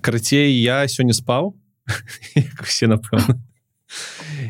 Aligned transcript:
карацей 0.00 0.52
я 0.60 0.86
сёння 0.88 1.12
спаў 1.12 1.54
все 2.64 2.86
напэўна 2.86 3.40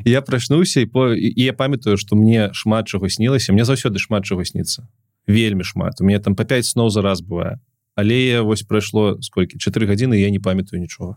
я 0.05 0.23
прачнуўся 0.23 0.81
і 0.81 0.87
по 0.87 1.13
і 1.13 1.43
я 1.43 1.53
памятаю 1.53 1.97
что 1.97 2.17
мне 2.17 2.51
шмат 2.53 2.89
чаго 2.89 3.09
снілася 3.09 3.53
мне 3.53 3.65
заўсёды 3.65 3.99
шмат 3.99 4.25
чаго 4.25 4.45
сніцца 4.45 4.89
вельмі 5.27 5.65
шмат. 5.65 6.01
У 6.01 6.05
меня 6.05 6.19
там 6.19 6.35
по 6.35 6.45
5 6.45 6.67
сноў 6.67 6.91
за 6.91 7.03
раз 7.03 7.23
бывае 7.23 7.59
але 7.95 8.41
вось 8.41 8.63
прайшло 8.63 9.21
сколькі 9.21 9.59
4 9.59 9.87
гадзіны 9.87 10.15
я 10.15 10.31
не 10.31 10.41
памятаю 10.41 10.81
нічога 10.81 11.17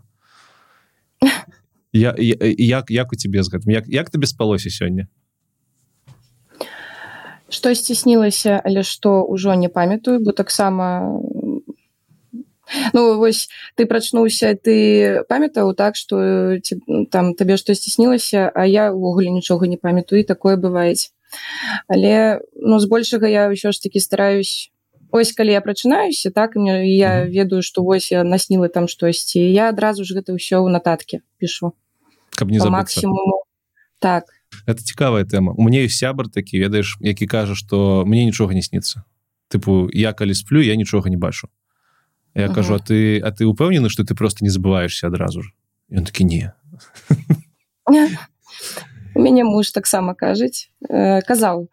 я, 1.92 2.14
я 2.18 2.36
як 2.58 2.90
як 2.90 3.12
у 3.12 3.16
тебе 3.16 3.42
з 3.42 3.48
гэтым 3.48 3.70
як 3.70 3.88
як 3.88 4.10
табе 4.10 4.26
спалося 4.26 4.68
сёння 4.70 5.06
штосьці 7.48 7.94
снілася 7.94 8.60
але 8.64 8.82
што 8.82 9.22
ўжо 9.24 9.54
не 9.54 9.68
памятаю 9.68 10.20
бо 10.20 10.32
таксама 10.32 11.20
Ну 12.92 13.18
вось 13.18 13.48
ты 13.76 13.86
прачнуўся 13.86 14.54
ты 14.56 15.22
памятаў 15.28 15.74
так 15.74 15.96
что 15.96 16.58
ці, 16.60 16.80
там 17.10 17.34
табе 17.34 17.56
штосьці 17.56 17.90
снілася 17.90 18.50
а 18.54 18.64
я 18.66 18.92
ўвогуле 18.92 19.30
нічога 19.30 19.66
не 19.66 19.76
памятаю 19.76 20.24
такое 20.24 20.56
бываець 20.56 21.12
але 21.88 22.40
ну 22.56 22.78
збольшага 22.78 23.28
я 23.28 23.48
ўсё 23.50 23.72
ж 23.72 23.80
таки 23.82 24.00
стараюсь. 24.00 24.70
Ось 25.14 25.30
калі 25.30 25.54
я 25.54 25.60
прачынаюся 25.60 26.34
так 26.34 26.56
мне 26.56 26.90
я 26.96 27.22
ведаю 27.22 27.62
что 27.62 27.82
вось 27.82 28.10
я 28.10 28.24
насніла 28.24 28.68
там 28.68 28.88
штосьці 28.88 29.38
я 29.38 29.68
адразу 29.68 30.04
ж 30.04 30.14
гэта 30.18 30.34
ўсё 30.34 30.58
ў 30.64 30.68
нататке 30.74 31.22
пішу. 31.38 31.74
Каб 32.34 32.50
не 32.50 32.58
максимуму 32.58 33.46
так. 34.00 34.26
Это 34.66 34.82
цікавая 34.82 35.24
тэма. 35.24 35.54
У 35.54 35.62
мне 35.62 35.88
сябар 35.88 36.28
такі 36.28 36.58
ведаеш 36.58 36.98
які 37.00 37.26
кажа 37.26 37.54
что 37.54 38.02
мне 38.06 38.24
нічога 38.24 38.54
не 38.54 38.62
сніцца 38.62 39.06
тыпу 39.54 39.86
я 39.92 40.12
калі 40.12 40.34
сплю 40.34 40.62
я 40.62 40.74
нічога 40.74 41.10
не 41.10 41.16
бачу 41.16 41.48
я 42.34 42.46
ага. 42.46 42.54
кажу 42.54 42.74
а 42.74 42.78
ты 42.78 43.18
а 43.18 43.30
ты 43.30 43.46
упэўнены 43.46 43.88
что 43.88 44.04
ты 44.04 44.14
просто 44.14 44.44
не 44.44 44.50
забываешься 44.50 45.06
адразу 45.06 45.42
ж 45.42 45.52
ён 45.90 46.04
такі 46.04 46.24
не 46.24 46.52
мяне 49.14 49.44
муж 49.44 49.70
таксама 49.70 50.14
кажуць 50.14 50.70
э, 50.88 51.22
казаў 51.22 51.68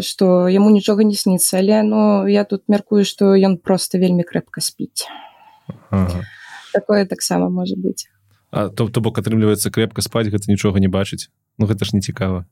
что 0.00 0.26
э, 0.48 0.52
яму 0.52 0.70
нічога 0.70 1.04
не 1.04 1.14
сніцца 1.14 1.58
але 1.58 1.82
ну 1.82 2.26
я 2.26 2.44
тут 2.44 2.68
мяркую 2.68 3.04
что 3.04 3.34
ён 3.36 3.58
просто 3.58 3.98
вельмі 3.98 4.22
крэпка 4.22 4.60
спіць 4.60 5.06
ага. 5.90 6.24
такое 6.72 7.06
таксама 7.06 7.48
можа 7.48 7.76
быть. 7.76 8.08
А 8.50 8.68
то 8.68 8.88
то 8.88 9.00
бок 9.00 9.18
атрымліваецца 9.18 9.70
крэпка 9.70 10.02
спаць 10.02 10.28
гэта 10.28 10.50
нічога 10.50 10.80
не 10.80 10.88
бачыць? 10.88 11.30
Ну 11.58 11.66
гэта 11.66 11.84
ж 11.84 11.94
не 11.94 12.00
цікава. 12.00 12.44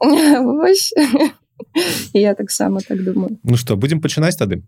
Я 2.12 2.34
таксама 2.34 2.80
так 2.80 3.04
думаю. 3.04 3.38
Ну 3.42 3.56
что 3.56 3.76
будем 3.76 4.00
пачынаць 4.00 4.36
тады 4.36 4.62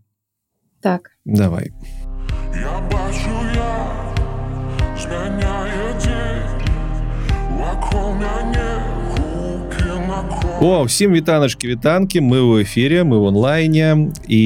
так. 0.81 1.11
Давай. 1.25 1.71
О 10.61 10.83
ўсім 10.83 11.15
вітаначкі 11.15 11.69
вітанкі 11.71 12.19
мы 12.19 12.43
ў 12.43 12.67
эфире 12.67 13.07
мы 13.07 13.23
в 13.23 13.31
онлайне 13.31 14.11
і 14.27 14.43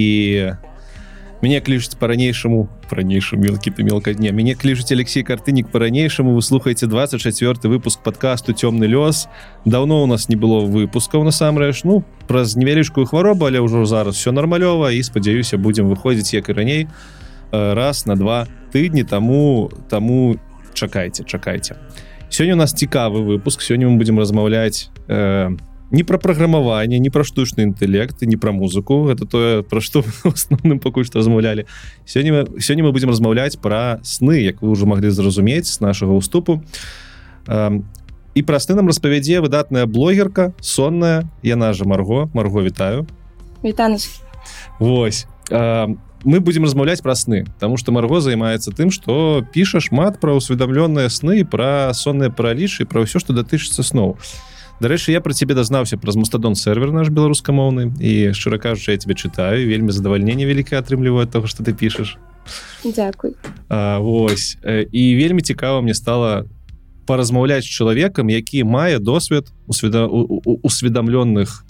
мяне 1.42 1.60
клічуць 1.60 1.98
по-ранейшаму 1.98 2.68
ранейшым 2.90 3.42
мелкі 3.42 3.70
ты 3.74 3.82
мелка 3.82 4.14
дня 4.14 4.30
мяне 4.32 4.54
клічуць 4.54 4.92
Алексей 4.92 5.22
картынік 5.22 5.68
по-ранейшаму 5.68 6.34
вы 6.34 6.42
слухаеце 6.42 6.86
24 6.86 7.68
выпуск 7.68 8.02
подкасту 8.02 8.52
цёмны 8.52 8.86
лёс 8.86 9.28
давно 9.64 10.02
у 10.02 10.06
нас 10.06 10.28
не 10.28 10.36
было 10.36 10.62
выпускаў 10.62 11.24
насамрэч 11.24 11.82
ну 11.84 12.04
праз 12.28 12.56
невялічкую 12.56 13.06
хваробу 13.06 13.46
але 13.46 13.58
ўжо 13.58 13.84
зараз 13.86 14.16
все 14.16 14.30
нармалёва 14.30 14.94
і 14.94 15.02
спадзяюся 15.02 15.58
будзем 15.58 15.90
выходзіць 15.90 16.34
як 16.34 16.48
і 16.48 16.52
раней 16.52 16.88
раз 17.50 18.06
на 18.06 18.16
два 18.16 18.46
тыдні 18.72 19.04
таму 19.04 19.70
таму 19.88 20.36
чакайце 20.74 21.24
чакайце. 21.24 21.76
Сёння 22.30 22.54
у 22.54 22.56
нас 22.56 22.72
цікавы 22.72 23.20
выпуск 23.20 23.60
сёння 23.60 23.88
мы 23.88 23.98
будзем 23.98 24.18
размаўляць 24.18 24.88
э, 25.08 25.50
не 25.92 26.02
про 26.02 26.18
праграмаванне 26.18 26.98
не 26.98 27.10
пра 27.10 27.22
штучны 27.22 27.62
інтэлект 27.68 28.22
не 28.22 28.36
пра 28.36 28.50
музыку. 28.50 29.08
Это 29.08 29.26
тое 29.26 29.62
пра 29.62 29.80
што 29.80 30.02
основным 30.24 30.80
пакуль 30.80 31.04
што 31.04 31.20
размаўлялі 31.20 31.68
сёння 32.06 32.48
сёння 32.58 32.82
мы 32.82 32.92
будзем 32.92 33.10
размаўляць 33.10 33.60
пра 33.60 34.00
сны 34.02 34.40
як 34.40 34.62
вы 34.62 34.72
ўжо 34.72 34.88
маглі 34.88 35.12
зразумець 35.12 35.68
з 35.68 35.80
нашага 35.80 36.16
уступу. 36.16 36.64
І 37.46 38.40
пра 38.42 38.58
сны 38.58 38.74
нам 38.74 38.88
распавядзе 38.88 39.44
выдатная 39.44 39.84
блогерка 39.84 40.56
сонная 40.60 41.28
яна 41.42 41.72
жа 41.76 41.84
марго. 41.84 42.30
Марго 42.32 42.62
вітаю. 42.64 43.06
Вось. 44.80 45.26
Мы 46.24 46.38
будем 46.40 46.64
размаўляць 46.64 47.02
пра 47.02 47.14
сны 47.14 47.44
тому 47.60 47.76
что 47.76 47.92
марго 47.92 48.20
займаецца 48.20 48.72
тым 48.72 48.90
что 48.90 49.44
піша 49.52 49.84
шмат 49.84 50.20
пра 50.24 50.32
усведамленыя 50.32 51.12
сны 51.12 51.44
пра 51.44 51.92
сонныя 51.92 52.32
паралічы 52.32 52.88
пра 52.88 53.04
ўсё 53.04 53.20
што 53.20 53.36
датычыцца 53.36 53.84
сноў 53.84 54.16
і 54.16 54.51
дарэчы 54.82 55.14
я 55.14 55.20
про 55.22 55.32
цябе 55.32 55.54
дазнаўся 55.54 55.96
праз 55.96 56.18
мастадон 56.18 56.58
сервер 56.58 56.90
наш 56.90 57.08
беларускамоўны 57.14 57.94
і 58.02 58.34
шчыра 58.34 58.58
кажучы 58.58 58.90
я 58.90 58.98
тебе 58.98 59.14
чытаю 59.14 59.62
вельмі 59.70 59.94
задавальненне 59.94 60.42
вялікае 60.42 60.82
атрымліваю 60.82 61.30
того 61.30 61.46
что 61.46 61.62
ты 61.62 61.72
пішаш. 61.72 62.18
Вось 63.70 64.58
і 64.66 65.02
вельмі 65.14 65.42
цікава 65.42 65.80
мне 65.80 65.94
стала 65.94 66.44
паразмаўляць 67.06 67.64
чалавекам 67.64 68.30
які 68.30 68.64
мае 68.64 68.98
досвед 68.98 69.54
усведа... 69.66 70.06
усведамленных 70.10 71.62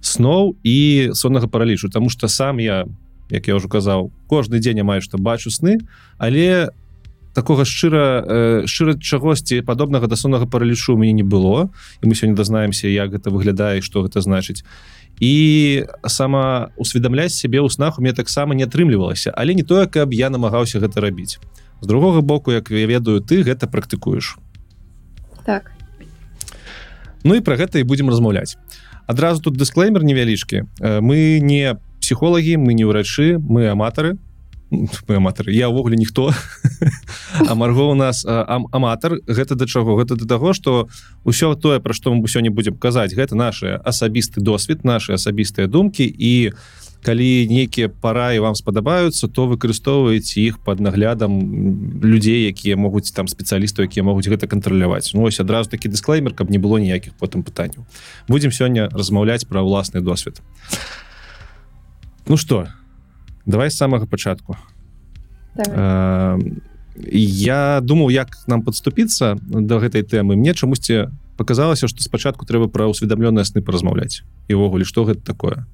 сноў 0.00 0.56
і 0.62 1.10
соннага 1.16 1.48
паралічу 1.48 1.88
тому 1.88 2.10
что 2.10 2.28
сам 2.28 2.60
я 2.60 2.84
як 3.30 3.48
я 3.48 3.56
ўжо 3.56 3.68
казаў 3.68 4.12
кожны 4.28 4.60
дзень 4.60 4.78
я 4.78 4.84
маю 4.84 5.00
што 5.00 5.16
бачу 5.16 5.48
сны 5.48 5.80
але 6.18 6.68
такога 7.38 7.62
шчыра 7.62 8.24
э, 8.26 8.66
шчыра 8.66 8.98
чагосьці 8.98 9.62
падобнага 9.62 10.10
да 10.10 10.18
соннага 10.18 10.50
паралічу 10.50 10.98
мяне 10.98 11.22
не 11.22 11.22
было. 11.22 11.70
І 12.02 12.10
мы 12.10 12.18
сёння 12.18 12.34
дазнаемся 12.34 12.90
як 12.90 13.14
гэта 13.14 13.30
выглядае 13.30 13.78
што 13.78 14.02
гэта 14.02 14.18
значыць. 14.26 14.66
І 15.22 15.86
сама 16.02 16.74
усведамляць 16.74 17.38
сябе 17.38 17.62
ў 17.62 17.70
снах 17.70 17.98
у 17.98 18.02
мне 18.02 18.10
таксама 18.10 18.58
не 18.58 18.66
атрымлівалася 18.66 19.30
але 19.30 19.54
не 19.54 19.62
тое 19.62 19.86
каб 19.86 20.10
я 20.10 20.34
намагаўся 20.34 20.82
гэта 20.82 20.98
рабіць. 20.98 21.38
З 21.78 21.86
другога 21.86 22.26
боку 22.26 22.50
як 22.50 22.74
я 22.74 22.90
ведаю 22.90 23.22
ты 23.22 23.46
гэта 23.46 23.70
практыкуеш. 23.70 24.34
Так. 25.46 25.70
Ну 27.22 27.38
і 27.38 27.40
пра 27.40 27.54
гэта 27.54 27.78
і 27.78 27.86
будзем 27.86 28.10
размаўляць. 28.10 28.58
Адразу 29.06 29.46
тут 29.46 29.54
дысклеймер 29.54 30.02
невялічкі. 30.02 30.66
Э, 30.82 30.98
мы 30.98 31.38
не 31.38 31.78
псіхолагі 32.02 32.58
мы 32.58 32.74
не 32.74 32.82
ўрачы 32.82 33.38
мы 33.38 33.70
аматары 33.70 34.18
аматар 35.08 35.48
я 35.50 35.68
ўвогуле 35.68 35.96
ніхто. 35.96 36.32
А 37.48 37.54
марго 37.54 37.90
у 37.90 37.94
нас 37.94 38.24
аматар. 38.26 39.20
Гэта 39.26 39.54
да 39.54 39.66
чаго? 39.66 39.96
Гэта 40.00 40.16
да 40.16 40.26
таго 40.26 40.52
что 40.52 40.88
ўсё 41.24 41.54
тое 41.54 41.80
пра 41.80 41.92
што 41.92 42.12
мы 42.12 42.28
сёння 42.28 42.50
будзем 42.50 42.76
казаць 42.76 43.14
гэта 43.14 43.36
наши 43.36 43.80
асабісты 43.84 44.40
досвед 44.40 44.84
наши 44.84 45.12
асабістыя 45.12 45.68
думкі. 45.68 46.04
І 46.08 46.52
калі 47.02 47.46
нейкія 47.46 47.88
параі 47.88 48.42
вам 48.42 48.54
спадабаюцца 48.58 49.28
то 49.28 49.46
выкарыстоўваеце 49.46 50.40
іх 50.40 50.58
под 50.58 50.80
наглядам 50.80 52.02
людзей 52.02 52.50
якія 52.50 52.76
могуць 52.76 53.12
там 53.14 53.28
спецыялістаў 53.28 53.86
якія 53.86 54.02
могуць 54.02 54.26
гэта 54.26 54.48
кантраляваць. 54.50 55.14
Ну 55.14 55.22
ось 55.22 55.40
адразу 55.40 55.70
такі 55.70 55.88
дысклеймер 55.88 56.34
каб 56.34 56.50
не 56.50 56.58
было 56.58 56.78
ніякіх 56.82 57.14
потым 57.14 57.42
пытанняў. 57.42 57.86
Будзем 58.28 58.50
сёння 58.50 58.88
размаўляць 58.90 59.46
пра 59.46 59.62
ўласны 59.62 60.00
досвед. 60.00 60.42
Ну 62.26 62.36
что 62.36 62.68
давай 63.48 63.70
з 63.70 63.76
самага 63.80 64.06
пачатку 64.06 64.56
я 67.10 67.80
думаў 67.82 68.10
як 68.12 68.36
нам 68.46 68.62
подступіцца 68.62 69.34
до 69.40 69.80
гэтай 69.80 70.04
тэмы 70.04 70.36
мне 70.36 70.52
чамусьці 70.52 71.08
показалася 71.40 71.88
что 71.88 72.04
спачатку 72.04 72.44
трэба 72.44 72.68
пра 72.68 72.86
усведамленыя 72.92 73.48
сны 73.48 73.64
паразмаўляць 73.64 74.22
івогуле 74.48 74.84
что 74.84 75.04
гэта 75.08 75.24
такое 75.24 75.66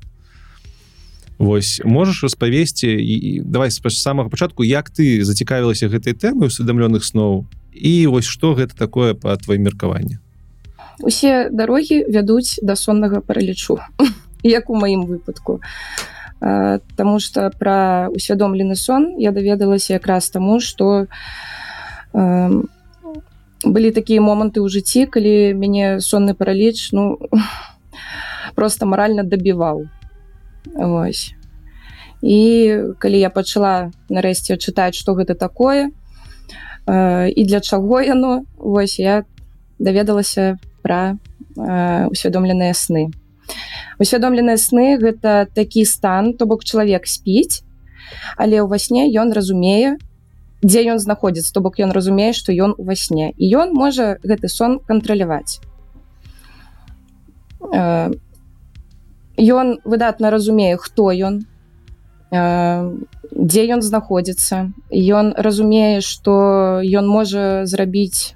Вось 1.36 1.82
можаш 1.84 2.22
распавесці 2.22 2.86
і 2.86 3.42
давай 3.42 3.70
з 3.74 3.82
самага 3.98 4.30
пачатку 4.30 4.62
як 4.62 4.88
ты 4.94 5.24
зацікавілася 5.26 5.90
гэтай 5.90 6.14
тэмы 6.14 6.46
усведамленых 6.46 7.02
сноў 7.02 7.50
і 7.74 8.06
вось 8.06 8.30
что 8.30 8.54
гэта 8.54 8.78
такое 8.78 9.14
по 9.18 9.34
твоим 9.36 9.66
меркаванні 9.66 10.22
усе 11.02 11.50
дарогі 11.50 12.06
вядуць 12.06 12.62
да 12.62 12.76
соннага 12.76 13.18
паралічу 13.18 13.82
як 14.46 14.70
у 14.70 14.78
маім 14.78 15.10
выпадку 15.10 15.58
а 15.58 16.13
Таму 16.44 17.20
што 17.24 17.48
пра 17.56 18.10
усвядомлены 18.12 18.76
сон 18.76 19.14
я 19.16 19.32
даведалася 19.32 19.94
якраз 19.96 20.28
таму, 20.28 20.60
што 20.60 21.06
э, 22.12 22.50
былі 23.64 23.90
такія 23.96 24.20
моманты 24.20 24.60
ў 24.60 24.68
жыцці, 24.68 25.08
калі 25.08 25.56
мяне 25.56 26.04
сонны 26.04 26.36
параліч 26.36 26.92
ну, 26.92 27.16
просто 28.58 28.84
маральна 28.84 29.24
дабіваў. 29.24 29.88
Ось. 30.76 31.32
І 32.20 32.40
калі 33.00 33.24
я 33.24 33.32
пачала 33.32 33.88
нарэшце 34.12 34.60
чытаць, 34.60 35.00
што 35.00 35.16
гэта 35.16 35.32
такое 35.32 35.96
э, 36.84 37.28
і 37.32 37.40
для 37.48 37.64
чаго 37.64 38.04
яно, 38.04 38.44
вось 38.60 39.00
я 39.00 39.24
даведалася 39.78 40.60
пра 40.84 41.16
э, 41.56 42.04
усвядомленыя 42.12 42.76
сны 42.76 43.16
усвядомленыя 44.00 44.58
сны 44.58 44.98
гэта 44.98 45.46
такі 45.54 45.84
стан 45.84 46.34
то 46.34 46.46
бок 46.46 46.64
чалавек 46.64 47.06
спіць 47.06 47.62
але 48.36 48.60
ў 48.60 48.66
ва 48.68 48.78
сне 48.78 49.08
ён 49.12 49.32
разумее 49.32 49.96
дзе 50.64 50.84
ён 50.88 50.98
знаходзіцца 50.98 51.52
то 51.52 51.60
бок 51.60 51.78
ён 51.78 51.92
разумее 51.92 52.32
што 52.32 52.52
ён 52.52 52.74
ува 52.80 52.96
сне. 52.96 53.32
І 53.36 53.52
ён 53.60 53.76
можа 53.76 54.16
гэты 54.24 54.48
сон 54.48 54.80
кантраляваць. 54.80 55.60
Э, 57.72 58.10
ён 59.36 59.78
выдатна 59.84 60.30
разумее 60.30 60.76
хто 60.80 61.12
ён 61.12 61.44
дзе 62.34 63.62
ён 63.70 63.80
знаходзіцца. 63.82 64.72
Ён 64.90 65.34
разумее 65.36 66.00
што 66.00 66.80
ён 66.82 67.06
можа 67.06 67.62
зрабіць 67.66 68.34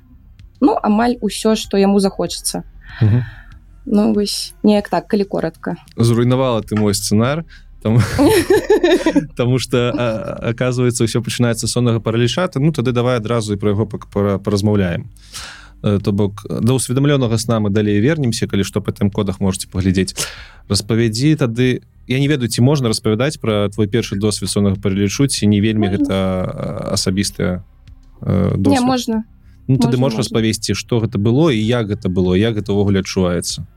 ну 0.60 0.76
амаль 0.82 1.16
усё 1.20 1.54
што 1.54 1.78
яму 1.78 1.98
захочацца 1.98 2.62
ну 3.88 4.12
вось 4.12 4.54
неяк 4.62 4.88
так 4.88 5.08
калі 5.08 5.24
коротко 5.24 5.76
зруйнавала 5.96 6.62
ты 6.62 6.76
мой 6.76 6.94
сцэнар 6.94 7.44
там 7.82 7.98
Таму 9.36 9.58
что 9.58 9.90
оказывается 10.42 11.06
все 11.06 11.22
пачынаецца 11.22 11.66
соннага 11.66 12.00
паралішата 12.00 12.60
Ну 12.60 12.72
тады 12.72 12.92
давай 12.92 13.16
адразу 13.16 13.54
і 13.54 13.56
про 13.56 13.70
яго 13.70 13.86
паразмаўляем. 13.86 15.06
То 15.82 16.12
бок 16.12 16.44
да 16.50 16.74
усведомленага 16.74 17.38
сна 17.38 17.60
мы 17.60 17.70
далей 17.70 18.00
вернемся 18.00 18.46
калі 18.46 18.64
што 18.64 18.80
по 18.80 18.90
тым 18.90 19.10
кодах 19.10 19.40
можете 19.40 19.68
паглядзець. 19.68 20.14
Распавядзі 20.68 21.36
тады 21.36 21.82
я 22.08 22.18
не 22.18 22.26
ведаю 22.28 22.48
ці 22.48 22.60
можна 22.62 22.88
распавядаць 22.88 23.38
про 23.38 23.68
твой 23.68 23.86
першы 23.86 24.18
досвед 24.18 24.50
соннага 24.50 24.76
паралічу 24.82 25.26
ці 25.26 25.46
не 25.46 25.60
вельмі 25.60 25.88
гэта 25.88 26.90
асабістая 26.92 27.62
можна. 28.20 29.24
Ну, 29.68 29.76
тады 29.78 29.98
можна. 29.98 30.18
распавесці 30.18 30.74
што 30.74 30.98
гэта 30.98 31.18
было 31.18 31.52
і 31.54 31.60
як 31.62 31.94
гэта 31.94 32.08
было 32.08 32.34
як 32.34 32.58
гэта 32.58 32.72
ўвогуле 32.72 33.00
адчуваецца 33.06 33.68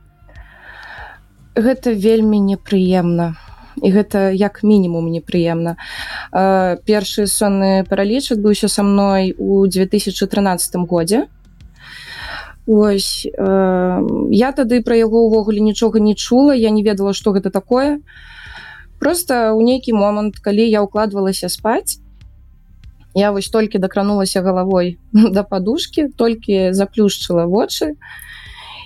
гэта 1.56 1.94
вельмі 1.94 2.40
непрыемна. 2.40 3.36
І 3.82 3.92
гэта 3.92 4.30
як 4.36 4.64
мінімум 4.64 5.08
непрыемна. 5.12 5.78
Першы 6.86 7.28
сонны 7.28 7.88
параліч 7.88 8.36
адбыўся 8.36 8.68
са 8.68 8.84
мной 8.84 9.34
у 9.38 9.66
2013 9.68 10.76
годзе. 10.88 11.28
Ось 12.68 13.26
я 13.26 14.50
тады 14.54 14.84
пра 14.84 14.96
яго 14.96 15.26
ўвогуле 15.28 15.60
нічога 15.60 16.00
не 16.00 16.16
чула 16.16 16.54
я 16.54 16.70
не 16.70 16.84
ведала 16.84 17.14
што 17.14 17.32
гэта 17.32 17.50
такое. 17.50 18.00
Просто 19.00 19.56
ў 19.56 19.64
нейкі 19.64 19.98
момант 19.98 20.38
калі 20.38 20.68
я 20.68 20.84
укладвалася 20.84 21.50
спаць 21.50 21.98
я 23.14 23.32
вось 23.32 23.50
толькі 23.50 23.80
дакранулася 23.80 24.42
галавой 24.42 25.00
да 25.14 25.44
падушки 25.44 26.08
толькі 26.16 26.74
заплюшчыла 26.74 27.46
вочы. 27.46 27.96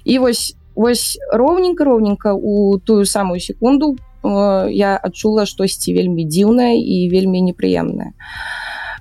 І 0.05 0.19
вось 0.19 0.55
вось 0.75 1.17
роўненька 1.31 1.83
роўненька 1.83 2.33
у 2.33 2.77
тую 2.79 3.05
самую 3.05 3.39
секунду 3.39 3.95
я 4.23 4.97
адчула 4.97 5.45
штосьці 5.45 5.93
вельмі 5.93 6.25
дзіўнае 6.25 6.77
і 6.77 7.09
вельмі 7.09 7.41
непрыемнае 7.41 8.13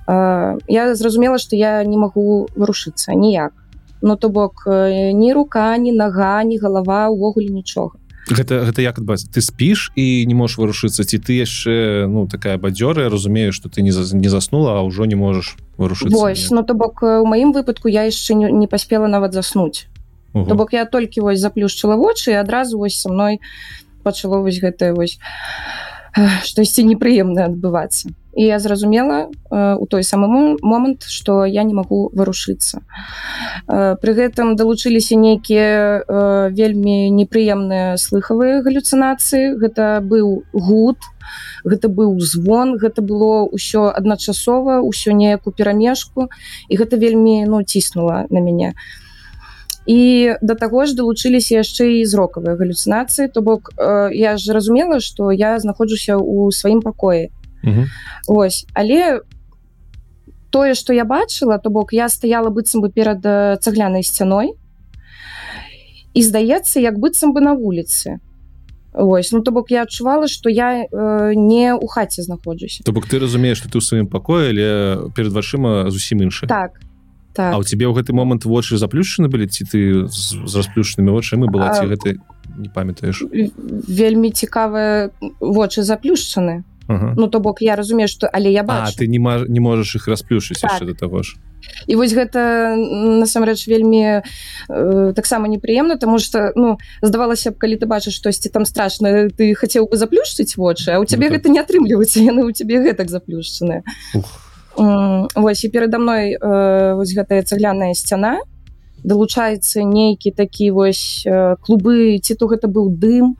я 0.07 0.95
зразумела 0.95 1.37
што 1.37 1.55
я 1.55 1.83
не 1.83 1.97
магу 1.97 2.47
варушыцца 2.55 3.13
ніяк. 3.15 3.53
Ну 4.01 4.15
то 4.15 4.29
бок 4.29 4.67
ні 4.67 5.33
рука 5.33 5.77
ні 5.77 5.91
нага 5.91 6.43
ні 6.43 6.57
галава 6.61 7.09
увогуле 7.09 7.49
нічога. 7.49 7.97
Гэта 8.29 8.65
гэта 8.69 8.81
як 8.81 9.01
ты 9.01 9.41
спіш 9.41 9.93
і 9.95 10.25
не 10.25 10.33
можешь 10.33 10.57
варушыцца 10.57 11.05
ці 11.05 11.17
ты 11.17 11.41
яшчэ 11.41 12.05
ну 12.05 12.27
такая 12.27 12.57
бадзёрая 12.57 13.09
разумею 13.09 13.53
что 13.53 13.69
ты 13.69 13.81
не 13.81 13.91
за, 13.91 14.05
не 14.15 14.29
заснула 14.29 14.77
а 14.77 14.85
ўжо 14.85 15.05
не 15.05 15.15
можаш 15.15 15.57
варушыцца? 15.77 16.13
Вось, 16.13 16.49
ну 16.51 16.61
то 16.61 16.73
бок 16.73 17.01
у 17.01 17.25
маім 17.25 17.53
выпадку 17.53 17.89
я 17.89 18.05
яшчэ 18.05 18.33
не, 18.33 18.51
не 18.51 18.67
паспела 18.67 19.07
нават 19.07 19.33
заснуць 19.33 19.89
то 20.43 20.55
бок 20.55 20.73
я 20.73 20.85
толькі 20.85 21.21
вось 21.21 21.39
заплюшчыла 21.39 21.95
вочы 21.95 22.35
і 22.35 22.41
адразу 22.43 22.77
вось 22.77 22.99
са 22.99 23.09
мной 23.09 23.39
пачало 24.03 24.43
вось 24.43 24.59
гэтае 24.59 24.91
вось 24.91 25.17
штосьці 26.43 26.83
непрыемна 26.83 27.47
адбывацца. 27.47 28.11
І 28.35 28.43
я 28.43 28.59
зразумела 28.59 29.31
у 29.51 29.85
той 29.87 30.03
самы 30.03 30.27
момант 30.61 31.03
что 31.07 31.45
я 31.45 31.63
не 31.63 31.73
магу 31.73 32.11
варушыцца. 32.11 32.83
Пры 33.67 34.11
гэтым 34.11 34.55
далучыліся 34.55 35.15
нейкія 35.15 36.03
вельмі 36.51 37.09
непрыемныя 37.15 37.95
слыхавыя 37.95 38.59
галюцынацыі. 38.59 39.55
Гэта 39.55 40.03
быў 40.03 40.43
гуд 40.51 40.99
гэта 41.63 41.87
быў 41.87 42.19
звон 42.19 42.77
гэта 42.77 43.01
было 43.01 43.47
ўсё 43.49 43.89
адначасова 43.89 44.83
ўсё 44.83 45.15
неяк 45.15 45.47
у 45.47 45.51
перамежку 45.51 46.29
і 46.69 46.73
гэта 46.75 46.99
вельмі 46.99 47.47
ну 47.47 47.63
ціснула 47.63 48.27
на 48.29 48.39
мяне. 48.39 48.75
і 48.75 49.04
і 49.85 50.33
да 50.41 50.55
таго 50.55 50.85
ж 50.85 50.97
далучыліся 50.97 51.61
яшчэ 51.61 52.01
і 52.01 52.05
зрокавыя 52.09 52.57
галюцынацыі 52.57 53.29
то 53.29 53.41
бок 53.41 53.69
э, 53.77 54.09
я 54.13 54.37
ж 54.37 54.53
разумела 54.53 54.99
что 54.99 55.31
я 55.31 55.59
знаходжуся 55.59 56.17
ў 56.17 56.49
сваім 56.51 56.81
пакоі 56.81 57.29
ось. 58.27 58.65
Але 58.73 59.21
тое 60.49 60.73
что 60.73 60.93
я 60.93 61.05
бачыла 61.05 61.57
то 61.57 61.69
бок 61.69 61.93
я 61.93 62.09
стаяла 62.09 62.49
быццам 62.49 62.81
бы 62.81 62.89
перад 62.89 63.21
цаглянай 63.61 64.03
сцяной. 64.03 64.53
І 66.13 66.23
здаецца 66.23 66.79
як 66.79 66.97
быццам 66.97 67.33
бы 67.33 67.41
на 67.41 67.53
вуліцы. 67.53 68.19
Ось. 68.93 69.31
Ну 69.31 69.41
то 69.41 69.51
бок 69.51 69.69
я 69.71 69.83
адчувала 69.83 70.27
что 70.27 70.49
я 70.49 70.85
э, 70.85 71.33
не 71.35 71.75
у 71.75 71.87
хаце 71.87 72.23
знаходжуся. 72.23 72.83
То 72.83 72.91
бок 72.91 73.05
ты 73.05 73.19
разумееш 73.19 73.57
что 73.57 73.69
ты 73.69 73.77
ў 73.77 73.85
сваім 73.85 74.07
пакоі 74.07 74.49
але 74.49 75.11
перед 75.13 75.33
вашыма 75.33 75.89
зусім 75.89 76.21
інша 76.21 76.47
так 76.47 76.79
так. 77.35 77.53
А 77.53 77.57
у 77.57 77.63
тебе 77.63 77.85
ў 77.85 77.93
гэты 77.93 78.15
момант 78.15 78.45
вочы 78.47 78.79
заплюшчаны 78.79 79.27
былі 79.27 79.47
ці 79.51 79.67
ты 79.67 80.07
з, 80.07 80.39
з 80.47 80.53
расплюшанымі 80.55 81.11
вочамі 81.11 81.51
была 81.51 81.75
ці 81.75 81.91
гэта 81.91 82.15
не 82.55 82.69
памятаеш 82.71 83.23
вельмі 83.87 84.31
цікавыя 84.31 85.11
вочы 85.43 85.83
заплюшчаны 85.83 86.63
ага. 86.87 87.13
Ну 87.17 87.27
то 87.27 87.39
бок 87.39 87.61
я 87.61 87.75
разумею 87.75 88.07
что 88.07 88.29
але 88.31 88.51
я 88.51 88.63
бачу. 88.63 88.93
А, 88.95 88.97
ты 88.97 89.07
не 89.07 89.19
маж, 89.19 89.49
не 89.49 89.59
можаш 89.59 89.95
іх 89.95 90.07
расплюшыць 90.07 90.61
так. 90.61 90.85
до 90.85 90.93
того 90.93 91.23
ж 91.23 91.35
і 91.87 91.95
вось 91.95 92.13
гэта 92.13 92.75
насамрэч 92.77 93.67
вельмі 93.67 94.21
э, 94.21 95.13
таксама 95.15 95.47
непрыемна 95.47 95.97
тому 95.97 96.19
что 96.19 96.53
ну 96.55 96.77
здавалася 97.01 97.51
б 97.51 97.57
калі 97.57 97.75
ты 97.75 97.85
бачыш 97.85 98.15
штосьці 98.15 98.49
там 98.49 98.65
страшна 98.65 99.27
ты 99.29 99.53
хацеў 99.55 99.89
бы 99.89 99.97
заплюшчыць 99.97 100.55
вочы 100.57 100.93
а 100.93 100.99
у 100.99 101.05
цябе 101.05 101.27
ну, 101.27 101.35
гэта 101.35 101.49
так. 101.49 101.53
не 101.53 101.59
атрымліваецца 101.59 102.21
яны 102.21 102.45
у 102.45 102.51
цябе 102.51 102.79
гэтак 102.79 103.09
заплюшчаны 103.09 103.83
Ух 104.13 104.44
Вось 104.77 105.63
і 105.63 105.69
перада 105.69 105.97
мной 105.97 106.35
э, 106.35 106.93
вось 106.95 107.15
гэтая 107.15 107.43
цагляная 107.43 107.93
сцяна. 107.93 108.43
Далучаецца 109.03 109.83
нейкі 109.87 110.31
такі 110.35 110.71
вось 110.71 111.23
э, 111.23 111.55
клубы 111.63 112.19
ці 112.19 112.35
то 112.35 112.47
гэта 112.51 112.67
быў 112.67 112.91
дым. 112.91 113.39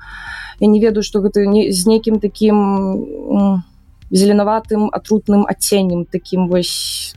Я 0.59 0.67
не 0.67 0.79
ведаю 0.79 1.03
што 1.03 1.19
гэта 1.19 1.43
не, 1.43 1.71
з 1.71 1.87
нейкім 1.87 2.19
такім 2.23 3.63
зеленаватым 4.11 4.87
атрутным 4.91 5.43
адценнем 5.43 6.05
таким 6.05 6.47
вось 6.47 7.15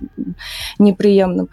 непрыемным. 0.79 1.47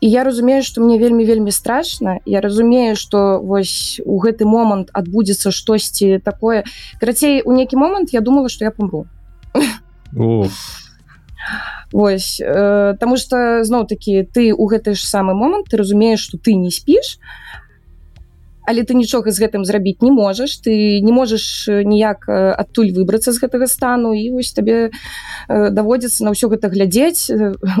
І 0.00 0.08
я 0.08 0.24
разумею 0.24 0.62
што 0.62 0.80
мне 0.80 0.96
вельмі 0.96 1.24
вельмі 1.28 1.52
страшна. 1.52 2.20
Я 2.24 2.40
разумею 2.40 2.96
што 2.96 3.36
вось 3.42 4.00
у 4.04 4.16
гэты 4.16 4.48
момант 4.48 4.88
адбудзецца 4.92 5.52
штосьці 5.52 6.24
такое. 6.24 6.64
Карацей 7.00 7.42
у 7.44 7.52
нейкі 7.52 7.76
момант 7.76 8.16
я 8.16 8.20
думала 8.20 8.48
што 8.48 8.64
я 8.64 8.70
памру 8.70 9.04
Вось 11.92 12.40
э, 12.40 12.94
Таму 13.00 13.16
что 13.16 13.64
зноў 13.64 13.86
такі 13.86 14.22
ты 14.24 14.52
у 14.52 14.66
гэты 14.66 14.94
ж 14.94 15.00
самы 15.02 15.34
момант 15.34 15.70
ты 15.70 15.76
разумееш 15.76 16.20
что 16.20 16.38
ты 16.38 16.54
не 16.54 16.70
спіш 16.70 17.18
але 18.66 18.82
ты 18.82 18.94
нічога 18.98 19.30
з 19.30 19.38
гэтым 19.38 19.64
зрабіць 19.64 20.02
не 20.02 20.10
можаш 20.10 20.58
ты 20.58 21.00
не 21.00 21.12
можаш 21.12 21.68
ніяк 21.68 22.28
адтуль 22.28 22.90
выбрацца 22.90 23.32
з 23.32 23.38
гэтага 23.38 23.66
стану 23.70 24.12
і 24.12 24.30
вось 24.34 24.52
табе 24.52 24.90
э, 24.90 25.70
даводзіцца 25.70 26.26
на 26.26 26.34
ўсё 26.34 26.50
гэта 26.50 26.68
глядзець 26.68 27.30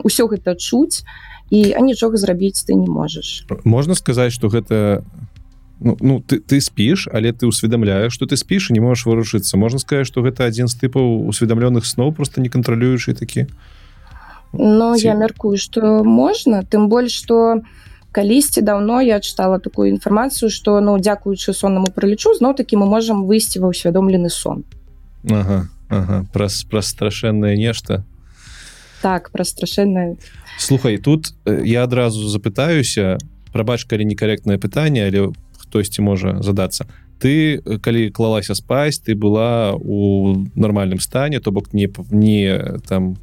ўсё 0.06 0.30
гэта 0.30 0.54
чуць 0.54 1.02
і 1.50 1.74
а 1.74 1.80
нічога 1.80 2.16
зрабіць 2.16 2.66
ты 2.66 2.74
не 2.74 2.86
можаш. 2.86 3.46
Можна 3.64 3.94
сказаць 3.94 4.32
что 4.32 4.48
гэта 4.48 5.02
ну, 5.80 5.96
ну 6.00 6.20
ты, 6.20 6.40
ты 6.40 6.60
спіш 6.60 7.08
але 7.12 7.32
ты 7.32 7.46
усведамляешь 7.46 8.12
что 8.12 8.26
ты 8.26 8.36
спіш 8.36 8.70
не 8.70 8.80
можаш 8.80 9.06
вырушыцца 9.06 9.56
можна 9.56 9.78
сказать 9.78 10.06
что 10.06 10.22
гэта 10.22 10.46
адзін 10.46 10.68
з 10.68 10.76
тыпаў 10.76 11.28
усведамленых 11.28 11.86
сноў 11.86 12.12
просто 12.12 12.40
не 12.40 12.48
кантралюючы 12.48 13.14
такі 13.14 13.46
Ну 14.52 14.96
Ці... 14.96 15.06
я 15.06 15.14
мяркую 15.14 15.58
что 15.58 16.04
можна 16.04 16.62
тым 16.62 16.88
больш 16.88 17.12
что 17.12 17.60
калісьці 18.12 18.62
давно 18.62 19.00
я 19.02 19.20
чытала 19.20 19.60
такую 19.60 19.90
інфармацыю 19.90 20.50
что 20.50 20.80
ну 20.80 20.96
дзякуючы 20.98 21.52
соннаму 21.52 21.92
пралічу 21.92 22.34
зноў 22.34 22.56
таки 22.56 22.76
мы 22.76 22.86
можем 22.86 23.26
выйсці 23.26 23.60
ва 23.60 23.68
ўсвядомлены 23.68 24.30
сон. 24.30 24.64
Ага, 25.28 25.68
ага. 25.88 26.24
праз 26.32 26.64
праз 26.64 26.88
страшэннае 26.88 27.56
нешта 27.56 28.04
так 29.02 29.30
пра 29.30 29.44
страшэннае 29.44 30.16
слухай 30.58 30.96
тут 30.96 31.34
я 31.44 31.84
адразу 31.84 32.28
запытаюся 32.28 33.18
прабач 33.52 33.84
калі 33.84 34.08
некаректнае 34.08 34.56
пытанне 34.56 35.04
але 35.04 35.36
хтосьці 35.66 36.02
можа 36.02 36.38
задацца 36.42 36.86
ты 37.18 37.60
калі 37.82 38.10
клалася 38.10 38.54
спаць 38.54 39.00
ты 39.00 39.14
была 39.14 39.74
у 39.74 40.36
нармальным 40.54 41.00
стане 41.00 41.40
то 41.40 41.52
бок 41.52 41.72
не 41.72 41.88
не 42.10 42.78
там 42.88 43.16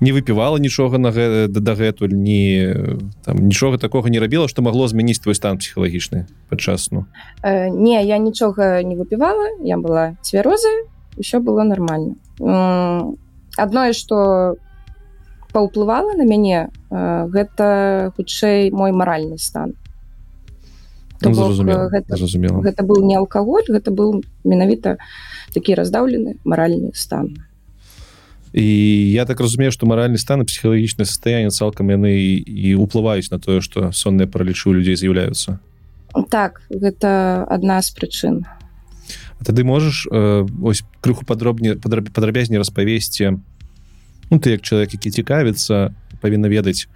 не 0.00 0.12
выпівала 0.12 0.58
нічога 0.58 0.98
на 0.98 1.10
дагэтуль 1.48 2.14
не 2.14 2.74
там 3.24 3.46
нічога 3.46 3.78
такога 3.78 4.10
не 4.10 4.20
рабіла 4.20 4.48
што 4.48 4.62
магло 4.62 4.88
змяніць 4.88 5.18
твой 5.18 5.34
стан 5.34 5.58
псіхалагічны 5.58 6.26
падчасну 6.48 7.06
э, 7.42 7.68
не 7.68 8.02
я 8.02 8.18
нічога 8.18 8.82
не 8.82 8.96
выпівала 8.96 9.58
я 9.62 9.78
была 9.78 10.16
цвяроза 10.22 10.70
ўсё 11.18 11.40
было 11.40 11.62
нормально 11.62 12.14
адное 13.56 13.92
что 13.92 14.56
паўплывала 15.54 16.12
на 16.18 16.26
мяне 16.26 16.68
э, 16.90 17.26
гэта 17.30 18.12
хутчэй 18.16 18.70
мой 18.74 18.90
маральны 18.90 19.38
стан. 19.38 19.72
То 19.72 19.83
зразумела, 21.20 21.86
э, 21.86 21.90
гэта, 21.90 22.16
зразумела. 22.16 22.60
гэта 22.62 22.82
быў 22.82 23.04
не 23.04 23.16
алкаголь 23.16 23.64
гэта 23.68 23.90
быў 23.90 24.22
менавіта 24.44 24.98
такі 25.54 25.74
раздаўлены 25.74 26.36
маральны 26.44 26.90
стан. 26.94 27.38
І 28.52 28.62
я 29.12 29.24
так 29.24 29.40
разумею 29.40 29.72
что 29.72 29.86
маральны 29.86 30.18
стан 30.18 30.42
і 30.42 30.44
псіхалагічнае 30.44 31.06
состояние 31.06 31.50
цалкам 31.50 31.90
яны 31.90 32.14
і, 32.14 32.74
уплываюць 32.74 33.30
на 33.30 33.38
тое 33.38 33.60
что 33.60 33.92
сонныя 33.92 34.26
паралічы 34.26 34.70
у 34.70 34.72
людзей 34.72 34.96
з'яўляюцца. 34.96 35.58
Так 36.30 36.62
гэта 36.70 37.44
адна 37.50 37.82
з 37.82 37.90
прычын. 37.90 38.46
Тады 39.44 39.64
можаш 39.64 40.06
э, 40.10 40.46
ось 40.62 40.84
крыху 41.00 41.24
падробне 41.26 41.74
падраб- 41.74 42.10
падрабязней 42.10 42.58
распавесці 42.58 43.42
ну 44.30 44.38
ты 44.38 44.50
як 44.56 44.62
чалавек 44.62 44.94
які 44.94 45.10
цікавіцца 45.10 45.94
павінна 46.22 46.48
ведаць 46.48 46.86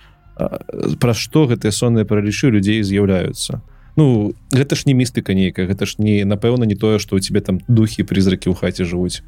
пра 1.03 1.13
што 1.15 1.47
гэтыя 1.51 1.75
сонныя 1.75 2.07
паралічы 2.07 2.49
людзей 2.55 2.83
з'яўляюцца 2.83 3.61
Ну 3.99 4.33
гэта 4.55 4.79
ж 4.79 4.87
не 4.87 4.95
містыка 4.95 5.35
нейкая 5.35 5.67
гэта 5.67 5.83
ж 5.83 5.99
не 5.99 6.23
напэўна 6.23 6.63
не 6.71 6.79
тое 6.79 7.03
што 7.03 7.19
у 7.19 7.21
тебе 7.21 7.43
там 7.43 7.59
духі 7.67 8.07
призракі 8.07 8.47
ў 8.47 8.55
хаце 8.55 8.87
жывуць. 8.87 9.27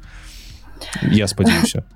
Я 1.11 1.27
спадзяюся. 1.27 1.83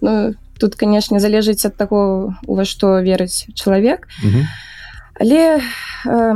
Ну, 0.00 0.32
тут 0.56 0.76
канешне 0.80 1.20
залежыць 1.20 1.60
ад 1.68 1.76
таго 1.76 2.32
ува 2.48 2.64
што 2.64 3.04
верыць 3.04 3.44
чалавек. 3.52 4.08
Але 5.20 5.60
э, 5.60 6.34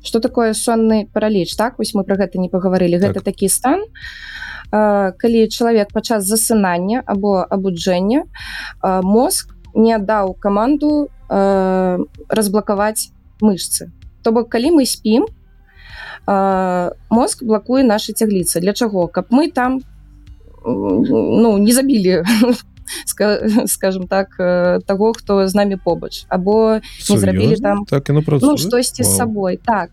что 0.00 0.20
такое 0.20 0.54
сонны 0.54 1.04
параліч 1.12 1.52
так? 1.52 1.76
Вось 1.76 1.92
мы 1.92 2.04
про 2.04 2.16
гэта 2.16 2.40
не 2.40 2.48
пагаварылі. 2.48 2.96
Гэта 2.96 3.20
Так. 3.20 3.28
такі 3.28 3.52
стан 3.52 3.84
э, 4.72 5.12
калі 5.12 5.48
чалавек 5.52 5.92
падчас 5.92 6.24
засынання 6.24 7.04
або 7.04 7.44
абуджэння 7.44 8.24
э, 8.24 9.02
мозг 9.02 9.52
не 9.74 9.92
аддаў 9.94 10.34
каманду 10.34 11.08
э, 11.28 11.98
разблакаваць 12.28 13.10
мышцы. 13.40 13.90
То 14.22 14.32
бок 14.32 14.48
калі 14.50 14.70
мы 14.80 14.86
спім 14.86 15.26
э, 16.26 16.90
мозг 17.10 17.42
блакуе 17.42 17.82
наша 17.82 18.12
цягліца 18.12 18.60
для 18.60 18.72
чаго? 18.72 19.06
Каб 19.08 19.26
мы 19.30 19.50
там 19.50 19.80
ну 20.64 21.58
не 21.58 21.72
забілі 21.72 22.22
ска- 23.06 23.66
скажем 23.66 24.06
так 24.06 24.28
э, 24.38 24.80
таго 24.86 25.12
хто 25.12 25.48
з 25.48 25.54
намі 25.54 25.76
побач. 25.76 26.24
Або 26.28 26.80
не 27.10 27.18
зрабілі 27.18 27.56
там 27.56 27.84
так 27.84 28.04
працуе 28.04 28.50
ну 28.50 28.56
штосьці 28.58 29.04
з 29.04 29.16
сабой 29.16 29.56
так. 29.56 29.90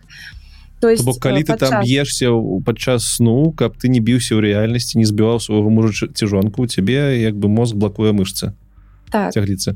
То 0.79 0.89
есть 0.89 1.05
бок 1.05 1.19
калі 1.19 1.41
э, 1.41 1.43
ты 1.43 1.57
там 1.57 1.57
падчас- 1.57 1.85
б'ешся 1.85 2.29
падчас 2.65 3.15
сну 3.15 3.51
каб 3.51 3.73
ты 3.77 3.87
не 3.89 3.99
біўся 3.99 4.35
ў 4.35 4.41
рэальнасці 4.45 4.97
не 4.97 5.05
збіваў 5.05 5.39
свайго 5.39 5.69
мужа 5.69 6.07
ці 6.07 6.25
жонку 6.27 6.63
у 6.63 6.67
цябе 6.67 7.21
як 7.21 7.33
бы 7.35 7.47
мозг 7.49 7.75
блакуе 7.75 8.11
мышцы 8.11 8.53
так. 9.11 9.33
Цягліцы 9.33 9.75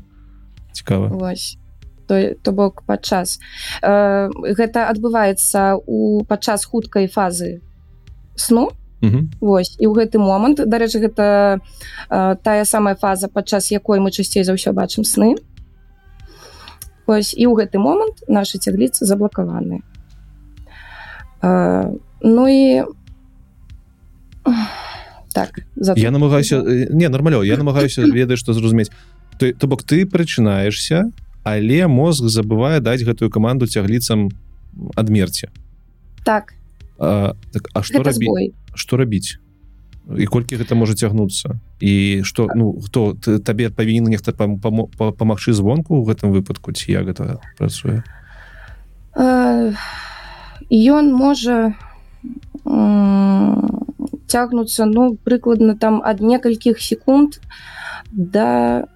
цікава. 0.72 1.08
Вось. 1.08 1.58
То, 2.06 2.34
то 2.42 2.52
бок 2.52 2.82
падчас. 2.86 3.38
Э, 3.82 4.28
гэта 4.28 4.90
адбываецца 4.90 5.78
у 5.86 6.24
падчас 6.24 6.64
хуткай 6.64 7.06
фазы 7.06 7.60
сну. 8.34 8.70
Мгм. 9.00 9.30
Вось. 9.40 9.76
І 9.78 9.86
ў 9.86 9.94
гэты 9.94 10.18
момант 10.18 10.60
дарэчы 10.62 10.98
гэта 10.98 11.58
э, 12.10 12.36
тая 12.42 12.64
самая 12.64 12.94
фаза 12.94 13.28
падчас 13.28 13.70
якой 13.70 14.00
мы 14.00 14.10
часцей 14.10 14.44
за 14.44 14.52
ўсё 14.52 14.72
бачым 14.72 15.04
сны. 15.04 15.36
Вось. 17.06 17.34
І 17.34 17.46
ў 17.46 17.54
гэты 17.54 17.78
момант 17.78 18.22
нашы 18.28 18.58
цягліцы 18.58 19.04
заблакаваны 19.06 19.82
э, 21.42 21.98
Ну 22.22 22.48
і 22.48 22.84
так 25.32 25.50
за 25.76 25.94
я 25.96 26.10
намагаюся 26.10 26.56
э, 26.56 26.86
не 26.90 27.08
нармалё 27.08 27.42
я 27.42 27.56
намагаюся 27.56 28.02
ведаю 28.14 28.36
што 28.36 28.52
зразумець 28.52 28.90
ты 29.42 29.52
то 29.52 29.66
бок 29.66 29.82
ты 29.82 30.06
прачынаешься 30.06 31.10
але 31.42 31.90
мозг 31.90 32.30
забывае 32.30 32.78
даць 32.78 33.02
гэтую 33.02 33.26
каманду 33.34 33.66
цягліцам 33.66 34.30
адмерці 34.94 35.50
так. 36.24 36.54
А, 36.98 37.34
так 37.50 37.68
а 37.74 37.82
што 37.82 38.02
рабі 38.06 38.54
што 38.74 38.96
рабіць? 38.96 39.38
І 40.02 40.26
колькі 40.26 40.58
гэта 40.58 40.74
можа 40.74 40.94
цягнуцца? 40.94 41.58
І 41.78 42.22
што 42.26 42.48
ну 42.54 42.78
хто 42.82 43.14
табе 43.42 43.70
павінен 43.70 44.10
нехта 44.10 44.32
пам- 44.32 44.58
памо- 44.58 44.90
па- 44.98 45.12
памагчы 45.12 45.52
звонку 45.52 45.98
ў 45.98 46.06
гэтым 46.10 46.34
выпадку 46.34 46.72
ці 46.72 46.92
як 46.92 47.06
гэта 47.10 47.38
працуе? 47.58 48.02
Ён 50.70 51.12
можа 51.12 51.74
цягнуцца 54.26 54.86
ну 54.86 55.18
прыкладна 55.22 55.76
там 55.76 56.00
ад 56.02 56.22
некалькіх 56.22 56.80
секунд 56.80 57.38
да 58.10 58.86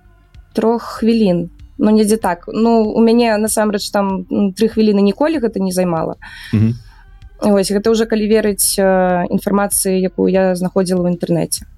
трох 0.56 0.82
хвілін 1.00 1.50
ну 1.78 1.92
недзе 1.92 2.16
так. 2.16 2.48
Ну 2.48 2.88
у 2.88 3.00
мяне 3.04 3.36
насамрэч 3.36 3.84
там 3.92 4.24
тры 4.56 4.72
хвіліны 4.72 5.04
ніколі 5.04 5.44
гэта 5.44 5.60
не 5.60 5.72
займала 5.76 6.16
Мгм. 6.52 6.72
Ось 7.52 7.68
гэта 7.68 7.92
ўжо 7.92 8.08
калі 8.08 8.24
верыць 8.24 8.80
э, 8.80 9.28
інфармацыі 9.28 10.00
якую 10.00 10.32
я 10.32 10.56
знаходзіла 10.56 11.04
ў 11.04 11.12
інтэрнэце 11.12 11.68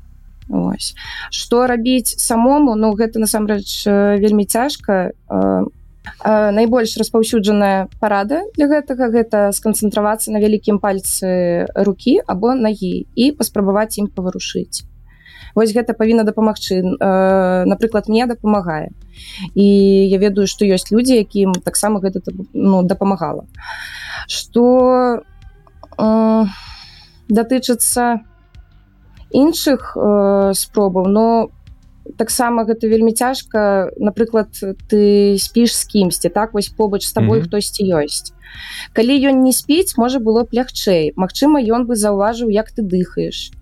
Ось. 0.48 0.94
Што 1.34 1.66
рабіць 1.66 2.14
самому? 2.22 2.78
Ну 2.78 2.94
гэта 2.94 3.18
насамрэч 3.18 3.84
э, 3.90 4.16
вельмі 4.22 4.46
цяжка. 4.46 5.10
Э, 5.28 5.66
Э, 6.24 6.50
найбольш 6.50 6.96
распаўсюджаная 6.96 7.88
парада 8.00 8.42
для 8.56 8.66
гэтага 8.66 9.08
гэта 9.12 9.52
сканцэнтравацца 9.54 10.32
на 10.34 10.42
вялікім 10.42 10.80
пальцы 10.82 11.66
рукі 11.74 12.18
або 12.26 12.54
нагі 12.58 13.06
і 13.14 13.30
паспрабаваць 13.38 13.98
ім 14.02 14.08
паварушыць 14.10 14.82
Вось 15.54 15.72
гэта 15.72 15.94
павінна 15.94 16.24
дапамагчы 16.24 16.82
Э, 17.00 17.64
напрыклад 17.64 18.08
мне 18.08 18.26
дапамагае. 18.26 18.90
І 19.54 19.64
я 20.08 20.18
ведаю 20.18 20.46
што 20.46 20.64
ёсць 20.64 20.90
людзі 20.90 21.18
якім 21.18 21.52
таксама 21.54 22.00
гэта 22.00 22.20
ну, 22.52 22.82
дапамагала. 22.82 23.46
Што 24.26 25.22
э, 25.98 26.44
датычыцца 27.28 28.20
іншых 29.30 29.96
э, 29.96 30.52
спробаў 30.54 31.06
но 31.06 31.50
таксама 32.16 32.64
гэта 32.64 32.88
вельмі 32.88 33.12
цяжка. 33.12 33.90
Напрыклад 33.98 34.48
ты 34.88 35.36
спіш 35.38 35.76
з 35.76 35.84
кімсьці 35.84 36.28
так? 36.28 36.54
Вось 36.54 36.68
побач 36.68 37.06
з 37.06 37.12
табой 37.12 37.38
Мгм. 37.38 37.48
хтосьці 37.48 37.84
ёсць. 37.84 38.32
Калі 38.92 39.14
ён 39.28 39.44
не 39.44 39.52
спіць 39.52 39.96
можа 39.96 40.18
было 40.18 40.42
б 40.44 40.50
лягчэй. 40.52 41.12
Магчыма 41.16 41.60
ён 41.60 41.86
бы 41.86 41.94
заўважыў 41.94 42.48
як 42.48 42.72
ты 42.72 42.82
дыхаеш 42.82 43.52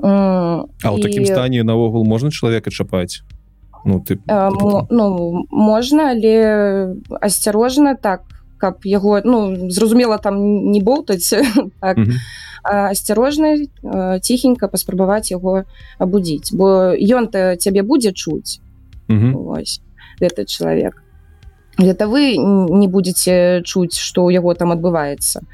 А 0.00 0.64
ў 0.94 1.02
такім 1.02 1.22
і, 1.22 1.26
стане 1.26 1.62
наогул 1.64 2.04
можна 2.04 2.30
чалавека 2.30 2.70
чапаць 2.70 3.22
Ну 3.84 4.00
ты 4.02 4.18
э, 4.26 4.50
мо- 4.50 4.86
ну 4.90 5.44
можна 5.50 6.10
але 6.10 6.94
асцярожна 7.20 7.94
так 7.94 8.22
каб 8.58 8.82
яго 8.84 9.22
ну 9.24 9.70
зразумела 9.70 10.18
там 10.18 10.70
не 10.70 10.82
болтаць 10.82 11.30
так, 11.80 11.96
Мгм. 11.96 12.14
а 12.64 12.90
асцярожна 12.90 13.54
э, 13.54 14.20
ціхенька 14.20 14.68
паспрабаваць 14.68 15.30
яго 15.30 15.64
абудзіць 15.98 16.52
бо 16.52 16.94
ён-то 16.98 17.56
цябе 17.56 17.82
будзе 17.82 18.12
чуць 18.12 18.60
Мгм. 19.08 19.32
Вось 19.34 19.80
гэты 20.20 20.44
чалавек 20.44 21.02
гэта 21.78 22.10
вы 22.10 22.34
не 22.36 22.88
будете 22.90 23.62
чуць 23.62 23.94
што 23.94 24.26
ў 24.26 24.34
яго 24.34 24.54
там 24.54 24.74
адбываецца 24.74 25.46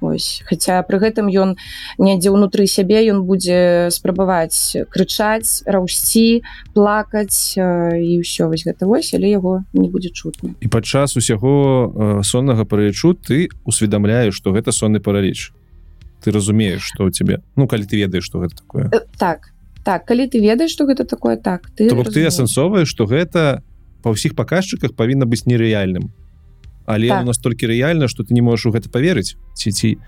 Ось. 0.00 0.42
Хаця 0.44 0.82
пры 0.84 1.00
гэтым 1.00 1.32
ён 1.32 1.56
недзе 1.96 2.28
ўнутры 2.28 2.68
сябе 2.68 3.00
ён 3.08 3.24
будзе 3.24 3.88
спрабаваць 3.88 4.76
крычаць 4.92 5.64
раўсці 5.64 6.44
плакаць 6.76 7.56
э, 7.56 7.96
і 8.04 8.20
ўсё 8.20 8.52
вось 8.52 8.68
гэта 8.68 8.84
вось 8.84 9.16
але 9.16 9.32
яго 9.32 9.64
не 9.72 9.88
будзе 9.88 10.12
чутно 10.12 10.52
і 10.60 10.68
падчас 10.68 11.16
усяго 11.16 11.88
э, 11.88 12.22
соннага 12.22 12.68
паралічу 12.68 13.16
ты 13.16 13.48
усведамляеш 13.64 14.36
што 14.36 14.52
гэта 14.52 14.68
сонны 14.72 15.00
параліч. 15.00 15.56
Ты 16.20 16.32
разумееш 16.32 16.92
што 16.92 17.08
ў 17.08 17.16
цябе 17.16 17.40
ну 17.56 17.64
калі 17.64 17.88
ты 17.88 17.96
ведаеш 17.96 18.28
што 18.28 18.44
гэта 18.44 18.60
такое. 18.60 18.92
Э, 18.92 19.00
так 19.16 19.56
так 19.80 20.04
калі 20.04 20.28
ты 20.28 20.44
ведаеш 20.44 20.76
што 20.76 20.84
гэта 20.84 21.08
такое 21.08 21.40
так 21.40 21.72
ты 21.72 21.88
То 21.88 21.96
бок 21.96 22.12
ты 22.12 22.20
асэнсоўваеш 22.20 22.84
што 22.84 23.08
гэта 23.08 23.64
па 24.04 24.12
ўсіх 24.12 24.36
паказчыках 24.36 24.92
павінна 24.92 25.24
быць 25.24 25.48
нерэальным 25.48 26.12
але 26.86 27.08
Так. 27.08 27.26
настолькі 27.26 27.66
рэальна 27.66 28.08
што 28.08 28.22
ты 28.22 28.34
не 28.34 28.42
можаш 28.42 28.66
у 28.66 28.70
гэта 28.72 28.88
паверыць 28.90 29.36
ці 29.54 29.70
ці 29.72 29.98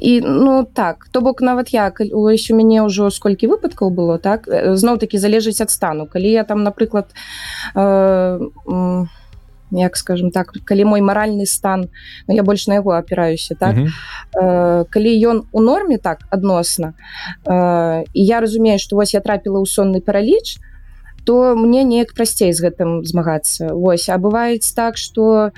і 0.00 0.20
ну 0.24 0.64
так 0.74 1.06
то 1.12 1.20
бок 1.20 1.40
нават 1.42 1.68
я 1.72 1.90
каль- 1.90 2.10
ось 2.12 2.50
у 2.50 2.56
мяне 2.56 2.82
ўжо 2.82 3.10
сколькі 3.10 3.46
выпадкаў 3.46 3.90
было 3.94 4.18
так 4.18 4.48
зноў 4.76 4.98
таки 4.98 5.18
залежыць 5.18 5.60
ад 5.60 5.70
стану 5.70 6.06
калі 6.06 6.30
я 6.30 6.44
там 6.44 6.62
напрыклад 6.64 7.06
э, 7.76 8.40
м, 8.66 9.08
як 9.70 9.96
скажем 9.96 10.30
так 10.30 10.50
калі 10.64 10.84
мой 10.84 11.00
маральны 11.00 11.46
стан 11.46 11.88
ну, 12.26 12.34
я 12.34 12.42
больш 12.42 12.66
на 12.66 12.74
яго 12.74 12.90
апіраюся 12.98 13.54
так 13.54 13.76
Мгм. 13.76 13.88
э, 14.42 14.84
калі 14.90 15.10
ён 15.28 15.42
у 15.52 15.60
норме 15.60 15.98
так 15.98 16.18
адносна 16.30 16.94
э, 17.46 18.04
і 18.12 18.24
я 18.24 18.40
разумею 18.40 18.78
што 18.78 18.96
вось 18.96 19.14
я 19.14 19.20
трапіла 19.20 19.60
ў 19.62 19.66
сонны 19.66 20.00
параліч 20.00 20.56
то 20.58 20.69
мне 21.54 21.84
неяк 21.84 22.14
прасцей 22.14 22.52
з 22.52 22.60
гэтым 22.64 23.04
змагацца. 23.04 23.74
Вось 23.74 24.08
а 24.08 24.18
бываюць 24.18 24.74
так 24.74 24.96
што 24.96 25.50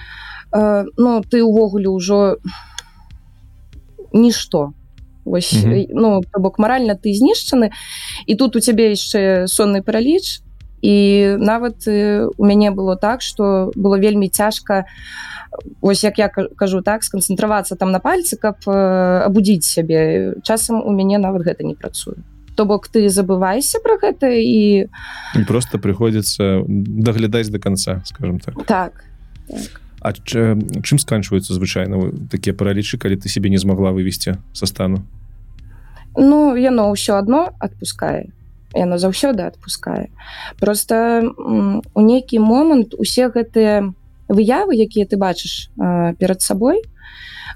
э, 0.52 0.84
ну 0.96 1.22
ты 1.22 1.42
ўвогуле 1.42 1.88
ўжо 1.88 2.36
нішто. 4.12 4.72
Ось 5.24 5.52
Мгм. 5.52 5.72
э, 5.72 5.86
ну 5.90 6.20
то 6.22 6.40
бок 6.40 6.58
маральна 6.58 6.94
ты 6.94 7.12
знішчаны 7.14 7.70
і 8.26 8.34
тут 8.34 8.56
у 8.56 8.60
цябе 8.60 8.90
яшчэ 8.92 9.46
сонны 9.46 9.82
параліч. 9.82 10.42
І 10.82 11.36
нават 11.38 11.86
э, 11.86 12.26
у 12.36 12.44
мяне 12.44 12.70
было 12.70 12.96
так 12.96 13.22
что 13.22 13.70
было 13.76 13.98
вельмі 13.98 14.28
цяжка 14.28 14.84
ось 15.80 16.02
як 16.02 16.18
я 16.18 16.28
ка- 16.28 16.48
кажу 16.56 16.82
так 16.82 17.04
сканцэнтравацца 17.04 17.76
там 17.76 17.92
на 17.92 18.00
пальцы 18.00 18.36
каб 18.36 18.56
э, 18.66 19.22
абудзіць 19.26 19.64
сябе. 19.64 20.34
Часам 20.42 20.82
у 20.82 20.90
мяне 20.90 21.18
нават 21.18 21.42
гэта 21.46 21.62
не 21.62 21.74
працуе 21.74 22.16
то 22.54 22.64
бок 22.64 22.88
ты 22.88 23.08
забывайся 23.08 23.78
про 23.82 23.96
гэта 23.98 24.28
і 24.32 24.86
І 25.36 25.44
просто 25.46 25.78
прыходзіцца 25.78 26.64
даглядаць 26.68 27.48
до 27.48 27.58
конца 27.58 28.02
скажем 28.04 28.38
так. 28.40 28.54
Так 28.66 28.92
А 30.02 30.12
ч- 30.12 30.58
чым 30.82 30.98
сканчваюцца 30.98 31.54
звычайна 31.54 31.96
вы- 31.96 32.12
такія 32.30 32.54
паралічы 32.54 32.98
калі 32.98 33.16
ты 33.16 33.28
себе 33.28 33.50
не 33.50 33.58
змагла 33.58 33.92
вывесці 33.92 34.34
са 34.52 34.66
стану? 34.66 35.02
Ну 36.16 36.56
яно 36.56 36.90
ўсё 36.92 37.14
адно 37.18 37.54
адпускае. 37.60 38.28
Яно 38.74 38.96
заўсёды 38.98 39.46
адпускае. 39.46 40.08
Просто 40.58 41.22
у 41.94 42.00
нейкі 42.00 42.38
момант 42.40 42.94
усе 42.98 43.28
гэтыя 43.28 43.94
выявы 44.28 44.74
якія 44.74 45.06
ты 45.06 45.16
бачыш 45.16 45.68
э, 45.78 46.14
перад 46.18 46.42
сабой 46.42 46.82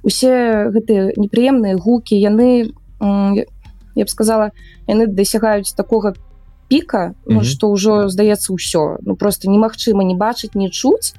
усе 0.03 0.71
гэтыя 0.71 1.13
непрыемныя 1.17 1.75
гукі 1.77 2.15
яны 2.21 2.71
я- 3.97 4.05
б 4.05 4.09
сказала 4.09 4.51
яны 4.87 5.07
дасягаюць 5.09 5.75
такога 5.75 6.15
піка 6.69 7.15
ну, 7.27 7.37
Мгм. 7.41 7.45
што 7.45 7.71
ўжо 7.71 8.09
здаецца 8.09 8.53
ўсё 8.55 8.99
ну 9.03 9.17
просто 9.17 9.49
немагчыма 9.51 10.05
не 10.05 10.15
бачыць 10.15 10.55
не 10.55 10.71
чуць. 10.71 11.15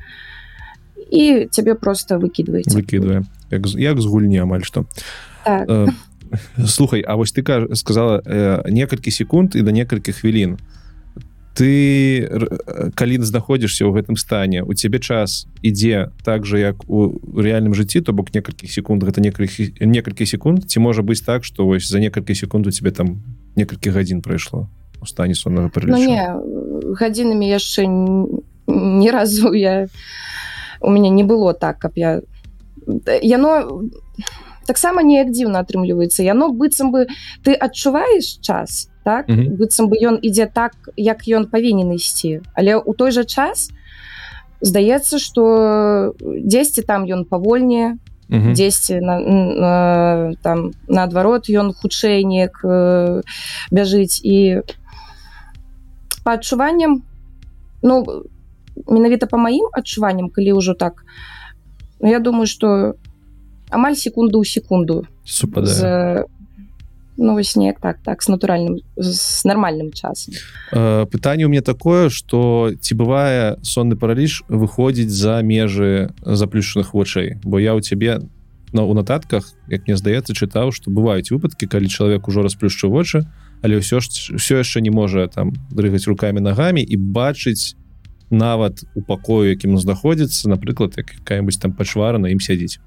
І 1.12 1.48
цябе 1.52 1.76
просто 1.76 2.20
выкідваюць 2.20 2.68
выкідвае 2.76 3.24
як, 3.52 3.64
як 3.80 4.02
з 4.02 4.06
гульні 4.06 4.38
амаль 4.44 4.62
што. 4.68 4.86
Так. 5.46 5.68
Э, 5.70 5.88
слухай 6.68 7.02
А 7.08 7.16
вось 7.16 7.32
ты 7.32 7.42
кажа- 7.44 7.76
сказала 7.76 8.20
э, 8.26 8.70
некалькі 8.70 9.12
секунд 9.12 9.56
і 9.56 9.62
да 9.62 9.72
некалькі 9.72 10.12
хвілін 10.12 10.58
ты 11.58 12.22
э, 12.22 12.92
калі 12.94 13.18
знаходзішся 13.26 13.90
ў 13.90 13.98
гэтым 13.98 14.14
стане 14.14 14.62
у 14.62 14.78
цябе 14.78 15.02
час 15.02 15.50
ідзе 15.66 16.14
так 16.22 16.46
же 16.46 16.62
як 16.62 16.86
у 16.86 17.18
рэальным 17.34 17.74
жыцці 17.74 18.06
то 18.06 18.14
бок 18.14 18.30
некалькі 18.30 18.70
секунд 18.70 19.02
гэта 19.02 19.26
некалькі 19.26 19.74
некалькі 19.82 20.30
секунд 20.30 20.70
ці 20.70 20.78
можа 20.86 21.02
быць 21.02 21.26
так 21.26 21.42
што 21.42 21.66
вось 21.66 21.90
за 21.90 21.98
некалькі 21.98 22.38
секунд 22.38 22.70
у 22.70 22.72
тебе 22.72 22.94
там 22.94 23.26
некалькі 23.58 23.90
гадзін 23.90 24.22
прайшло 24.22 24.70
у 25.02 25.10
стане 25.10 25.34
соннага 25.34 25.68
Ну, 25.68 25.74
паралічу 25.74 26.06
не 26.06 26.30
гадзінамі 26.94 27.50
яшчэ 27.50 27.90
ні 27.90 29.10
разу 29.10 29.50
я 29.58 29.90
у 30.82 30.94
мяне 30.94 31.10
не 31.10 31.26
было 31.26 31.58
так 31.58 31.82
каб 31.82 31.98
я 31.98 32.22
яно 33.26 33.82
таксама 34.70 35.02
неяк 35.02 35.34
дзіўна 35.34 35.66
атрымліваецца 35.66 36.22
яно 36.22 36.54
быццам 36.54 36.94
бы 36.94 37.10
ты 37.42 37.58
адчуваеш 37.58 38.46
час 38.46 38.94
так 39.08 39.32
Мгм. 39.32 39.56
быццам 39.56 39.88
бы 39.88 39.96
ён 40.04 40.20
ідзе 40.20 40.52
так 40.52 40.76
як 41.00 41.24
ён 41.32 41.48
павінен 41.48 41.96
ісці 41.96 42.44
але 42.52 42.76
ў 42.76 42.92
той 43.00 43.16
жа 43.16 43.24
час 43.24 43.72
здаецца 44.60 45.16
что 45.16 46.12
дзесьці 46.20 46.84
там 46.84 47.08
ён 47.08 47.24
павольнее 47.24 47.96
Мгм. 48.28 48.52
дзесьці 48.52 49.00
на, 49.00 49.16
на, 49.24 49.74
там 50.44 50.76
наадварот 50.92 51.48
ён 51.48 51.72
хутчэй 51.72 52.28
неяк 52.28 52.60
э, 52.68 53.24
бяжыць 53.72 54.20
і 54.20 54.68
по 56.28 56.36
адчуванням 56.36 57.08
ну 57.82 58.04
менавіта 58.92 59.32
по 59.32 59.40
маім 59.40 59.72
адчуванням 59.72 60.28
калі 60.28 60.60
ўжо 60.60 60.76
так 60.76 61.08
ну, 62.04 62.12
я 62.12 62.20
думаю 62.20 62.52
что 62.52 63.00
амаль 63.72 63.96
секунду 63.96 64.44
ў 64.44 64.46
секунду 64.46 65.08
супадае 65.24 66.28
ну 67.18 67.34
вось 67.34 67.56
неяк 67.56 67.80
так 67.80 67.98
так 68.04 68.22
с 68.22 68.28
натуральным 68.28 68.78
з 68.96 69.44
нармальным 69.44 69.92
часам 69.92 70.34
Э, 70.72 71.06
пытанне 71.06 71.46
у 71.46 71.50
меня 71.50 71.62
такое 71.62 72.10
что 72.10 72.72
ці 72.80 72.96
бывае 72.96 73.58
сонны 73.64 73.96
параліч 73.96 74.44
выходзіць 74.48 75.10
за 75.10 75.42
межы 75.42 76.12
заплюшаных 76.22 76.94
вочэй 76.94 77.40
бо 77.44 77.60
я 77.60 77.76
у 77.76 77.82
цябе 77.82 78.22
на 78.74 78.84
у 78.84 78.94
нататках 78.94 79.54
як 79.68 79.88
мне 79.88 79.96
здаецца 79.96 80.34
чытаў 80.34 80.72
что 80.72 80.92
бываюць 80.92 81.32
выпадкі 81.32 81.68
калі 81.68 81.88
чалавек 81.88 82.28
ужо 82.28 82.44
расплюшчыў 82.44 82.92
вочы 82.92 83.24
але 83.64 83.80
ўсё 83.80 84.04
ж 84.04 84.36
все 84.36 84.60
яшчэ 84.60 84.82
не 84.82 84.92
можа 84.92 85.28
там 85.28 85.54
дрыгаць 85.72 86.08
руками 86.08 86.40
нагамі 86.40 86.84
і 86.84 86.96
бачыць 86.98 87.80
нават 88.30 88.84
у 88.96 89.02
пакою 89.02 89.50
якім 89.50 89.80
знаходзіцца 89.80 90.50
напрыклад 90.50 90.94
як 90.98 91.08
какая-нибудь 91.08 91.60
там 91.60 91.72
пачвара 91.72 92.20
на 92.20 92.28
ім 92.28 92.44
сядзіць 92.44 92.84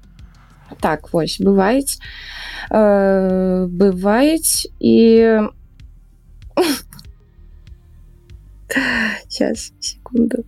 так 0.79 1.13
вось 1.13 1.41
бываюць 1.41 1.99
э, 2.71 3.65
бываюць 3.67 4.67
і 4.79 4.97
сейчас 9.27 9.73
секунду. 9.79 10.43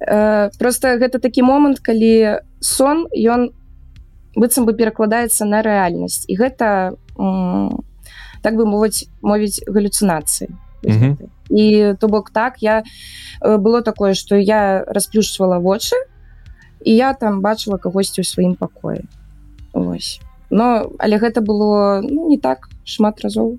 Э, 0.00 0.50
просто 0.58 0.98
гэта 0.98 1.18
такі 1.18 1.42
момант 1.42 1.80
калі 1.80 2.38
сон 2.60 3.06
ён 3.10 3.50
быццам 4.36 4.64
бы 4.64 4.74
перакладаецца 4.74 5.44
на 5.44 5.62
рэальнасць. 5.62 6.24
І 6.28 6.36
гэта 6.38 6.94
м, 7.18 7.82
так 8.42 8.54
бы 8.54 8.64
мовіць 8.64 9.10
мовіць 9.22 9.60
галюцынацыі. 9.66 10.48
Мгм. 10.82 11.18
і 11.50 11.94
то 12.00 12.08
бок 12.08 12.30
так 12.30 12.62
я 12.62 12.84
было 13.42 13.82
такое 13.82 14.14
что 14.14 14.36
я 14.36 14.84
расплюшчвала 14.86 15.58
вочы 15.58 15.96
і 16.84 16.94
я 16.94 17.12
там 17.12 17.42
бачыла 17.42 17.76
кагосьці 17.76 18.22
ў 18.22 18.24
сваім 18.24 18.54
пакоі 18.54 19.04
Вось. 19.72 20.20
Но 20.50 20.90
але 20.98 21.18
гэта 21.18 21.40
было 21.40 22.02
ну, 22.02 22.28
не 22.28 22.38
так 22.38 22.68
шмат 22.84 23.20
разоў. 23.20 23.58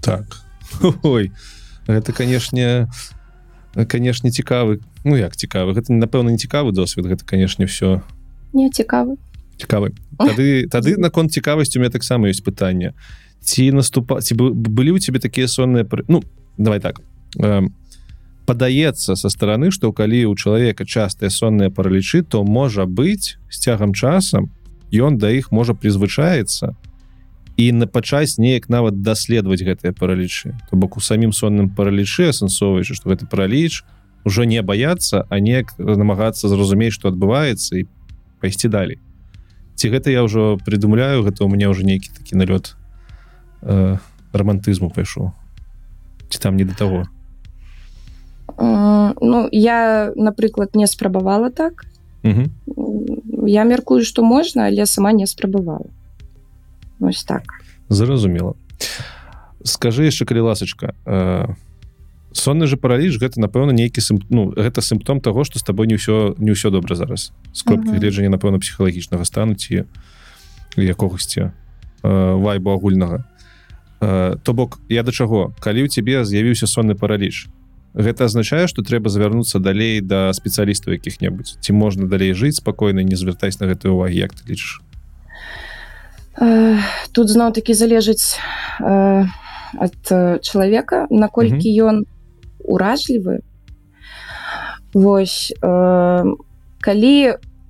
Так. 0.00 0.40
Ой 1.02 1.32
гэта 1.86 2.12
канешне 2.12 2.88
канешне 3.74 4.30
цікавы. 4.30 4.80
Ну 5.04 5.16
як 5.16 5.36
цікавы? 5.36 5.74
Гэта 5.74 5.92
напэўна 5.92 6.30
не 6.30 6.38
цікавы 6.38 6.72
досвед 6.72 7.06
гэта 7.06 7.24
канешне 7.24 7.66
все 7.66 8.02
не 8.52 8.70
цікавы. 8.70 9.16
Цікавы. 9.58 9.94
Тады 10.18 10.66
тады 10.68 10.96
наконт 11.04 11.32
цікавасці 11.32 11.78
у 11.78 11.82
меня 11.82 11.90
таксама 11.90 12.28
ёсць 12.28 12.44
пытанне. 12.44 12.94
Ці 13.42 13.72
наступа 13.72 14.20
ці 14.20 14.34
бы- 14.34 14.54
былі 14.54 14.94
ў 14.94 15.00
цябе 15.00 15.18
такія 15.18 15.48
сонныя 15.48 15.84
пар- 15.84 16.04
ну 16.08 16.22
давай 16.58 16.80
так 16.80 17.00
эм, 17.38 17.74
падаецца 18.46 19.16
са 19.16 19.28
стороны 19.30 19.70
што 19.70 19.92
калі 19.92 20.26
у 20.26 20.34
чалавека 20.34 20.84
частыя 20.84 21.30
сонныя 21.30 21.70
паралічы 21.70 22.22
то 22.22 22.44
можа 22.44 22.84
быць 22.84 23.38
з 23.50 23.56
цягам 23.58 23.94
часам 23.94 24.50
ён 24.92 25.18
да 25.18 25.30
іх 25.30 25.50
можа 25.50 25.74
прызвычаецца 25.74 26.74
і 27.56 27.72
на 27.72 27.86
пачаць 27.86 28.38
неяк 28.38 28.68
нават 28.72 29.02
даследаваць 29.02 29.62
гэтыя 29.62 29.92
паралічы. 29.92 30.56
То 30.70 30.76
бок 30.76 30.96
у 30.96 31.00
самім 31.00 31.32
сонным 31.32 31.68
паралічы 31.68 32.30
асэнсоўваючы 32.32 32.94
што 32.96 33.10
гэты 33.12 33.28
параліч 33.28 33.84
ужо 34.24 34.44
не 34.44 34.62
баяцца 34.62 35.26
а 35.28 35.40
неяк 35.40 35.76
намагацца 35.78 36.48
зразумець 36.48 36.96
што 36.96 37.12
адбываецца 37.12 37.84
і 37.84 37.86
пайсці 38.40 38.68
далей. 38.68 38.98
Ці 39.76 39.92
гэта 39.92 40.10
я 40.10 40.24
ўжо 40.24 40.56
прыдумляю 40.64 41.22
гэта 41.24 41.44
у 41.44 41.48
меня 41.48 41.68
уже 41.68 41.84
нейкі 41.84 42.10
такі 42.16 42.36
налёт 42.36 42.76
э, 43.62 43.96
романтызму 44.32 44.90
пайшоў. 44.90 45.32
Ці 46.28 46.38
там 46.40 46.56
не 46.56 46.64
да 46.64 46.74
таго? 46.74 47.04
М, 48.58 49.14
ну 49.20 49.48
я 49.52 50.12
напрыклад 50.16 50.74
не 50.74 50.86
спрабавала 50.86 51.50
так. 51.50 51.84
Мгм. 52.22 52.50
Я 53.46 53.64
мяркую 53.64 54.04
что 54.04 54.22
можна 54.22 54.66
але 54.66 54.86
сама 54.86 55.12
не 55.12 55.26
спрабавала. 55.26 55.86
Ось 57.00 57.24
так. 57.24 57.42
Зразумела. 57.88 58.54
Скажи 59.64 60.04
яшчэ 60.04 60.24
калі 60.24 60.40
ласачка 60.40 60.94
э, 61.04 61.48
сонны 62.32 62.66
же 62.66 62.76
параліч 62.76 63.18
гэта 63.18 63.40
напэўна 63.40 63.72
нейкі 63.72 64.00
сімп... 64.00 64.24
ну 64.30 64.52
гэта 64.52 64.82
сімптом 64.82 65.20
того 65.20 65.44
что 65.44 65.58
с 65.58 65.62
тобой 65.62 65.86
не 65.86 65.96
ўсё 65.96 66.34
не 66.38 66.52
ўсё 66.52 66.70
добра 66.70 66.94
зараз. 66.94 67.32
Мгм. 67.66 67.98
гледжання 67.98 68.30
напэўна 68.30 68.58
псіхалагічнага 68.58 69.24
стану 69.24 69.54
ці 69.54 69.84
якогосьці 70.76 71.40
э, 71.40 71.50
вайбу 72.40 72.70
агульнага. 72.70 73.24
Э, 74.00 74.36
то 74.42 74.52
бок 74.52 74.80
я 74.88 75.02
да 75.02 75.12
чаго? 75.12 75.52
Калі 75.60 75.84
ў 75.84 75.88
цябе 75.88 76.24
з'явіўся 76.24 76.66
сонны 76.66 76.94
параліч 76.94 77.48
гэта 77.94 78.24
азначае 78.24 78.66
что 78.68 78.82
трэба 78.82 79.10
звярнуцца 79.10 79.58
далей 79.58 80.00
да 80.00 80.32
спецыялістаў 80.32 80.94
якіх-небудзь. 80.94 81.58
Ці 81.60 81.72
можна 81.72 82.06
далей 82.06 82.32
жыць 82.32 82.60
спакойна 82.62 83.02
не 83.02 83.16
звяртаць 83.16 83.58
на 83.60 83.66
гэтую 83.66 83.94
увагі 83.94 84.18
як 84.18 84.34
ты 84.34 84.46
лічыш? 84.46 84.80
Э, 86.40 86.78
тут 87.12 87.28
зноў 87.28 87.52
таки 87.52 87.74
залежыць 87.74 88.38
э, 88.80 89.26
ад 89.78 89.98
э, 90.10 90.38
чалавека 90.42 91.06
наколькі 91.10 91.68
ён 91.82 92.06
уражлівы. 92.62 93.42
Вось 94.94 95.52
э, 95.62 96.24
калі 96.80 97.16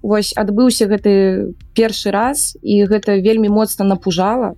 вось 0.03 0.33
адбыўся 0.37 0.89
гэты 0.89 1.53
першы 1.77 2.11
раз 2.11 2.57
і 2.63 2.85
гэта 2.89 3.21
вельмі 3.21 3.49
моцна 3.49 3.85
напужала 3.85 4.57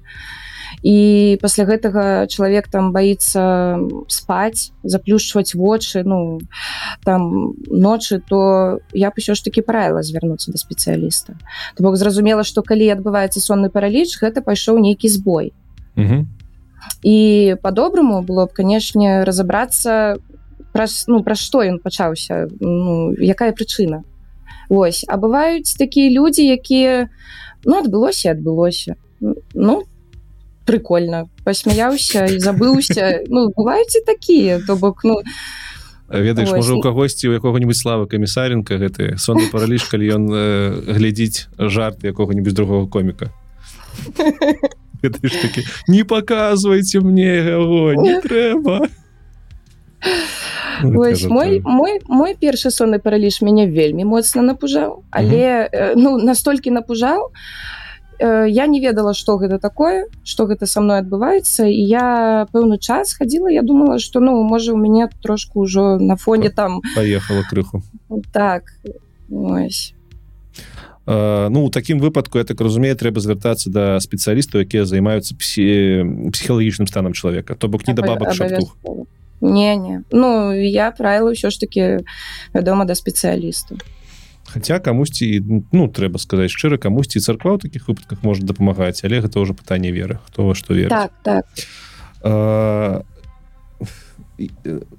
і 0.83 1.39
пасля 1.41 1.65
гэтага 1.65 2.27
чалавек 2.27 2.67
там 2.69 2.91
баіцца 2.93 3.79
спаць 4.11 4.75
заплюшчваць 4.83 5.55
вочы 5.55 6.03
ну 6.03 6.41
там 7.07 7.55
ночы 7.71 8.19
то 8.19 8.81
я 8.93 9.11
б 9.11 9.15
усё 9.19 9.35
ж 9.35 9.45
таки 9.45 9.63
правіла 9.63 10.03
звярнуцца 10.03 10.51
да 10.51 10.59
спецыяліста. 10.59 11.39
То 11.77 11.85
бок 11.87 11.97
зразумела 11.97 12.43
што 12.43 12.63
калі 12.63 12.91
адбываецца 12.99 13.39
сонны 13.39 13.71
параліч 13.71 14.19
гэта 14.19 14.43
пайшоў 14.43 14.83
нейкі 14.83 15.09
збой. 15.09 15.53
Угу. 15.97 16.27
і 17.03 17.57
по-добраму 17.63 18.23
было 18.23 18.47
б 18.47 18.53
канешне 18.53 19.25
разабрацца 19.25 20.17
праз 20.73 21.05
ну 21.07 21.23
пра 21.23 21.35
што 21.35 21.63
ён 21.63 21.79
пачаўся 21.79 22.49
ну 22.61 23.13
якая 23.15 23.53
прычына. 23.53 24.03
Вось. 24.69 25.05
А 25.09 25.17
бываюць 25.21 25.77
такія 25.79 26.11
людзі 26.11 26.47
якія 26.49 27.09
ну 27.65 27.79
адбылося 27.79 28.33
адбылося. 28.33 28.97
Ну 29.21 29.85
прикольно. 30.65 31.29
Пасмяяўся 31.45 32.27
і 32.27 32.39
забыўся 32.39 33.27
ну 33.29 33.51
бываюць 33.57 33.97
і 33.99 34.05
такія 34.07 34.61
то 34.67 34.77
бок 34.77 35.05
ну 35.05 35.21
ведаеш 36.09 36.51
можа 36.51 36.75
у 36.75 36.81
кагосьці 36.81 37.29
у 37.29 37.33
якога-нибудь 37.33 37.77
славы 37.77 38.07
камісаренко 38.07 38.77
гэты 38.77 39.17
сонны 39.17 39.49
параліч 39.49 39.89
калі 39.89 40.05
ён 40.13 40.25
э, 40.29 40.41
глядзіць 40.99 41.49
жарт 41.59 42.05
якога-нибудь 42.05 42.55
другого 42.55 42.87
коміка. 42.87 43.33
Такі, 45.03 45.67
не 45.89 46.05
показывайте 46.05 47.01
мне 47.01 47.43
яго 47.43 47.95
не 47.95 48.21
трэба 48.25 48.87
Вось 50.83 51.23
кажа, 51.23 51.29
мой 51.29 51.61
мой 51.65 52.01
мой 52.07 52.35
першы 52.35 52.71
сонны 52.71 52.99
параліж 52.99 53.43
мяне 53.43 53.67
вельмі 53.67 54.05
моцна 54.05 54.43
напужаў 54.43 55.03
але 55.11 55.69
э, 55.73 55.95
ну 55.97 56.19
настолькі 56.19 56.71
напужаў 56.71 57.33
э, 57.33 57.82
я 58.21 58.67
не 58.67 58.81
ведала 58.81 59.15
што 59.15 59.37
гэта 59.39 59.59
такое 59.59 60.07
што 60.25 60.47
гэта 60.47 60.67
со 60.67 60.81
мной 60.81 61.01
адбываецца 61.03 61.67
і 61.67 61.81
я 61.87 62.47
пэўны 62.53 62.79
час 62.79 63.15
хадзіла 63.15 63.51
я 63.51 63.63
думала 63.63 63.99
што 63.99 64.21
ну 64.21 64.43
можа 64.43 64.73
у 64.73 64.77
мяне 64.77 65.09
трошку 65.23 65.65
ўжо 65.65 65.99
на 65.99 66.17
фоне 66.17 66.51
там. 66.51 66.81
паехала 66.95 67.43
крыху 67.49 67.83
так 68.33 68.65
ось. 69.31 69.95
Э, 71.07 71.49
ну 71.51 71.65
у 71.65 71.71
такім 71.71 71.99
выпадку 71.99 72.39
я 72.39 72.45
так 72.45 72.61
разумею 72.61 72.95
трэба 72.97 73.21
звяртацца 73.21 73.71
да 73.71 73.99
спецыялістаў 73.99 74.63
якія 74.63 74.85
займаюцца 74.85 75.35
псі... 75.35 76.31
псіхалагічным 76.31 76.87
станам 76.87 77.13
чалавека 77.13 77.55
то 77.55 77.69
бок 77.69 77.89
не 77.89 77.95
да 77.95 78.03
бабак 78.03 78.35
шаптух. 78.35 78.77
не 79.41 79.77
не. 79.77 80.03
Ну 80.13 80.53
я 80.55 80.93
правіла 80.93 81.35
ўсё 81.35 81.51
ж 81.51 81.59
таки 81.59 82.07
вядома 82.55 82.85
да 82.85 82.95
спецыялісту 82.95 83.83
Хаця 84.53 84.79
камусьці 84.85 85.41
ну 85.73 85.89
трэба 85.89 86.21
сказаць 86.21 86.53
шчыра 86.53 86.77
камусьці 86.77 87.25
царква 87.25 87.57
ў 87.57 87.65
такіх 87.65 87.89
выпадках 87.89 88.21
можа 88.21 88.45
дапамагаць 88.45 89.01
але 89.09 89.25
гэта 89.25 89.41
ўжо 89.41 89.57
пытанне 89.57 89.89
веры 89.89 90.21
хто 90.29 90.45
во 90.45 90.53
што 90.53 90.77
верыць. 90.77 90.93
Так 90.93 91.13
так. 91.25 91.45
А, 92.21 93.03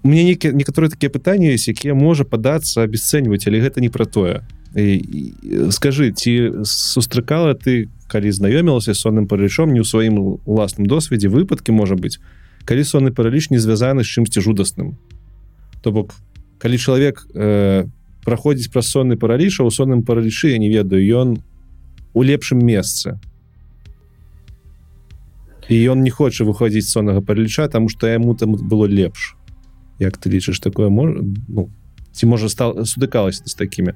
мне 0.04 0.24
некі 0.26 0.58
некаторыя 0.58 0.90
такія 0.90 1.14
пытанні 1.14 1.54
ёсць 1.54 1.70
якія 1.70 1.94
можа 1.94 2.26
падацца 2.26 2.82
абесцэньваць 2.82 3.46
але 3.46 3.62
гэта 3.62 3.78
не 3.78 3.94
пра 3.94 4.10
тое. 4.10 4.42
І, 4.74 4.98
і, 4.98 5.22
скажы 5.70 6.10
ці 6.10 6.66
сустракала 6.66 7.54
ты 7.54 7.94
калі 8.10 8.34
знаёмілася 8.34 8.98
сонным 8.98 9.30
паралічом 9.30 9.70
не 9.70 9.82
ў 9.82 9.88
сваім 9.88 10.42
уласным 10.50 10.90
досведзе 10.90 11.30
выпадкі 11.30 11.78
можа 11.78 11.94
быць 11.94 12.18
калі 12.66 12.82
сонны 12.82 13.14
параліч 13.14 13.54
не 13.54 13.62
звязаны 13.62 14.02
з 14.02 14.10
чымсьці 14.10 14.42
жудасным? 14.42 14.98
То 15.86 15.92
бок 15.92 16.18
калі 16.58 16.78
чалавек 16.82 17.28
э, 17.36 17.86
праходзіць 18.26 18.72
праз 18.72 18.90
сонны 18.90 19.18
параліч 19.20 19.60
а 19.60 19.68
ў 19.68 19.72
сонным 19.72 20.04
паралічы 20.04 20.56
я 20.56 20.58
не 20.58 20.70
ведаю 20.72 21.04
ён 21.04 21.30
у 22.14 22.24
лепшым 22.24 22.64
месцы. 22.64 23.20
І 25.70 25.76
ён 25.92 26.04
не 26.04 26.12
хоча 26.12 26.44
выходзіць 26.44 26.88
соннага 26.88 27.22
параліча 27.22 27.68
тому 27.68 27.90
что 27.90 28.08
яму 28.08 28.36
там 28.36 28.56
было 28.56 28.86
лепш. 28.86 29.36
Як 30.00 30.18
ты 30.18 30.30
лічыш 30.30 30.60
такое 30.60 30.90
можа 30.90 31.24
ну, 31.48 31.70
ці 32.12 32.26
можа 32.26 32.50
стал 32.50 32.86
сутыкалася 32.86 33.44
з 33.46 33.56
такімі 33.56 33.94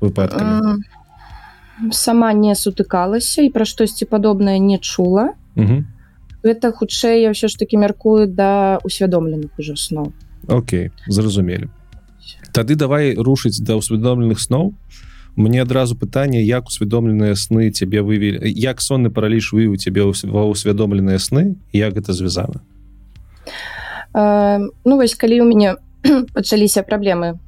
выпадкамі? 0.00 0.60
М, 0.60 1.92
сама 1.92 2.32
не 2.32 2.54
сутыкалася 2.54 3.42
і 3.42 3.50
пра 3.50 3.64
штосьці 3.64 4.04
падобнае 4.04 4.58
не 4.58 4.78
чула. 4.78 5.34
Мгм. 5.56 5.86
гэта 6.42 6.72
хутчэй 6.72 7.22
я 7.22 7.30
ўсё 7.36 7.48
ж 7.52 7.56
таки 7.56 7.76
мяркую 7.76 8.26
да 8.26 8.80
усвядомленых 8.84 9.52
ужо 9.60 9.76
сноў. 9.76 10.12
Окей 10.48 10.90
зразумелі 11.06 11.68
Тады 12.52 12.74
давай 12.76 13.14
рушыць 13.14 13.60
да 13.62 13.76
ўсвядомленых 13.78 14.40
сноў 14.40 14.74
мне 15.36 15.62
адразу 15.62 15.94
пытанне 15.96 16.42
як 16.42 16.66
усвядомленыя 16.66 17.34
сны 17.38 17.70
цябе 17.70 18.02
вывели 18.02 18.50
як 18.50 18.80
сонны 18.82 19.10
параліч 19.10 19.52
вывеў 19.54 19.76
цябе 19.78 20.02
ўс- 20.02 20.26
ва 20.26 20.44
усвядомленыя 20.50 21.18
сны 21.18 21.56
як 21.72 21.94
гэта 21.94 22.12
звязана 22.12 22.60
Э, 24.12 24.58
ну 24.84 24.96
вось 24.96 25.14
калі 25.14 25.40
у 25.42 25.44
мяне 25.46 25.76
пачаліся 26.34 26.82
праблемы 26.82 27.38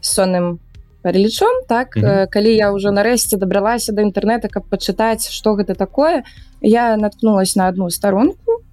з 0.00 0.08
сонным 0.08 0.58
паралічом 1.02 1.68
так 1.68 1.96
Мгм. 1.96 2.06
э, 2.06 2.26
калі 2.32 2.56
я 2.56 2.72
ўжо 2.72 2.88
нарэшце 2.96 3.36
дабралася 3.36 3.92
да 3.92 4.00
інтэрнэта 4.02 4.48
каб 4.48 4.64
пачытаць 4.72 5.28
што 5.28 5.52
гэта 5.54 5.74
такое 5.76 6.24
я 6.64 6.96
наткнулась 6.96 7.56
на 7.56 7.68
одну 7.68 7.90
старонку 7.90 8.64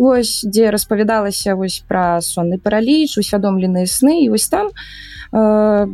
вось 0.00 0.40
дзе 0.48 0.70
распавядалася 0.72 1.54
вось 1.60 1.84
пра 1.84 2.24
сонны 2.24 2.56
параліч 2.56 3.20
усвядомленыя 3.20 3.84
сны 3.84 4.24
і 4.24 4.30
вось 4.32 4.48
там 4.48 4.72
э, 4.72 5.86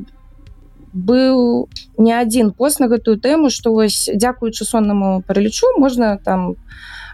быў 0.95 1.66
не 1.99 2.14
адзін 2.14 2.55
пост 2.55 2.79
на 2.79 2.87
гэтую 2.87 3.19
тэму 3.19 3.51
што 3.51 3.75
вось 3.75 4.07
дзякуючы 4.07 4.62
соннаму 4.64 5.27
паралічу 5.27 5.75
можна 5.83 6.16
там 6.23 6.55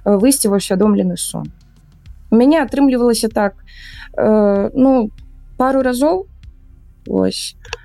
выйсці 0.05 0.53
ва 0.53 0.61
ўсвядомлены 0.61 1.17
сон. 1.17 1.49
У 2.31 2.37
мяне 2.37 2.61
атрымлівалася 2.61 3.33
так 3.33 3.57
э, 4.17 4.71
ну 4.75 5.11
пару 5.57 5.81
разоў 5.81 6.27
ось. 7.09 7.57
І 7.57 7.82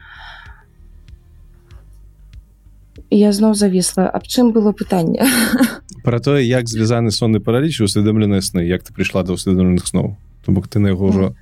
я 3.10 3.32
зноў 3.32 3.54
завісла 3.54 4.08
аб 4.08 4.24
чым 4.28 4.52
было 4.52 4.72
пытанне. 4.72 5.24
Про 6.04 6.20
тое 6.20 6.44
як 6.48 6.68
звязаны 6.68 7.12
сонны 7.12 7.40
параліч 7.40 7.80
і 7.80 7.84
усвядомленыя 7.88 8.42
сны 8.42 8.64
як 8.68 8.84
ты 8.84 8.94
прыйшла 8.94 9.24
да 9.24 9.34
ўсвядомленых 9.34 9.88
сноў. 9.88 10.16
То 10.46 10.52
бок 10.52 10.68
ты 10.68 10.80
на 10.80 10.88
яго 10.96 11.08
ўжо 11.12 11.36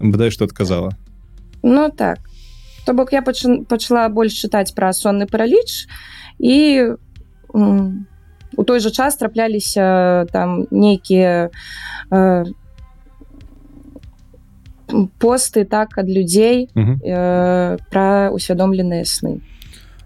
бадай 0.00 0.30
што 0.30 0.44
адказала. 0.44 0.92
Ну 1.62 1.90
так. 1.90 2.18
То 2.86 2.94
бок 2.94 3.12
я 3.12 3.22
пач- 3.22 3.64
пачала 3.70 4.08
больш 4.08 4.34
чытаць 4.34 4.74
пра 4.74 4.90
сонны 4.92 5.26
параліч 5.30 5.86
і 6.38 6.94
у 7.54 8.62
той 8.64 8.80
жа 8.80 8.90
час 8.90 9.16
трапляліся 9.16 10.26
там 10.32 10.66
нейкія 10.70 11.50
э, 12.10 12.44
посты 15.18 15.64
так 15.64 15.96
ад 15.98 16.08
людзей 16.08 16.68
Мгм. 16.74 17.00
э, 17.04 17.78
пра 17.90 18.30
усвядомленыя 18.32 19.04
сны 19.04 19.40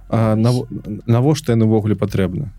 А 0.08 0.36
наво- 0.36 0.68
навошта 1.06 1.52
яны 1.52 1.66
ўвогуле 1.66 1.96
патрэбна 1.96 2.52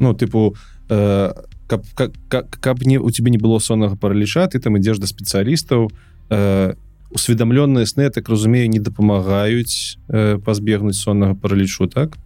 ну 0.00 0.12
тыпу 0.14 0.56
э, 0.88 1.32
каб, 1.66 1.84
каб, 1.94 2.12
каб, 2.28 2.82
не 2.82 2.98
у 2.98 3.10
тебе 3.10 3.30
не 3.30 3.38
было 3.38 3.58
соннага 3.58 3.96
параліча 3.96 4.46
ты 4.48 4.58
там 4.60 4.76
ідзеш 4.76 4.98
да 4.98 5.06
спецыялістаў 5.06 5.90
э, 6.30 6.74
усведамленыя 7.10 7.86
сны 7.86 8.10
так 8.10 8.28
разумею 8.28 8.68
не 8.68 8.80
дапамагаюць 8.80 9.98
э, 10.08 10.38
пазбегнуць 10.38 10.98
соннага 10.98 11.34
паралічу 11.34 11.86
так? 11.88 12.18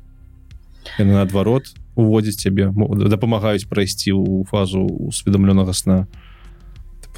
Яны 0.99 1.15
наадварот 1.15 1.71
уводзіць 1.95 2.43
цябе 2.43 2.71
дапамагаюць 2.75 3.67
прайсці 3.71 4.13
ў 4.13 4.45
фазу 4.51 4.83
усведамлёнага 4.83 5.73
сна. 5.73 6.07
навошта? 6.07 6.34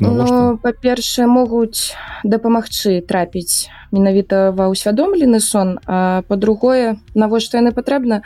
Ну, 0.00 0.59
па-першае 0.61 1.24
могуць 1.26 1.96
дапамагчы 2.24 3.00
трапіць 3.00 3.72
менавіта 3.92 4.52
ва 4.52 4.68
ўсвядомлены 4.68 5.40
сон 5.40 5.80
а 5.88 6.20
па-другое 6.28 7.00
навошта 7.14 7.64
яны 7.64 7.72
патрэбна 7.72 8.20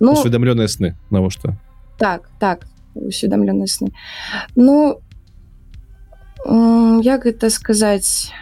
ну 0.00 0.16
усведамлёныя 0.16 0.72
сны 0.72 0.96
навошта 1.10 1.52
так 1.98 2.30
так 2.40 2.64
усведомлены 2.94 3.66
сны. 3.66 3.92
Ну 4.56 5.00
як 7.02 7.24
гэта 7.24 7.50
сказаць 7.50 8.32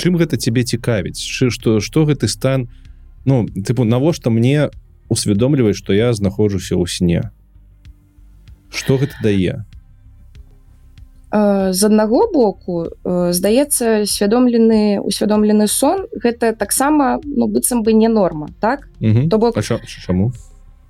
чым 0.00 0.16
гэта 0.16 0.40
тебе 0.40 0.64
цікавіць? 0.64 1.20
Шы- 1.20 1.50
што 1.50 1.80
што 1.80 2.06
гэты 2.08 2.28
стан? 2.28 2.68
Ну 3.26 3.44
тыпу 3.44 3.84
навошта 3.84 4.30
мне 4.30 4.70
усведомліваць 5.10 5.76
што 5.76 5.92
я 5.92 6.12
знаходжуся 6.14 6.78
ў 6.78 6.86
сне 6.88 7.20
что 8.70 8.96
гэта 8.98 9.14
дае 9.22 9.64
Э, 11.32 11.70
з 11.72 11.84
аднаго 11.86 12.26
боку 12.32 12.90
э, 12.90 13.30
здаецца 13.32 14.02
свядомлены 14.04 14.98
усвядомлены 14.98 15.68
сон 15.68 16.08
гэта 16.10 16.50
таксама 16.58 17.20
ну 17.22 17.46
быццам 17.46 17.84
бы 17.84 17.92
не 17.92 18.08
норма 18.08 18.48
так. 18.60 18.88
То 19.30 19.38
бок- 19.38 19.54
чаму 19.62 20.32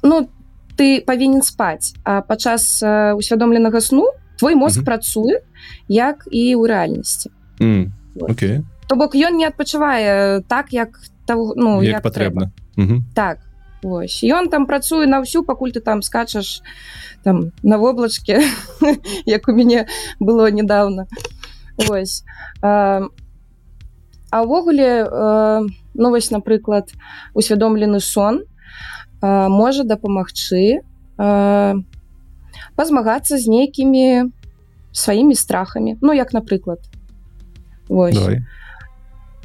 ну 0.02 0.30
ты 0.78 1.04
павінен 1.04 1.42
спаць 1.42 1.92
а 2.04 2.22
падчас 2.22 2.80
э, 2.82 3.12
усвядомленага 3.12 3.80
сну 3.84 4.08
твой 4.38 4.54
мозг 4.54 4.78
Мгм. 4.80 4.84
працуе 4.86 5.42
як 5.88 6.24
і 6.32 6.56
ў 6.56 6.64
рэальнасці 6.64 7.28
М, 7.60 7.92
Вот. 8.14 8.30
Окей 8.30 8.64
то 8.88 8.96
бок 8.96 9.12
ён 9.14 9.36
не 9.36 9.44
адпачывае 9.46 10.40
так 10.48 10.72
як 10.72 10.96
того 11.26 11.52
ну 11.54 11.82
як 11.82 12.00
патрэбна 12.02 12.48
Мгм. 12.76 13.04
трэба. 13.04 13.14
так 13.14 13.38
Вось 13.82 14.20
ён 14.24 14.48
там 14.52 14.66
працуе 14.66 15.06
на 15.06 15.20
ўсю 15.24 15.42
пакуль 15.42 15.72
ты 15.72 15.80
там 15.80 16.02
скачаш 16.02 16.60
там 17.24 17.52
на 17.62 17.78
воблачке 17.78 18.44
як 19.26 19.48
у 19.48 19.52
мяне 19.52 19.88
было 20.20 20.50
недавно. 20.50 21.08
Вось 21.88 22.24
а, 22.60 23.08
ўвогуле 24.30 25.08
ну 25.94 26.10
вось 26.10 26.30
напрыклад 26.30 26.92
усвядомлены 27.34 28.00
сон 28.00 28.44
можа 29.22 29.84
дапамагчы 29.84 30.84
пазмагацца 32.76 33.38
з 33.38 33.44
нейкімі 33.48 34.30
сваімі 34.92 35.34
страхамі 35.34 35.96
ну 36.00 36.12
як 36.12 36.32
напрыклад 36.32 36.80
Вось. 37.90 38.14
Давай. 38.14 38.46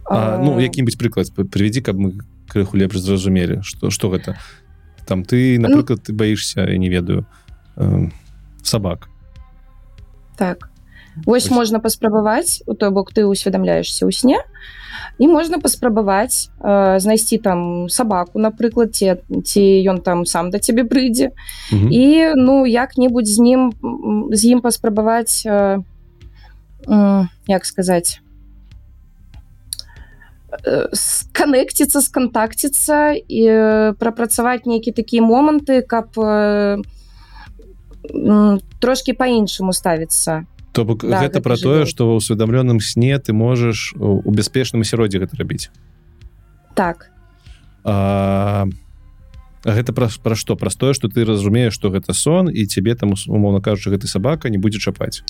А, 0.05 0.37
ну 0.37 0.59
які-нибудь 0.59 0.99
прыклад 1.01 1.33
прывядзі 1.33 1.81
каб 1.81 1.97
мы 1.97 2.13
крыху 2.47 2.77
лепш 2.77 2.97
зразумелі 2.97 3.61
что 3.63 3.89
что 3.89 4.09
гэта. 4.09 4.37
Там 5.05 5.23
ты 5.23 5.59
напрыклад 5.59 6.03
ты 6.03 6.13
боишься 6.13 6.61
я 6.61 6.77
не 6.77 6.89
ведаю 6.89 7.25
э, 7.77 8.09
сабак. 8.63 9.09
Так. 10.37 10.69
Вось 11.25 11.49
можна 11.49 11.79
паспрабаваць 11.79 12.63
у 12.67 12.73
той 12.73 12.91
бок 12.91 13.13
ты 13.13 13.25
усведамляешься 13.25 14.05
ў 14.05 14.11
сне 14.11 14.43
і 15.17 15.27
можна 15.31 15.59
паспрабаваць 15.63 16.51
э, 16.59 16.99
знайсці 16.99 17.37
там 17.39 17.87
сабаку 17.87 18.39
напрыклад 18.39 18.91
ці 18.91 19.23
ці 19.43 19.63
ён 19.87 20.03
там 20.03 20.25
сам 20.25 20.51
да 20.51 20.59
цябе 20.59 20.83
прыйдзе. 20.83 21.31
І 21.71 22.35
ну 22.35 22.65
як-небудзь 22.65 23.31
з 23.31 23.39
ім 23.39 23.61
з 24.31 24.41
ім 24.51 24.59
паспрабаваць 24.59 25.47
э, 25.47 25.79
э, 26.87 27.27
як 27.47 27.63
сказаць 27.65 28.19
сканекціцца 30.93 32.01
скантакціцца 32.01 33.13
і 33.15 33.41
прапрацаваць 33.99 34.65
нейкі 34.65 34.91
такія 34.91 35.21
моманты 35.21 35.81
каб 35.81 36.13
трошки 38.79 39.13
по-іншаму 39.13 39.73
ставіцца 39.73 40.45
то 40.75 40.83
бок 40.83 41.07
да, 41.07 41.23
гэта 41.23 41.39
пра 41.39 41.55
тое 41.55 41.87
што 41.87 42.11
ва 42.11 42.19
ўсведамлёным 42.19 42.83
сне 42.83 43.15
ты 43.19 43.31
можаш 43.31 43.95
у 43.95 44.29
бяспечным 44.31 44.83
асяроддзе 44.83 45.23
гэта 45.23 45.39
рабіць 45.39 45.71
так. 46.75 47.07
А, 47.87 48.67
гэта 49.63 49.95
пра 49.95 50.11
пра 50.11 50.35
што 50.35 50.59
простое 50.59 50.93
что 50.93 51.07
ты 51.07 51.23
разумееш 51.23 51.73
что 51.73 51.89
гэта 51.89 52.11
сон 52.13 52.51
і 52.51 52.67
цябе 52.67 52.95
там 52.95 53.15
умоўно 53.15 53.63
кажучы 53.63 53.95
гэты 53.95 54.11
сабака 54.11 54.51
не 54.51 54.59
будзе 54.59 54.83
чапаць 54.83 55.23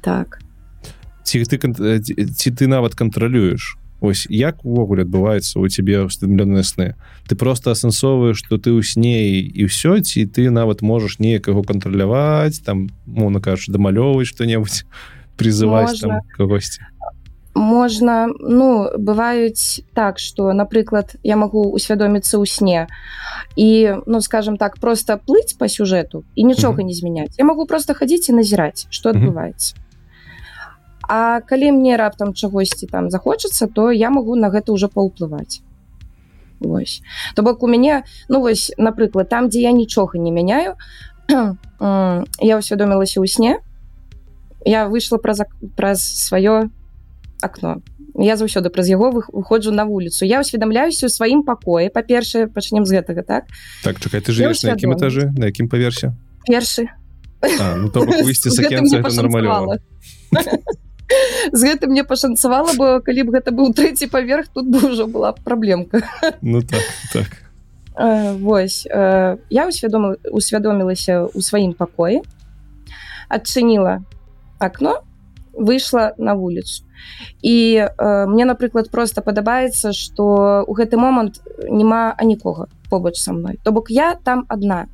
так. 0.00 0.38
Ці 1.24 1.42
ты 1.42 1.58
ці 1.58 2.48
ты 2.54 2.64
нават 2.68 2.94
кантралюеш 2.94 3.76
ось 4.04 4.26
як 4.30 4.64
увогуле 4.64 5.02
адбываецца 5.02 5.58
у 5.60 5.68
цябе 5.68 6.04
усталёныя 6.04 6.62
сны 6.62 6.94
ты 7.28 7.36
просто 7.36 7.72
асэнсоўваеш 7.72 8.38
что 8.38 8.58
ты 8.58 8.70
ў 8.70 8.84
сне 8.84 9.40
і 9.40 9.64
ўсё 9.64 10.00
ці 10.00 10.26
ты 10.28 10.50
нават 10.50 10.82
можаш 10.82 11.18
неяк 11.18 11.48
яго 11.48 11.62
кантраляваць 11.62 12.60
там 12.60 12.88
мона 13.06 13.40
кажаш 13.40 13.72
дамалёўваць 13.72 14.28
что-небудзь 14.28 14.84
призываць 15.40 16.00
там 16.00 16.20
кагосьці 16.36 16.84
можна 17.54 18.28
ну 18.40 18.90
бываюць 18.98 19.82
так 19.94 20.18
что 20.18 20.52
напрыклад 20.52 21.16
я 21.22 21.36
могу 21.36 21.70
усвядоміцца 21.70 22.38
ў 22.38 22.46
сне 22.46 22.86
і 23.56 24.02
ну 24.06 24.20
скажем 24.20 24.56
так 24.56 24.78
просто 24.78 25.16
плыть 25.16 25.56
по 25.58 25.68
сюжэту 25.68 26.24
і 26.34 26.44
нічога 26.44 26.82
mm 26.82 26.84
-hmm. 26.84 26.88
не 26.88 26.94
змяняць 26.94 27.38
я 27.38 27.44
могу 27.44 27.66
просто 27.66 27.94
хадзіць 27.94 28.28
і 28.28 28.32
назіраць 28.32 28.86
что 28.90 29.10
адбываецца 29.10 29.74
mm 29.74 29.78
-hmm. 29.78 29.83
А 31.08 31.40
калі 31.40 31.72
мне 31.72 31.96
раптам 31.96 32.34
чагосьці 32.34 32.86
там 32.86 33.10
захочацца 33.10 33.66
то 33.66 33.90
я 33.90 34.10
могу 34.10 34.36
на 34.36 34.50
гэта 34.50 34.72
ўжо 34.72 34.88
паўплываць. 34.88 35.60
Вось. 36.60 37.02
То 37.34 37.42
бок 37.42 37.62
у 37.62 37.66
мяне 37.66 38.04
ну 38.28 38.40
вось 38.40 38.72
напрыклад 38.78 39.28
там 39.28 39.48
дзе 39.48 39.60
я 39.60 39.72
нічога 39.72 40.18
не 40.18 40.30
мяняю 40.30 40.76
я 41.28 42.54
ўсвядомілася 42.58 43.20
ў 43.20 43.26
сне 43.26 43.52
я 44.64 44.88
выйшла 44.88 45.18
праз 45.18 45.44
праз 45.76 46.00
сваё 46.00 46.70
акно. 47.42 47.82
Я 48.14 48.36
заўсёды 48.36 48.70
праз 48.70 48.88
яго 48.88 49.10
выходжу 49.10 49.72
на 49.72 49.84
вуліцу. 49.84 50.24
Я 50.24 50.40
ўсведамляюся 50.40 51.06
ў 51.06 51.10
сваім 51.10 51.42
пакоі 51.42 51.90
па-першае 51.90 52.46
пачнем 52.46 52.86
з 52.86 53.02
гэтага 53.02 53.26
так? 53.26 53.44
Так 53.82 54.00
чакай 54.00 54.22
ты 54.22 54.32
жывеш 54.32 54.62
на 54.62 54.78
якім 54.78 54.94
этажы 54.94 55.34
на 55.34 55.50
якім 55.50 55.68
паверсе? 55.68 56.14
Першы. 56.46 56.88
Ну, 57.44 57.90
выйсці 57.92 58.48
нормально 59.20 59.78
з 61.52 61.60
гэтым 61.60 61.90
мне 61.92 62.04
пашанцавала 62.04 62.72
бо 62.76 63.00
калі 63.04 63.28
б 63.28 63.36
гэта 63.36 63.52
быў 63.52 63.74
трэці 63.76 64.08
паверх 64.08 64.48
тут 64.48 64.68
бы 64.68 64.80
ўжо 64.92 65.06
была 65.06 65.32
праблемка. 65.32 66.02
Ну, 66.40 66.62
так, 66.62 66.84
так. 67.12 67.28
Вось 68.40 68.84
я 68.86 69.62
усвядома 69.68 70.16
усвядомілася 70.32 71.30
ў 71.30 71.40
сваім 71.40 71.74
пакоі 71.74 72.24
адчыніла 73.28 74.02
акно 74.58 75.04
выйшла 75.54 76.14
на 76.18 76.34
вуліцу. 76.34 76.82
І 77.42 77.86
э, 77.86 78.26
мне 78.26 78.44
напрыклад 78.44 78.90
просто 78.90 79.22
падабаецца 79.22 79.92
что 79.92 80.64
у 80.66 80.74
гэты 80.74 80.96
момант 80.96 81.40
няма 81.68 82.14
анікога 82.18 82.66
побач 82.90 83.16
са 83.16 83.32
мной. 83.32 83.60
То 83.62 83.70
бок 83.70 83.90
я 83.90 84.18
там 84.24 84.46
одна 84.48 84.86
Э, 84.86 84.93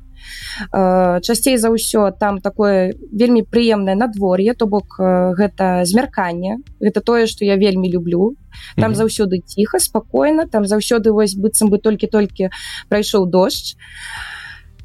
часцей 1.21 1.57
за 1.57 1.69
ўсё 1.69 2.11
там 2.11 2.41
такое 2.41 2.93
вельмі 3.11 3.41
прыемнае 3.43 3.95
надвор'е 3.95 4.53
то 4.53 4.67
бок 4.67 4.99
э, 4.99 5.33
гэта 5.33 5.85
змярканне. 5.85 6.59
Гэта 6.79 7.01
тое 7.01 7.27
что 7.27 7.45
я 7.45 7.55
вельмі 7.57 7.89
люблю. 7.89 8.35
Там 8.75 8.91
mm 8.91 8.93
-hmm. 8.93 8.99
заўсёды 9.01 9.41
ціха 9.45 9.79
спакойна 9.79 10.45
там 10.45 10.65
заўсёды 10.65 11.11
вось 11.11 11.35
быццам 11.35 11.69
бы 11.69 11.77
толькі-толькі 11.77 12.49
прайшоў 12.89 13.25
дождж. 13.25 13.75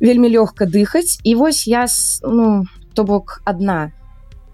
Вельмі 0.01 0.29
лёгка 0.29 0.67
дыхаць. 0.67 1.21
І 1.25 1.35
вось 1.35 1.69
я 1.69 1.87
ну 2.23 2.65
то 2.95 3.05
бок 3.05 3.43
одна 3.45 3.93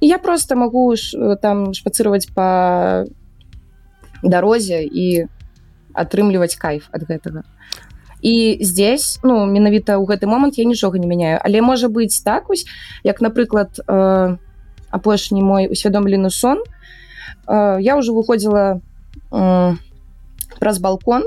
і 0.03 0.07
я 0.07 0.19
просто 0.19 0.57
могу 0.57 0.97
ж 0.97 1.17
э, 1.17 1.37
там 1.37 1.73
шпацыраваць 1.75 2.27
по 2.35 3.07
дарозе 4.23 4.83
і 4.83 5.31
атрымліваць 5.95 6.59
кайф 6.59 6.91
ад 6.91 7.07
гэтага 7.07 7.47
і 8.23 8.59
здесь 8.63 9.19
ну 9.27 9.45
менавіта 9.51 9.99
ў 9.99 10.07
гэты 10.07 10.31
момант 10.31 10.55
я 10.55 10.65
нічога 10.65 10.99
не 10.99 11.11
мяняю. 11.11 11.43
Але 11.43 11.59
можа 11.59 11.91
быць 11.91 12.23
так 12.23 12.49
вось 12.49 12.65
як 13.03 13.19
напрыклад 13.19 13.83
э, 13.83 14.39
апошні 14.91 15.43
мой 15.43 15.67
усвядомлены 15.67 16.31
сон. 16.31 16.63
Э, 17.51 17.83
я 17.83 17.99
уже 17.99 18.15
выходзіла 18.15 18.79
э, 18.79 19.75
праз 20.63 20.79
балкон 20.79 21.27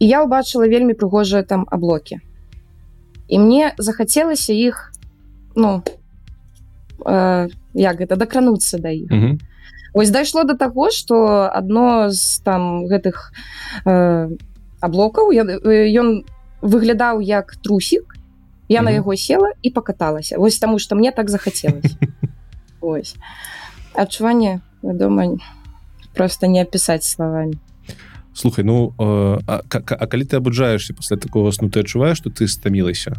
і 0.00 0.08
я 0.08 0.24
убачыла 0.24 0.64
вельмі 0.64 0.96
прыгожыя 0.96 1.44
там 1.44 1.68
аблокі. 1.68 2.24
І 3.28 3.38
мне 3.38 3.74
захацелася 3.76 4.56
іх 4.56 4.92
ну 5.54 5.84
э, 7.04 7.48
як 7.76 8.00
гэта 8.00 8.16
дакрануцца 8.16 8.78
да 8.80 8.88
іх. 8.88 9.12
Mm 9.12 9.20
-hmm. 9.20 9.40
Вось 9.92 10.10
дайшло 10.10 10.44
до 10.44 10.54
таго 10.54 10.90
что 10.90 11.50
одно 11.52 12.10
з 12.10 12.38
там 12.40 12.86
гэтых 12.88 13.32
э, 13.84 14.28
аблокаў. 14.80 15.32
Ён 15.32 16.24
выглядаў 16.62 17.20
як 17.22 17.56
трусік. 17.56 18.16
Я 18.68 18.80
mm 18.80 18.82
-hmm. 18.82 18.84
на 18.84 18.90
яго 18.90 19.16
села 19.16 19.52
і 19.62 19.70
покаталася 19.70 20.38
вось 20.38 20.58
таму 20.58 20.78
что 20.78 20.96
мне 20.96 21.12
так 21.12 21.30
захацелось 21.30 21.96
ось 22.80 23.16
адчуванне 23.94 24.60
вядома 24.82 25.38
просто 26.14 26.46
не 26.46 26.62
опісаць 26.62 27.04
словамі. 27.04 27.54
Слухай 28.34 28.64
ну 28.64 28.92
э, 28.98 29.40
а, 29.46 29.60
а 30.00 30.06
калі 30.06 30.24
ты 30.24 30.36
абуджаешься 30.36 30.94
пасля 30.94 31.16
такого 31.16 31.52
сну 31.52 31.68
ты 31.68 31.80
адчуваешь 31.80 32.18
что 32.18 32.30
ты 32.30 32.48
стамілася? 32.48 33.12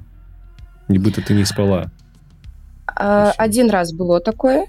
Нібыта 0.89 1.21
ты 1.21 1.33
не 1.33 1.45
спала? 1.45 1.91
Один 3.37 3.69
раз 3.71 3.93
было 3.93 4.19
такое 4.19 4.65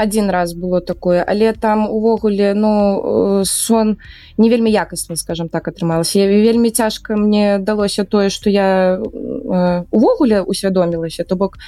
один 0.00 0.30
раз 0.30 0.54
было 0.54 0.80
такое 0.80 1.22
але 1.22 1.52
там 1.52 1.90
увогуле 1.90 2.54
ну 2.54 3.40
э, 3.40 3.44
сон 3.44 3.98
не 4.38 4.48
вельмі 4.48 4.72
якасны 4.72 5.16
скажем 5.16 5.48
так 5.48 5.68
атрымалася. 5.68 6.18
Я 6.18 6.26
вельмі 6.26 6.70
цяжка 6.70 7.16
мне 7.16 7.58
далося 7.58 8.04
тое 8.04 8.30
что 8.30 8.48
я 8.50 8.96
э, 8.96 9.84
увогуле 9.90 10.40
усвядомілася. 10.40 11.24
То 11.24 11.36
бок 11.36 11.58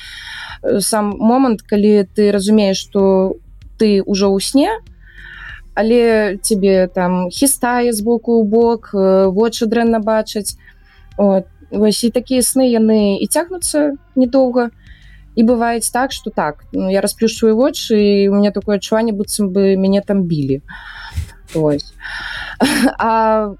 э, 0.62 0.80
сам 0.80 1.12
момант 1.18 1.62
калі 1.62 2.08
ты 2.16 2.32
разумееш 2.32 2.80
что 2.80 3.36
ты 3.76 4.00
ўжо 4.00 4.32
ў 4.32 4.40
сне 4.40 4.70
але 5.74 6.38
тебе 6.40 6.88
там 6.88 7.28
хістае 7.28 7.92
збоку 7.92 8.40
ў 8.40 8.48
бок 8.48 8.90
вочы 9.36 9.66
дрэнна 9.66 10.00
бачаць 10.00 10.56
вось 11.18 12.04
і 12.04 12.10
такія 12.10 12.40
сны 12.40 12.64
яны 12.72 13.20
і 13.20 13.26
цягнуцца 13.28 13.92
недоўга. 14.16 14.72
то 14.72 14.81
і 15.34 15.42
бываюць 15.42 15.90
так 15.92 16.12
что 16.12 16.30
так 16.30 16.64
ну, 16.72 16.90
я 16.90 17.00
расплюшчваю 17.00 17.56
вочы 17.56 17.96
і 17.96 18.28
у 18.28 18.34
меня 18.34 18.50
такое 18.52 18.76
адчуванне 18.76 19.12
быццам 19.12 19.48
бы 19.52 19.76
мяне 19.76 20.02
там 20.02 20.22
білі 20.24 20.60
а 22.98 23.54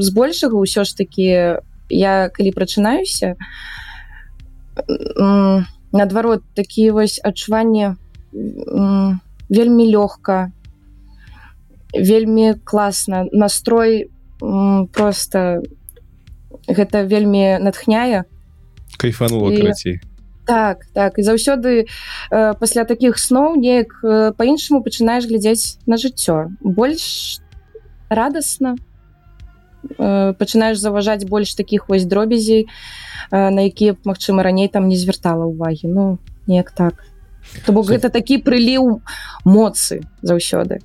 збольшага 0.00 0.56
ўсё 0.56 0.84
ж 0.84 0.96
таки 0.96 1.60
я 1.88 2.28
калі 2.32 2.50
прачынаюся 2.52 3.36
наадварот 5.92 6.42
такі 6.56 6.90
вось 6.90 7.20
адчуванне 7.22 7.96
вельмі 9.52 9.84
лёгка 9.92 10.52
вельмі 11.92 12.54
класна 12.64 13.28
настрой 13.32 14.08
просто 14.92 15.60
гэта 16.68 17.04
вельмі 17.04 17.58
натхняе 17.60 18.24
кайфанула 18.96 19.52
І- 19.52 19.60
карацей 19.60 20.00
так 20.44 20.86
так. 20.92 21.18
І 21.18 21.22
заўсёды 21.22 21.86
э, 22.30 22.54
пасля 22.58 22.84
такіх 22.84 23.18
сноў 23.18 23.56
неяк 23.56 24.00
э, 24.04 24.32
по-іншаму 24.32 24.82
пачынаеш 24.82 25.26
глядзець 25.26 25.78
на 25.86 25.96
жыццё. 25.96 26.50
Больш 26.60 27.38
радасна 28.10 28.76
э, 29.98 30.34
пачынаеш 30.34 30.78
заважаць 30.78 31.24
больш 31.24 31.54
такіх 31.54 31.88
вось 31.88 32.04
дробязей 32.04 32.66
э, 33.30 33.50
на 33.50 33.62
якія 33.62 33.96
магчыма 34.04 34.42
раней 34.42 34.68
там 34.68 34.88
не 34.88 34.96
звяртала 34.96 35.46
увагі. 35.46 35.88
Ну 35.88 36.18
неяк 36.46 36.70
так. 36.70 37.04
То 37.66 37.72
бок 37.72 37.86
гэта 37.86 38.10
такі 38.10 38.38
прыліў 38.38 39.02
моцы 39.44 40.02
заўсёды. 40.22 40.82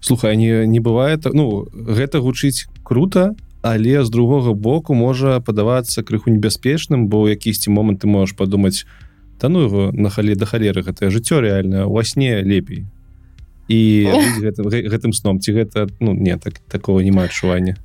Слухай 0.00 0.36
не 0.36 0.66
не 0.66 0.80
бывае 0.80 1.16
так 1.16 1.34
ну 1.34 1.68
гэта 1.72 2.20
гучыць 2.20 2.66
круто 2.82 3.36
але 3.62 4.04
з 4.04 4.10
другога 4.10 4.52
боку 4.52 4.94
можа 4.94 5.40
падавацца 5.40 6.02
крыху 6.02 6.30
небяспечным 6.30 7.08
бо 7.08 7.28
ў 7.28 7.36
якісьці 7.36 7.70
момант 7.70 8.02
ты 8.02 8.06
можаш 8.06 8.36
падумаць 8.36 8.86
та 9.38 9.48
ну 9.48 9.64
его 9.68 9.92
на 9.92 10.10
халі 10.10 10.34
да 10.34 10.46
халеры 10.46 10.82
гэтае 10.82 11.10
жыццё 11.10 11.40
рэальна 11.40 11.88
ва 11.88 12.04
сне 12.04 12.40
лепей 12.40 12.88
і 13.70 13.80
гэтым, 14.42 14.66
гэтым 14.66 15.12
сном 15.12 15.38
ці 15.38 15.54
гэта 15.54 15.86
ну 16.00 16.12
не 16.12 16.36
так 16.36 16.58
такого 16.66 17.00
няма 17.00 17.24
адчування. 17.30 17.76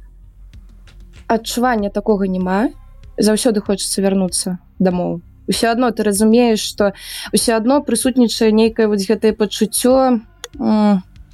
Адчування 1.28 1.90
такога 1.90 2.28
няма. 2.28 2.70
Заўсёды 3.18 3.62
хочацца 3.62 4.02
вярнуцца 4.02 4.58
дамоў. 4.80 5.22
Усё 5.48 5.70
адно 5.70 5.92
ты 5.92 6.04
разумееш 6.04 6.60
что 6.60 6.94
ўсё 7.32 7.56
адно 7.56 7.86
прысутнічае 7.86 8.52
нейкае 8.52 8.88
вось 8.88 9.06
гэтае 9.06 9.38
пачуццё 9.38 10.20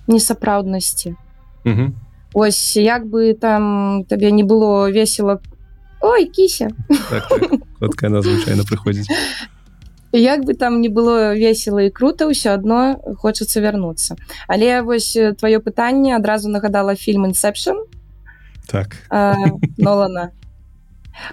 несапраўднасці 0.07 1.15
Мгм. 2.33 2.41
ось 2.41 2.77
як 2.77 3.05
бы 3.05 3.33
там 3.33 4.05
табе 4.09 4.31
не 4.31 4.43
было 4.43 4.91
весело 4.91 5.41
ой 6.01 6.25
кіся 6.25 6.69
так, 7.09 7.27
так. 7.27 7.51
Коткая 7.79 8.09
нас 8.09 8.25
звычайна 8.25 8.63
прыходзіць 8.63 9.07
як 10.11 10.43
бы 10.43 10.53
там 10.53 10.81
не 10.81 10.89
было 10.89 11.33
весело 11.35 11.79
і 11.79 11.89
круто 11.89 12.27
ўсё 12.27 12.53
адно 12.53 12.99
хочацца 13.19 13.61
вярнуцца 13.61 14.15
але 14.47 14.81
вось 14.81 15.15
э, 15.15 15.33
твоё 15.33 15.59
пытанне 15.59 16.15
адразу 16.15 16.49
нагадала 16.49 16.95
фільм 16.95 17.25
инсепшн 17.25 17.85
так 18.67 18.95
а, 19.09 19.35
Нолана. 19.77 20.31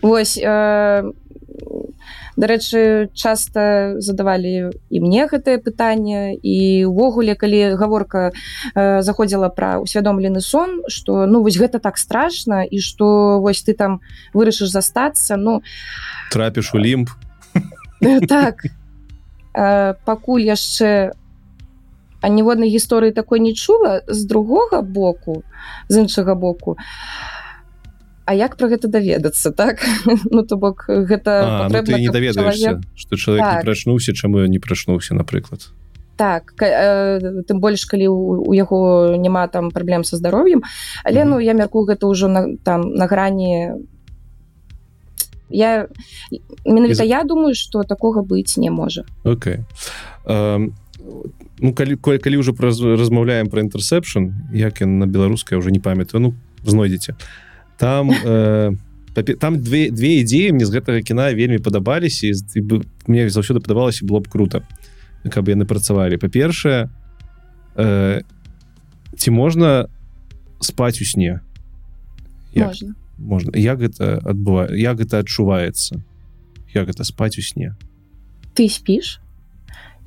Вось 0.02 0.38
э, 0.38 1.12
дарэчы 2.36 3.10
часта 3.14 3.94
задавалі 3.98 4.70
і 4.90 4.96
мне 5.00 5.26
гэтае 5.26 5.58
пытанне 5.58 6.34
і 6.38 6.86
увогуле 6.86 7.34
калі 7.34 7.74
гаворка 7.74 8.30
э, 8.30 9.02
заходзіла 9.02 9.48
пра 9.48 9.78
усвядомлены 9.82 10.40
сон 10.40 10.82
что 10.88 11.26
ну 11.26 11.42
вось 11.42 11.58
гэта 11.58 11.78
так 11.78 11.98
страшна 11.98 12.62
і 12.64 12.78
что 12.78 13.40
вось 13.40 13.62
ты 13.62 13.74
там 13.74 14.00
вырашыш 14.34 14.70
застацца 14.70 15.36
ну 15.36 15.62
трапіш 16.30 16.74
у 16.74 16.78
лімб. 16.78 17.08
Так. 18.28 18.62
Э, 19.58 19.94
пакуль 20.04 20.46
яшчэ 20.46 21.10
а 22.20 22.28
ніводнай 22.28 22.70
гісторыі 22.70 23.14
такой 23.14 23.40
не 23.40 23.54
чула 23.54 24.02
з 24.06 24.24
другога 24.24 24.82
боку 24.82 25.42
з 25.88 26.02
іншага 26.02 26.34
боку 26.34 26.76
А 28.28 28.34
як 28.36 28.56
пра 28.60 28.68
гэта 28.68 28.88
даведацца 28.92 29.50
так? 29.56 29.80
Ну 30.30 30.42
то 30.44 30.56
бок 30.60 30.84
гэта 30.86 31.64
А, 31.64 31.68
ну, 31.72 31.80
ты 31.82 31.96
не 31.96 32.08
даведаешься 32.12 32.76
чалавек- 32.76 32.84
что 32.94 33.16
чалавек 33.16 33.44
не 33.44 33.50
Так. 33.56 33.64
прачнуўся 33.64 34.12
чаму 34.12 34.44
ён 34.44 34.52
не 34.52 34.58
прачнуўся 34.58 35.14
напрыклад. 35.14 35.72
Так 36.18 36.52
э, 36.60 37.42
тым 37.48 37.60
больш 37.60 37.86
калі 37.86 38.08
у, 38.12 38.52
яго 38.52 39.16
няма 39.16 39.46
там 39.48 39.70
праблем 39.70 40.04
са 40.04 40.16
здароўем. 40.16 40.60
Але 41.04 41.24
Мгм. 41.24 41.30
ну 41.30 41.40
я 41.40 41.54
мяркую 41.54 41.86
гэта 41.88 42.04
ўжо 42.04 42.28
на 42.28 42.56
там 42.64 42.92
на 42.92 43.06
грані. 43.06 43.72
Я 45.48 45.88
менавіта 46.66 47.04
Из- 47.04 47.08
я 47.08 47.24
думаю 47.24 47.54
что 47.54 47.82
такога 47.82 48.20
быць 48.20 48.58
не 48.60 48.70
можа. 48.70 49.04
Окей. 49.24 49.64
Эм, 50.26 50.74
ну 51.58 51.72
калі 51.72 51.96
калі, 51.96 52.18
калі 52.18 52.36
уже 52.36 52.52
праз 52.52 52.80
размаўляем 52.82 53.48
про 53.48 53.60
інтерсепшн 53.62 54.34
як 54.52 54.82
ён 54.82 54.98
на 55.00 55.06
беларускай 55.06 55.56
уже 55.58 55.70
не 55.70 55.80
памятаю 55.80 56.20
ну 56.20 56.34
знойдзеце 56.64 57.14
там 57.78 58.10
э, 58.10 58.76
там 59.40 59.62
две 59.62 59.90
две 59.90 60.20
ідзеі 60.22 60.52
мне 60.52 60.66
з 60.66 60.74
гэтага 60.74 61.02
кіна 61.02 61.32
вельмі 61.34 61.58
падабаліся 61.58 62.30
і 62.30 62.60
мне 63.06 63.28
заўсёды 63.30 63.58
падавалася 63.58 64.06
было 64.06 64.20
б 64.20 64.28
круто 64.28 64.62
каб 65.26 65.48
яны 65.48 65.64
працавалі 65.64 66.18
па-першае 66.18 66.90
э, 67.76 68.22
ці 69.16 69.30
можна 69.30 69.88
спаць 70.60 71.00
у 71.02 71.04
сне? 71.04 71.40
Як? 72.54 72.68
можна 72.68 72.94
можна 73.18 73.50
як 73.58 73.82
гэта 73.82 74.22
адбывае 74.22 74.78
як 74.78 74.98
гэта 75.02 75.22
адчуваецца 75.22 76.02
як 76.74 76.86
гэта 76.86 77.02
спаць 77.04 77.38
у 77.38 77.42
сне. 77.42 77.74
Ты 78.54 78.70
спіш 78.70 79.18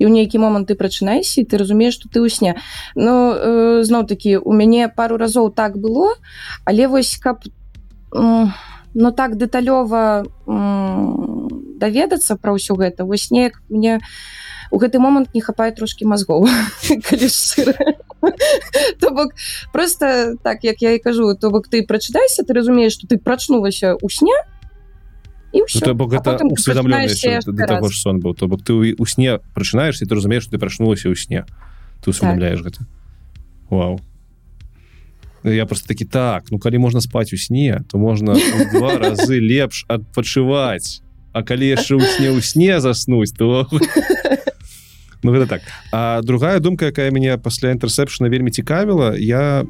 і 0.00 0.08
ў 0.08 0.10
нейкі 0.10 0.40
момант 0.40 0.72
ты 0.72 0.74
прачынаешся 0.74 1.44
ты 1.44 1.60
разумееш 1.60 2.00
что 2.00 2.08
ты 2.08 2.24
ў 2.24 2.28
сне. 2.32 2.56
Ну 2.96 3.36
э, 3.36 3.84
зноў 3.84 4.08
такі 4.08 4.40
у 4.40 4.52
мяне 4.56 4.88
пару 4.88 5.20
разоў 5.20 5.52
так 5.52 5.76
было 5.76 6.16
але 6.64 6.88
вось 6.88 7.20
каб 7.20 7.44
ну 8.12 9.12
так 9.12 9.36
дэталёва 9.36 10.24
даведацца 11.80 12.36
пра 12.36 12.52
ўсё 12.52 12.76
гэта 12.76 13.04
вось 13.04 13.30
неяк 13.30 13.62
мне 13.68 14.00
у 14.70 14.78
гэты 14.78 14.98
момант 15.00 15.34
не 15.34 15.40
хапае 15.40 15.72
трошки 15.72 16.04
мазгоў 16.04 16.46
калі 17.08 17.28
шчыра. 17.28 17.96
то 19.00 19.10
бок 19.10 19.34
просто 19.72 20.36
так 20.42 20.64
як 20.64 20.82
я 20.82 20.92
і 20.92 20.98
кажу 20.98 21.34
то 21.34 21.50
бок 21.50 21.68
ты 21.68 21.82
прачытайся 21.82 22.44
ты 22.44 22.52
разумееш 22.52 22.92
что 22.92 23.06
ты 23.06 23.18
прачнулася 23.18 23.96
ў 23.96 24.08
сне 24.08 24.36
то 25.52 25.94
бок 25.94 26.12
гэта 26.12 26.36
ж 27.88 27.96
сон 27.96 28.20
быў. 28.20 28.34
То 28.34 28.48
бок 28.48 28.64
ты 28.64 28.72
у 28.72 29.06
сне 29.06 29.40
прачынаешься 29.54 30.06
ты 30.06 30.14
разумееш 30.14 30.46
ты 30.46 30.58
прачнулася 30.58 31.08
ў 31.12 31.16
сне. 31.16 31.44
Ты 32.02 32.10
усведомляешь 32.10 32.64
гэта. 32.64 32.88
Вау 33.68 34.00
я 35.44 35.66
просто 35.66 35.88
такі 35.88 36.04
так 36.04 36.44
ну 36.50 36.58
калі 36.58 36.78
можна 36.78 37.00
спаць 37.00 37.32
у 37.32 37.36
сне 37.36 37.82
то 37.90 37.98
можна 37.98 38.36
два 38.72 38.98
разы 39.02 39.40
лепш 39.40 39.84
адпачываць 39.88 41.02
А 41.32 41.40
калі 41.42 41.64
яшчэ 41.72 41.96
ў 41.96 42.04
сне 42.04 42.28
ў 42.28 42.40
сне 42.44 42.76
заснуць 42.80 43.32
то 43.32 43.64
Ну 45.22 45.30
гэта 45.30 45.46
так. 45.46 45.62
А 45.92 46.20
другая 46.20 46.58
думка 46.58 46.90
якая 46.90 47.10
мяне 47.14 47.38
пасля 47.38 47.70
інтэрсепшна 47.70 48.28
вельмі 48.28 48.50
цікавіла 48.50 49.14
я 49.16 49.64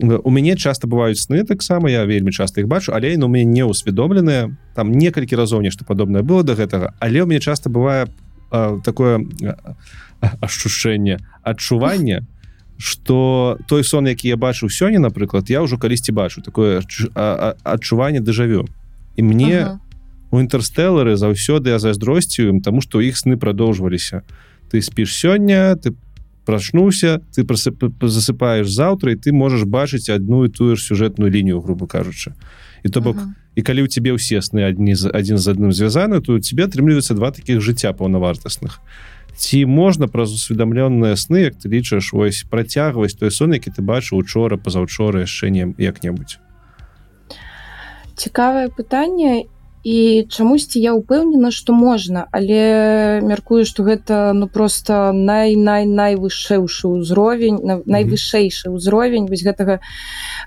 у 0.00 0.30
мяне 0.30 0.56
часто 0.56 0.88
бываюць 0.88 1.20
сны 1.20 1.44
таксама 1.44 1.90
я 1.90 2.06
вельмі 2.08 2.32
часто 2.32 2.64
іх 2.64 2.68
бачу 2.70 2.96
але 2.96 3.16
ну 3.20 3.28
мяне 3.28 3.44
не 3.44 3.64
усведомленыя 3.68 4.56
там 4.72 4.96
некалькі 4.96 5.36
разоў 5.36 5.60
нешта 5.60 5.84
падобнае 5.84 6.22
было 6.22 6.42
до 6.42 6.56
гэтага 6.56 6.96
але 7.04 7.20
у 7.20 7.26
мяне 7.26 7.40
часто 7.40 7.68
бывае 7.68 8.08
такое 8.80 9.20
ашчушэнне 10.40 11.20
адчування 11.44 12.24
что 12.80 13.58
той 13.68 13.84
сон 13.84 14.08
які 14.08 14.28
я 14.28 14.36
бачыў 14.36 14.72
сёння 14.72 14.98
напрыклад 14.98 15.50
я 15.52 15.60
ўжо 15.60 15.76
калісьці 15.76 16.12
бачу 16.12 16.40
такое 16.40 16.80
адчуванне 17.62 18.20
дэжавю 18.24 18.64
і 19.16 19.22
мне 19.22 19.60
Ага. 19.60 19.80
у 20.32 20.40
інтэрстэлары 20.40 21.20
заўсёды 21.20 21.68
я 21.68 21.78
зайздросцію 21.78 22.48
ім 22.56 22.60
таму 22.64 22.80
што 22.80 23.04
іх 23.04 23.20
сны 23.20 23.36
прадоўжваліся 23.36 24.24
ты 24.72 24.80
спіш 24.80 25.12
сёння 25.12 25.76
ты 25.76 25.92
прачнуўся 26.48 27.20
ты 27.36 27.44
прасып... 27.44 27.84
засыпаеш 28.00 28.64
заўтра 28.72 29.12
і 29.12 29.20
ты 29.20 29.32
можаш 29.32 29.68
бачыць 29.68 30.08
адну 30.08 30.44
і 30.44 30.48
тую 30.48 30.76
ж 30.76 30.80
сюжэтную 30.80 31.28
лінію 31.28 31.60
грубо 31.60 31.84
кажучы 31.84 32.32
і 32.82 32.88
то 32.88 33.04
бок 33.04 33.16
Ага. 33.20 33.34
і 33.56 33.62
калі 33.62 33.84
ў 33.84 33.88
цябе 33.92 34.16
ўсе 34.16 34.40
сны 34.40 34.64
адні 34.64 34.96
з 34.96 35.12
адзін 35.12 35.36
з 35.36 35.52
адным 35.52 35.76
звязаны 35.76 36.24
то 36.24 36.32
у 36.32 36.40
тебе 36.40 36.64
атрымліваецца 36.64 37.12
два 37.12 37.28
таких 37.28 37.60
жыцця 37.60 37.92
паўнавартасных 37.92 38.80
ці 39.40 39.64
можна 39.64 40.04
праз 40.04 40.36
усведамлёныя 40.36 41.16
сны 41.16 41.48
як 41.48 41.56
ты 41.56 41.72
лічаш 41.72 42.12
вось 42.12 42.44
працягваць 42.44 43.16
той 43.16 43.32
сон 43.32 43.56
які 43.56 43.72
ты 43.72 43.80
бачыў 43.80 44.20
учора 44.20 44.60
пазаўчора 44.60 45.24
яшчэ 45.24 45.48
не 45.48 45.72
як-небудзь? 45.80 46.36
Цікавае 48.20 48.68
пытанне 48.68 49.48
і 49.80 50.28
чамусьці 50.28 50.76
я 50.76 50.92
ўпэўнена 50.92 51.48
што 51.48 51.72
можна 51.72 52.28
але 52.36 53.24
мяркую 53.24 53.64
што 53.64 53.80
гэта 53.80 54.36
ну 54.36 54.44
просто 54.44 55.16
най 55.16 55.56
най 55.56 55.88
найвышэйшы 55.88 57.00
ўзровень 57.00 57.64
на- 57.64 57.80
найвышэйшы 57.88 58.68
ўзровень 58.68 59.24
вось 59.24 59.40
гэтага 59.40 59.80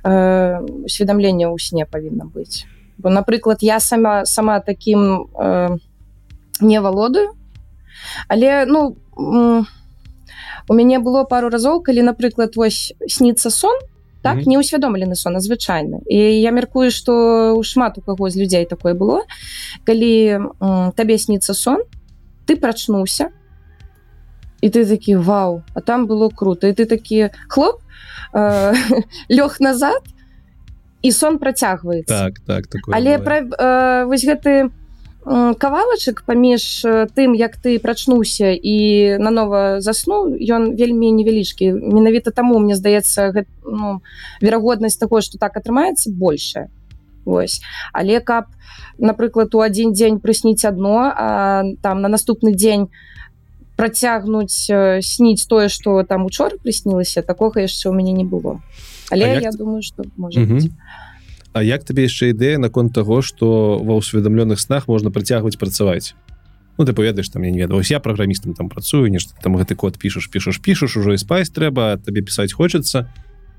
э, 0.06 0.62
усведамлення 0.86 1.50
ў 1.50 1.58
сне 1.58 1.90
павінна 1.90 2.30
быць. 2.30 2.70
Бо 3.02 3.10
напрыклад 3.10 3.66
я 3.66 3.82
сама 3.82 4.26
сама 4.30 4.62
таким 4.62 5.26
э, 5.34 5.82
не 6.62 6.78
валодаю 6.78 7.34
але 8.28 8.66
ну 8.66 8.96
у 10.70 10.74
мяне 10.74 11.00
было 11.00 11.24
пару 11.24 11.50
разоў 11.50 11.82
калі 11.84 12.02
напрыклад 12.08 12.56
вось 12.56 12.94
сніцца 13.08 13.50
сон 13.50 13.76
так 14.24 14.38
Мгм. 14.40 14.50
не 14.50 14.58
ўсвядомлены 14.58 15.16
сон 15.20 15.36
а 15.36 15.40
звычайны 15.44 16.00
і 16.08 16.18
я 16.40 16.52
мяркую 16.56 16.92
што 16.92 17.60
шмат 17.64 17.98
у 17.98 18.02
каго 18.02 18.30
з 18.30 18.40
людзей 18.40 18.66
такое 18.66 18.94
было. 18.96 19.28
Калі 19.84 20.40
м, 20.64 20.92
табе 20.96 21.18
сніцца 21.20 21.54
сон 21.54 21.84
ты 22.48 22.56
прачнуўся 22.56 23.30
і 24.64 24.70
ты 24.72 24.88
такі 24.88 25.16
вау 25.20 25.64
а 25.76 25.82
там 25.82 26.08
было 26.08 26.30
круто 26.32 26.68
і 26.68 26.72
ты 26.72 26.86
такі 26.88 27.30
хлоп 27.52 27.84
э, 28.34 28.74
лёг 29.30 29.60
назад 29.60 30.00
і 31.04 31.12
сон 31.12 31.36
працягваецца 31.38 32.32
так 32.32 32.40
так 32.48 32.64
але 32.96 33.20
пра, 33.20 33.44
э, 33.44 34.06
вось 34.08 34.24
гэты 34.24 34.72
м, 35.26 35.56
кавалачык 35.56 36.24
паміж 36.26 36.86
э, 36.86 37.08
тым 37.16 37.34
як 37.36 37.58
ты 37.58 37.80
прачнуўся 37.80 38.52
і 38.52 39.18
нанова 39.20 39.80
заснуў 39.82 40.36
ён 40.40 40.76
вельмі 40.76 41.12
невялічкі 41.12 41.72
менавіта 41.72 42.32
таму 42.32 42.60
мне 42.60 42.76
здаецца 42.76 43.32
гэт, 43.32 43.48
ну, 43.66 44.02
верагоднасць 44.42 44.98
таго 44.98 45.22
што 45.22 45.38
так 45.38 45.58
атрымаецца 45.58 46.12
большая 46.12 46.70
Вось 47.26 47.62
але 47.94 48.20
каб 48.20 48.46
напрыклад 49.00 49.56
у 49.56 49.60
адзін 49.64 49.94
дзень 49.96 50.20
прысніць 50.20 50.66
адно 50.68 51.08
а 51.16 51.64
там 51.82 52.02
на 52.02 52.10
наступны 52.12 52.52
дзень 52.54 52.90
працягнуць 53.76 54.68
э, 54.70 55.02
сніць 55.02 55.48
тое 55.48 55.70
што 55.70 56.04
там 56.04 56.26
учора 56.26 56.58
прыснілася 56.62 57.22
такога 57.24 57.62
яшчэ 57.64 57.90
ў 57.90 57.94
мяне 57.96 58.12
не 58.14 58.24
было 58.28 58.60
але 59.12 59.26
А 59.26 59.40
я 59.42 59.52
ты- 59.52 59.58
думаю 59.58 59.82
что 59.82 60.04
можа 60.18 60.40
Мгм. 60.40 60.58
быць. 60.60 60.70
А 61.54 61.62
як 61.62 61.86
табе 61.86 62.10
яшчэ 62.10 62.34
ідэя 62.34 62.58
наконт 62.58 62.94
таго 62.94 63.22
што 63.22 63.78
ва 63.78 63.98
ўсведамлёных 64.02 64.58
снах 64.58 64.90
можна 64.90 65.14
працягваць 65.14 65.58
працаваць 65.58 66.18
Ну 66.78 66.86
ты 66.86 66.94
поведаеш 66.94 67.30
там 67.30 67.44
я 67.44 67.52
не 67.52 67.62
ведаю 67.62 67.82
я 67.86 68.00
праграмістам 68.00 68.54
там 68.54 68.70
працую 68.70 69.10
нешта 69.14 69.38
там 69.42 69.56
гэты 69.58 69.76
код 69.76 69.98
пішаш 70.02 70.28
пішаш 70.28 70.58
пішаш 70.58 70.98
ужо 70.98 71.14
і 71.14 71.22
спаць 71.22 71.54
трэба 71.54 72.02
табе 72.02 72.26
пісаць 72.26 72.54
хочацца 72.54 73.06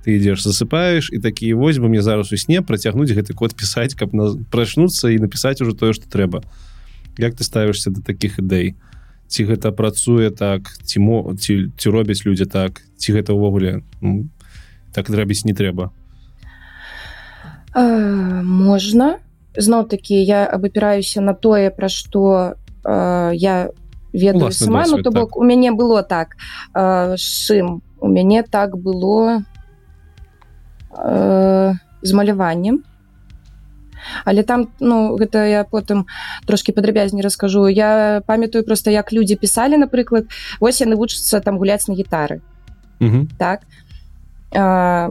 ты 0.02 0.18
ідзеш 0.18 0.42
засыпаеш 0.42 1.14
і 1.14 1.22
такі 1.22 1.54
вось 1.54 1.78
бы 1.78 1.88
мне 1.88 2.02
зараз 2.02 2.32
у 2.32 2.36
сне 2.36 2.62
працягнуць 2.62 3.14
гэты 3.14 3.32
код 3.32 3.54
пісаць 3.54 3.94
каб 3.94 4.10
на 4.12 4.34
прачнуцца 4.50 5.14
і 5.14 5.22
напісаць 5.22 5.62
ужо 5.62 5.72
тое 5.72 5.94
што 5.94 6.10
трэба 6.10 6.42
як 7.18 7.38
ты 7.38 7.46
ставішся 7.46 7.94
да 7.94 8.02
такіх 8.02 8.42
ідэй 8.42 8.74
ці 9.30 9.46
гэта 9.46 9.70
працуе 9.70 10.30
так 10.30 10.66
ці 10.82 10.98
мо 10.98 11.34
ці, 11.38 11.70
ці 11.78 11.86
робяць 11.90 12.26
людзі 12.26 12.50
так 12.50 12.82
ці 12.98 13.14
гэта 13.14 13.32
ўвогуле 13.32 13.86
ну, 14.02 14.28
так 14.90 15.06
рабіць 15.10 15.46
не 15.46 15.54
трэба 15.54 15.94
Э, 17.74 18.42
можна 18.42 19.18
зноў 19.56 19.88
такі 19.88 20.14
я 20.24 20.46
абапіраюся 20.46 21.20
на 21.20 21.34
тое 21.34 21.70
пра 21.70 21.88
што 21.88 22.54
э, 22.84 23.30
я 23.34 23.70
ведаю 24.12 24.50
Уласны 24.50 24.66
сама 24.66 24.82
ну 24.86 24.96
досвед, 24.98 25.04
то 25.04 25.10
бок 25.10 25.36
у 25.36 25.44
мяне 25.44 25.72
было 25.72 26.02
так. 26.02 26.36
Э, 26.74 27.16
чым 27.18 27.82
у 28.00 28.08
мяне 28.08 28.42
так 28.42 28.78
было 28.78 29.42
э, 30.90 31.72
з 32.02 32.12
маляваннем 32.12 32.84
але 34.24 34.42
там 34.42 34.68
ну 34.80 35.16
гэта 35.16 35.48
я 35.48 35.64
потым 35.64 36.06
трошки 36.46 36.72
падрабязней 36.72 37.22
раскажу 37.22 37.66
я 37.68 38.22
памятаю 38.26 38.64
просто 38.64 38.90
як 38.90 39.12
людзі 39.12 39.36
пісалі 39.36 39.76
напрыклад 39.76 40.28
вось 40.60 40.80
яны 40.80 40.96
вучацца 40.96 41.40
там 41.40 41.58
гуляць 41.58 41.88
на 41.88 41.94
гітары 41.94 42.42
Угу. 43.00 43.28
так. 43.38 43.60
А, 44.56 45.10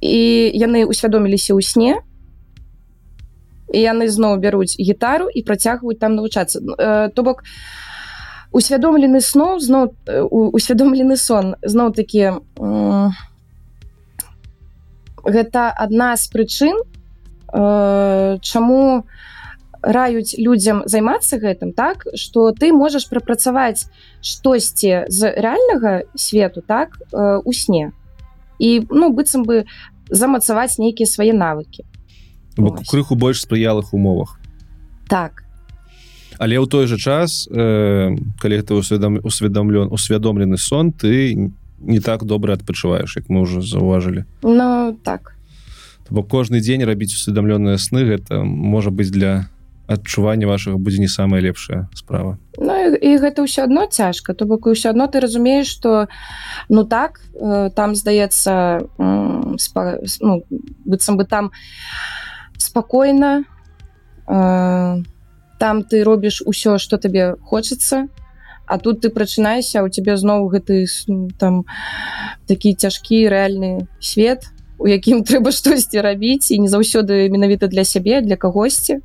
і 0.00 0.50
яны 0.56 0.84
усвядоміліся 0.88 1.52
ў 1.54 1.60
сне. 1.62 1.92
І 3.70 3.78
яны 3.84 4.08
зноў 4.10 4.40
бяруць 4.42 4.74
гітару 4.80 5.28
і 5.30 5.40
працягваюць 5.46 6.00
там 6.00 6.16
навучацца. 6.16 6.58
Э, 6.58 7.08
то 7.14 7.22
бок 7.22 7.44
усвядомлены 8.50 9.20
сноў 9.20 9.60
зноў 9.60 9.94
э, 10.06 10.22
усвядомлены 10.26 11.16
сон. 11.16 11.54
Зноў 11.62 11.92
такі 11.94 12.42
м, 12.58 13.14
гэта 15.22 15.70
адна 15.70 16.16
з 16.16 16.26
прычын 16.32 16.76
э, 17.54 18.38
чаму 18.42 19.06
раюць 19.82 20.36
людзям 20.36 20.82
займацца 20.84 21.38
гэтым 21.38 21.72
так? 21.72 22.04
Что 22.14 22.52
ты 22.52 22.72
можаш 22.72 23.08
прапрацаваць 23.08 23.88
штосьці 24.20 25.06
з 25.08 25.20
рэальнага 25.36 26.10
свету 26.16 26.60
так 26.60 26.98
э, 27.12 27.40
у 27.44 27.52
сне 27.52 27.92
і 28.60 28.84
ну 28.92 29.08
быццам 29.10 29.48
бы 29.48 29.64
замацаваць 30.12 30.76
нейкія 30.76 31.08
свае 31.08 31.32
навыкі. 31.32 31.88
Бок 32.60 32.84
крыху 32.84 33.16
больш 33.16 33.40
спрыялых 33.40 33.94
умовах. 33.96 34.36
Так. 35.08 35.44
Але 36.36 36.60
ў 36.60 36.68
той 36.68 36.86
жа 36.86 36.96
час 36.96 37.48
э, 37.48 38.16
калі 38.40 38.62
ты 38.62 38.76
усведам 38.76 39.20
усведомлен 39.24 39.88
усвядомлены 39.92 40.56
сон 40.56 40.92
ты 40.92 41.52
не 41.80 42.00
так 42.00 42.24
добра 42.24 42.54
адпачуваеш 42.54 43.16
як 43.16 43.28
мы 43.28 43.40
уже 43.40 43.62
заўважылі. 43.62 44.24
Ну 44.42 44.96
так. 45.04 45.36
Бо 46.10 46.22
кожны 46.22 46.60
дзень 46.60 46.84
рабіць 46.84 47.14
усведамлёныя 47.14 47.78
сны 47.78 48.04
гэта 48.04 48.44
можа 48.44 48.90
быць 48.90 49.10
для 49.10 49.48
адчування 49.90 50.46
вашага 50.46 50.78
будзе 50.78 51.02
не 51.02 51.08
самая 51.08 51.42
лепшая 51.42 51.88
справа. 51.94 52.38
Ну 52.58 52.72
і, 52.78 52.94
і 52.94 53.18
гэта 53.18 53.42
ўсё 53.42 53.66
адно 53.66 53.90
цяжка 53.90 54.34
то 54.34 54.46
бок 54.46 54.70
ўсё 54.70 54.94
адно 54.94 55.10
ты 55.10 55.18
разумееш 55.18 55.66
что 55.66 56.06
ну 56.68 56.84
так 56.84 57.20
э, 57.34 57.70
там 57.74 57.94
здаецца 57.98 58.86
спа, 59.58 59.98
с- 60.06 60.22
ну, 60.22 60.42
быццам 60.86 61.16
бы 61.18 61.24
там 61.26 61.50
спакойна 62.58 63.44
э, 64.28 65.02
там 65.58 65.82
ты 65.82 66.04
робіш 66.04 66.42
усё 66.46 66.78
что 66.78 66.96
табе 66.98 67.34
хочацца 67.42 68.06
а 68.66 68.78
тут 68.78 69.00
ты 69.02 69.10
прачынаешся 69.10 69.82
у 69.82 69.88
цябе 69.88 70.16
зноў 70.16 70.46
гэты 70.54 70.86
ну, 71.08 71.28
там 71.38 71.64
такі 72.46 72.74
цяжкі 72.74 73.26
рэальны 73.26 73.88
свет 73.98 74.46
у 74.78 74.86
якім 74.86 75.24
трэба 75.26 75.50
штосьці 75.50 75.98
рабіць 76.00 76.50
і 76.54 76.58
не 76.62 76.68
заўсёды 76.68 77.26
менавіта 77.28 77.66
для 77.66 77.82
сябе 77.84 78.20
для 78.22 78.36
кагосьці 78.36 79.02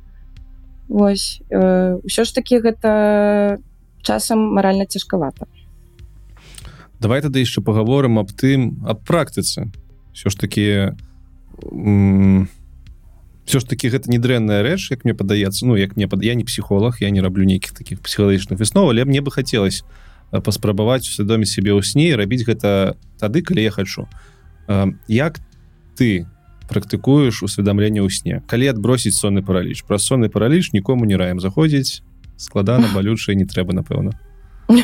Вось 0.88 1.42
э, 1.50 1.98
ўсё 2.02 2.22
ж 2.24 2.30
таки 2.34 2.58
гэта 2.62 3.58
часам 4.02 4.54
маральна 4.54 4.86
цяжкавата. 4.86 5.46
Давай 7.00 7.20
тады 7.20 7.42
яшчэ 7.42 7.60
паговорым 7.60 8.18
аб 8.18 8.30
тым 8.32 8.82
аб 8.86 9.02
практыцы. 9.02 9.68
Все 10.12 10.30
ж 10.30 10.34
таки 10.36 10.92
все 13.46 13.58
ж 13.60 13.64
таки 13.64 13.88
гэта 13.88 14.10
не 14.10 14.18
дрэнная 14.18 14.62
рэч 14.62 14.90
як 14.90 15.04
мне 15.04 15.14
падаецца. 15.14 15.66
Ну 15.66 15.76
як 15.76 15.96
мне 15.96 16.08
пад 16.08 16.22
я 16.22 16.34
не 16.34 16.44
псіхолог 16.44 17.00
я 17.00 17.10
не 17.10 17.20
раблю 17.20 17.44
нейкіх 17.44 17.72
таких 17.72 18.00
псіхалагічных 18.00 18.58
выснов 18.58 18.88
але 18.90 19.04
мне 19.04 19.20
бы 19.20 19.30
хацелось 19.30 19.84
э, 20.32 20.40
паспрабаваць 20.40 21.08
усвядоміць 21.08 21.50
сябе 21.50 21.72
ў 21.74 21.82
сне 21.82 22.14
рабіць 22.16 22.46
гэта 22.46 22.96
тады 23.18 23.42
калі 23.42 23.62
я 23.62 23.70
хочу 23.70 24.06
Э, 24.68 24.86
як 25.08 25.40
ты 25.96 26.26
практыкуеш 26.68 27.42
усведамленне 27.42 28.02
ў 28.02 28.10
сне. 28.10 28.34
Калі 28.50 28.72
адбросіць 28.74 29.14
сонны 29.14 29.42
параліч 29.42 29.82
пра 29.86 29.98
сонны 29.98 30.28
параліч 30.28 30.72
нікому 30.72 31.06
не 31.06 31.16
раем. 31.16 31.40
Заходзіць 31.40 32.02
складана 32.36 32.90
балючае 32.94 33.36
не 33.36 33.46
трэба 33.46 33.72
напэўна. 33.74 34.16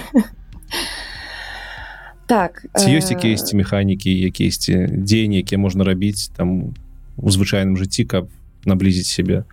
Так 2.32 2.64
ці 2.78 2.88
ёсць 2.96 3.12
э, 3.12 3.18
якіясьці 3.18 3.58
механікі 3.58 4.08
якісьці 4.08 5.04
дзеянні 5.04 5.42
якія 5.42 5.58
можна 5.58 5.84
рабіць 5.84 6.32
там 6.32 6.72
у 7.18 7.28
звычайным 7.28 7.76
жыцці 7.76 8.08
каб 8.08 8.30
наблізіць 8.64 9.10
сябе? 9.10 9.44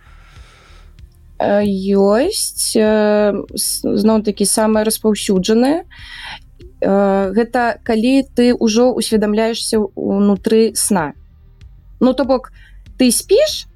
Э, 1.36 1.60
ёсць 1.66 2.72
э, 2.78 3.36
зноў 3.84 4.22
такі 4.24 4.46
самае 4.48 4.86
распаўсюджанае 4.86 5.84
Э, 6.80 7.30
гэта 7.36 7.76
калі 7.84 8.24
ты 8.24 8.56
ўжо 8.56 8.88
усведамляешься 8.96 9.84
унутры 9.94 10.72
сна 10.74 11.12
ну 12.00 12.12
то 12.14 12.24
бок 12.24 12.52
ты 12.98 13.10
спіш 13.12 13.66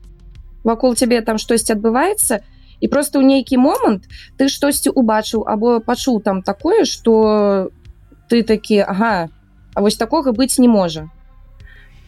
вакол 0.64 0.96
цябе 0.96 1.20
там 1.20 1.38
штосьці 1.38 1.76
адбываецца 1.76 2.40
і 2.80 2.86
просто 2.88 3.20
ў 3.20 3.24
нейкі 3.24 3.60
момант 3.60 4.08
ты 4.36 4.48
штосьці 4.48 4.90
убачыў 4.90 5.44
або 5.46 5.80
пачуў 5.80 6.20
там 6.20 6.42
такое 6.42 6.84
что 6.84 7.70
ты 8.28 8.42
такі 8.42 8.82
ага 8.84 9.28
А 9.74 9.82
вось 9.82 9.96
такога 9.96 10.30
быць 10.32 10.58
не 10.58 10.68
можа 10.68 11.10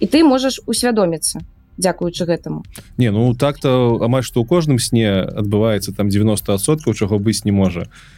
і 0.00 0.06
ты 0.06 0.22
можаш 0.24 0.60
усвядоміцца 0.66 1.40
дзякуючы 1.76 2.24
гэтаму. 2.24 2.64
Не 2.96 3.10
ну 3.10 3.34
так-то 3.34 4.00
амаль 4.00 4.24
што 4.24 4.40
ў 4.40 4.48
кожным 4.48 4.78
сне 4.80 5.24
адбываецца 5.24 5.92
там 5.92 6.08
90соткаў 6.08 6.94
чаго 6.94 7.18
быць 7.18 7.44
не 7.44 7.52
можа. 7.52 7.88
Э, 7.90 8.15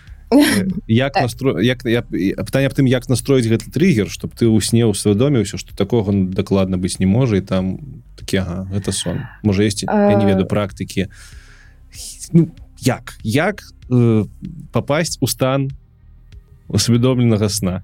як 0.86 1.14
настро 1.16 1.60
як 1.60 1.84
я 1.84 2.02
пытанне 2.02 2.68
аб 2.68 2.76
тым 2.76 2.86
як 2.86 3.08
настроіць 3.08 3.48
гэты 3.48 3.72
триггер 3.72 4.12
чтобы 4.12 4.36
ты 4.36 4.44
ў 4.44 4.60
сне 4.60 4.84
усвядоміўся 4.84 5.56
что 5.56 5.72
такога 5.76 6.12
ну, 6.12 6.28
дакладна 6.28 6.76
быць 6.76 7.00
не 7.00 7.06
можа 7.06 7.40
і 7.40 7.44
там 7.44 8.04
такі 8.18 8.44
ага, 8.44 8.68
гэта 8.68 8.92
сон. 8.92 9.24
Можа 9.42 9.64
есть 9.64 9.82
я 9.82 10.14
не 10.16 10.24
А. 10.24 10.28
ведаю 10.28 10.46
практыкі. 10.46 11.08
Ну, 12.32 12.50
як? 12.80 13.16
Як 13.22 13.62
э, 13.90 14.24
попасть 14.72 15.18
у 15.20 15.26
стан 15.26 15.70
усведомленага 16.68 17.48
сна? 17.48 17.82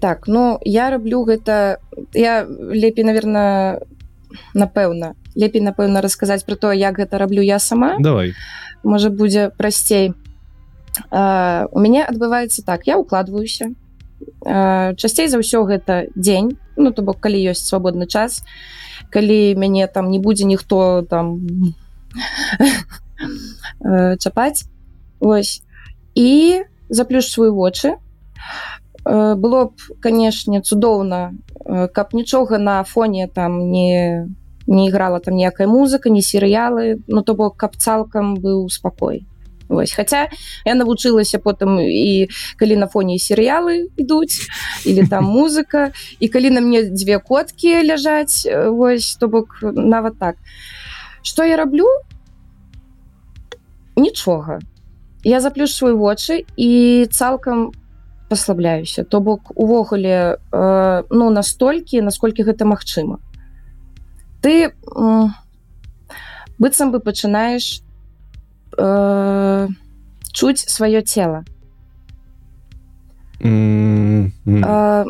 Так 0.00 0.28
ну 0.28 0.60
я 0.62 0.90
раблю 0.90 1.24
гэта 1.24 1.78
я 2.14 2.46
лепей 2.46 3.04
наверное 3.04 3.80
напэўна 4.54 5.14
лепей 5.34 5.60
напэўна 5.60 6.00
расказаць 6.00 6.44
про 6.44 6.54
то 6.56 6.72
як 6.72 6.98
гэта 6.98 7.18
раблю 7.18 7.42
я 7.42 7.58
сама. 7.58 7.96
Давай. 7.98 8.34
Можа 8.84 9.10
будзе 9.10 9.50
прасцей 9.50 10.14
А, 11.10 11.66
у 11.72 11.80
мяне 11.80 12.04
адбываецца 12.04 12.64
так 12.64 12.86
я 12.86 12.98
укладваюся 12.98 13.72
А, 14.44 14.94
часцей 14.94 15.28
за 15.28 15.38
ўсё 15.38 15.64
гэта 15.68 16.08
дзень 16.16 16.56
ну 16.76 16.92
то 16.92 17.02
бок 17.02 17.20
калі 17.20 17.36
ёсць 17.52 17.68
свабодны 17.68 18.06
час 18.06 18.44
калі 19.10 19.54
мяне 19.54 19.86
там 19.86 20.10
не 20.10 20.18
будзе 20.18 20.44
ніхто 20.44 21.02
там 21.08 21.40
э, 23.84 24.16
чапаць. 24.18 24.64
Ось 25.20 25.62
і 26.14 26.62
заплюшчваю 26.88 27.54
вочы. 27.54 27.96
Э, 29.04 29.34
было 29.34 29.66
б 29.66 29.74
канешне 30.00 30.60
цудоўна 30.60 31.34
э, 31.64 31.88
каб 31.88 32.14
нічога 32.14 32.58
на 32.58 32.82
фоне 32.84 33.28
там 33.28 33.70
не 33.70 34.26
не 34.66 34.88
іграла 34.88 35.20
там 35.20 35.34
ніякая 35.34 35.68
музыка 35.68 36.10
не 36.10 36.22
серыялы 36.22 36.98
ну 37.06 37.22
то 37.22 37.34
бок 37.34 37.56
каб 37.56 37.76
цалкам 37.76 38.34
быў 38.34 38.68
спакой 38.68 39.26
Вось 39.68 39.92
хаця 39.92 40.28
я 40.64 40.74
навучылася 40.74 41.38
потым 41.42 41.80
і 41.82 42.28
калі 42.56 42.76
на 42.76 42.86
фоне 42.86 43.18
серыялы 43.18 43.90
ідуць 43.96 44.46
или 44.86 45.06
там 45.06 45.24
музыка 45.38 45.92
і 46.20 46.28
калі 46.28 46.50
на 46.50 46.60
мне 46.60 46.86
дзве 46.86 47.18
коткі 47.18 47.82
ляжаць 47.82 48.46
э, 48.46 48.70
вось 48.70 49.16
то 49.16 49.28
бок 49.28 49.58
нават 49.62 50.18
так. 50.18 50.36
Что 51.22 51.42
я 51.44 51.56
раблю 51.56 51.86
нічога 53.96 54.60
я 55.24 55.40
заплюшваю 55.40 55.98
вочы 55.98 56.44
і 56.56 57.06
цалкам 57.10 57.72
паслабляюся 58.28 59.04
то 59.04 59.20
бок 59.20 59.50
увогуле 59.54 60.38
э, 60.52 61.02
ну 61.10 61.30
настолькі 61.30 62.02
насколькі 62.02 62.42
гэта 62.42 62.64
магчыма 62.64 63.18
ты 64.42 64.70
э, 64.70 65.26
быццам 66.58 66.92
бы 66.92 67.00
пачынаеш 67.00 67.82
э, 68.78 69.68
чуць 70.32 70.64
сваё 70.68 71.02
цело 71.02 71.44
М, 73.40 74.32
м. 74.46 74.64
э, 74.64 75.04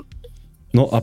Ну 0.73 0.89
а 0.93 1.01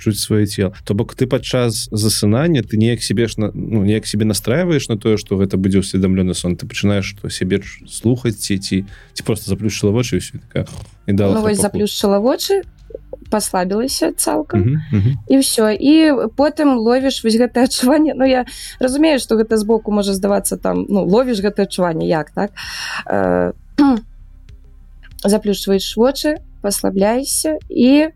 чуць 0.00 0.16
сваё 0.18 0.46
цело 0.46 0.72
то 0.84 0.94
бок 0.94 1.14
ты 1.14 1.26
падчас 1.26 1.88
засынання 1.92 2.62
ты 2.62 2.76
неяк 2.76 3.02
себе 3.02 3.28
ж 3.28 3.36
на 3.38 3.50
ну 3.54 3.84
неяк 3.84 4.06
себе 4.06 4.24
настраиваешь 4.24 4.88
на 4.88 4.96
тое 4.96 5.16
что 5.18 5.36
гэта 5.36 5.56
будзе 5.58 5.78
усведомлены 5.80 6.34
сон. 6.34 6.56
Ты 6.56 6.66
пачынаешь 6.66 7.04
что 7.04 7.28
себе 7.28 7.58
ч- 7.58 7.84
слухаць 7.86 8.36
ці 8.38 8.58
ці 8.58 8.84
ці 9.12 9.22
просто 9.22 9.50
заплюшчыла 9.50 9.92
вочы 9.92 10.16
і 10.16 10.20
ўсё 10.24 10.38
такая 10.48 10.66
і 11.06 11.12
дала 11.12 11.34
ну, 11.40 11.54
заплюшчыла 11.54 12.18
вочы 12.18 12.62
паслабілася 13.30 14.12
цалкам 14.12 14.60
Мгм, 14.60 14.80
мгм. 14.92 15.12
і 15.28 15.34
ўсё 15.38 15.70
і 15.70 15.94
потым 16.36 16.76
ловіш 16.76 17.22
вось 17.24 17.38
гэтае 17.38 17.64
адчуванне 17.70 18.14
Ну 18.14 18.24
я 18.26 18.44
разумею 18.80 19.18
што 19.18 19.36
гэта 19.38 19.56
збоку 19.56 19.90
можа 19.94 20.12
здавацца 20.14 20.56
там 20.56 20.84
ну 20.88 21.04
ловіш 21.06 21.40
гэтае 21.40 21.64
адчуванне 21.70 22.06
як 22.10 22.30
так? 22.30 22.50
Э, 23.06 23.52
заплюшваеш 25.24 25.96
вочы 25.96 26.36
паслабляйся 26.62 27.56
і 27.68 28.08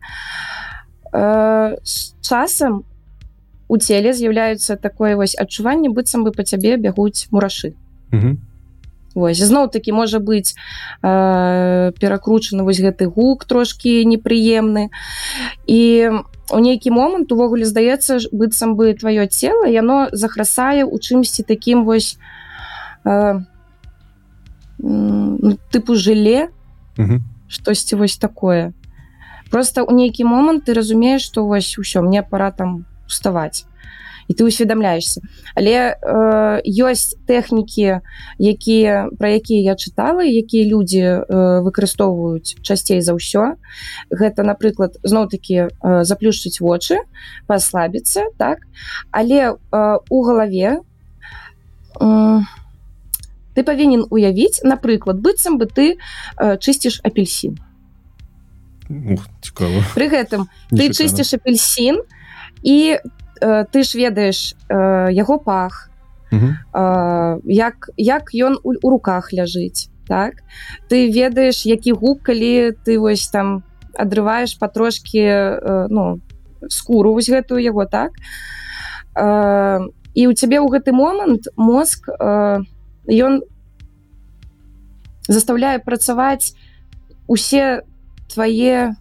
э, 1.13 1.75
з 1.83 2.13
часам 2.21 2.83
у 3.67 3.77
целе 3.77 4.13
з'яўляюцца 4.13 4.75
такое 4.75 5.15
вось 5.15 5.35
адчуванне 5.39 5.89
быццам 5.89 6.23
бы 6.23 6.31
па 6.31 6.43
цябе 6.43 6.77
бягуць 6.77 7.27
мурашы 7.31 7.73
Мгм. 8.11 8.37
Вось 9.15 9.39
зноў 9.39 9.71
такі 9.71 9.95
можа 9.95 10.19
быць 10.19 10.53
э, 11.01 11.91
перакручаны 11.99 12.63
вось 12.67 12.83
гэты 12.83 13.07
гук 13.07 13.45
трошки 13.45 14.03
непрыемны. 14.03 14.91
І 15.65 16.11
у 16.51 16.59
нейкі 16.59 16.91
момант 16.91 17.31
увогуле 17.31 17.65
здаецца 17.65 18.19
быццам 18.31 18.75
бы 18.75 18.91
тваё 18.93 19.25
цело 19.31 19.65
яно 19.65 20.09
захрасае 20.11 20.83
у 20.83 20.99
чымсьці 20.99 21.47
таким 21.47 21.85
вось 21.85 22.19
э, 23.05 23.39
тыпу 25.71 25.95
жыле 25.95 26.49
Мгм. 26.97 27.23
штосьці 27.47 27.95
вось 27.95 28.17
такое. 28.17 28.73
Просто 29.49 29.83
у 29.83 29.91
нейкі 29.91 30.25
момант 30.25 30.65
ты 30.67 30.73
разумееш 30.73 31.21
што 31.23 31.45
вось 31.47 31.77
усё 31.79 32.01
мне 32.01 32.23
пора 32.23 32.51
там 32.51 32.85
уставаць 33.07 33.65
і 34.27 34.33
ты 34.33 34.43
усведамляешься 34.45 35.21
але 35.55 35.95
э, 35.95 36.61
ёсць 36.65 37.15
тэхнікі 37.27 38.01
якія 38.39 39.09
про 39.19 39.27
якія 39.29 39.71
я 39.71 39.75
чытала 39.75 40.25
якія 40.25 40.65
людзі 40.65 41.01
э, 41.01 41.61
выкарыстоўваюць 41.61 42.57
часцей 42.61 43.01
за 43.01 43.13
ўсё. 43.13 43.55
Гэта 44.09 44.43
напрыклад 44.43 44.97
зноў-таки 45.03 45.69
э, 45.69 46.03
заплюшчыць 46.03 46.59
вочы 46.59 46.97
паслабіцца 47.47 48.33
так? 48.37 48.65
Але 49.11 49.53
э, 49.53 49.97
у 50.09 50.17
галаве 50.23 50.81
э, 52.01 52.39
ты 53.55 53.63
павінен 53.63 54.05
уявіць 54.09 54.63
напрыклад 54.63 55.21
быццам 55.21 55.57
бы 55.57 55.65
ты 55.65 55.95
э, 56.41 56.57
чысціш 56.57 56.99
апельсин 57.03 57.59
Ух, 58.89 59.25
цікаво 59.41 59.81
Пры 59.95 60.09
гэтым 60.09 60.45
ты 60.69 60.89
Нечакана. 60.89 60.93
чысціш 60.93 61.33
апельсин 61.39 62.01
і 62.61 62.97
ты 63.41 63.83
ж 63.83 63.89
ведаеш 63.95 64.55
яго 64.69 65.37
пах. 65.39 65.89
Э, 66.73 67.39
як 67.45 67.89
як 67.97 68.33
ён 68.33 68.57
у, 68.63 68.73
у 68.81 68.89
руках 68.89 69.31
ляжыць 69.33 69.89
так? 70.07 70.43
Ты 70.89 71.09
ведаеш 71.09 71.65
які 71.65 71.93
гук 71.93 72.23
калі 72.23 72.73
ты 72.85 72.99
вось 72.99 73.27
там 73.29 73.63
адрываеш 73.93 74.57
патрошки 74.59 75.23
э, 75.23 75.87
ну 75.89 76.19
скуру 76.67 77.13
вось 77.13 77.29
гэтую 77.29 77.61
яго 77.61 77.85
так? 77.85 78.11
Э, 79.15 79.79
і 80.13 80.27
у 80.27 80.33
цябе 80.33 80.59
ў 80.59 80.67
гэты 80.67 80.91
момант 80.91 81.47
мозг 81.55 82.09
э, 82.09 82.59
ён 83.07 83.41
заставляе 85.27 85.79
працаваць 85.79 86.53
усе 87.27 87.85
твае 88.27 88.97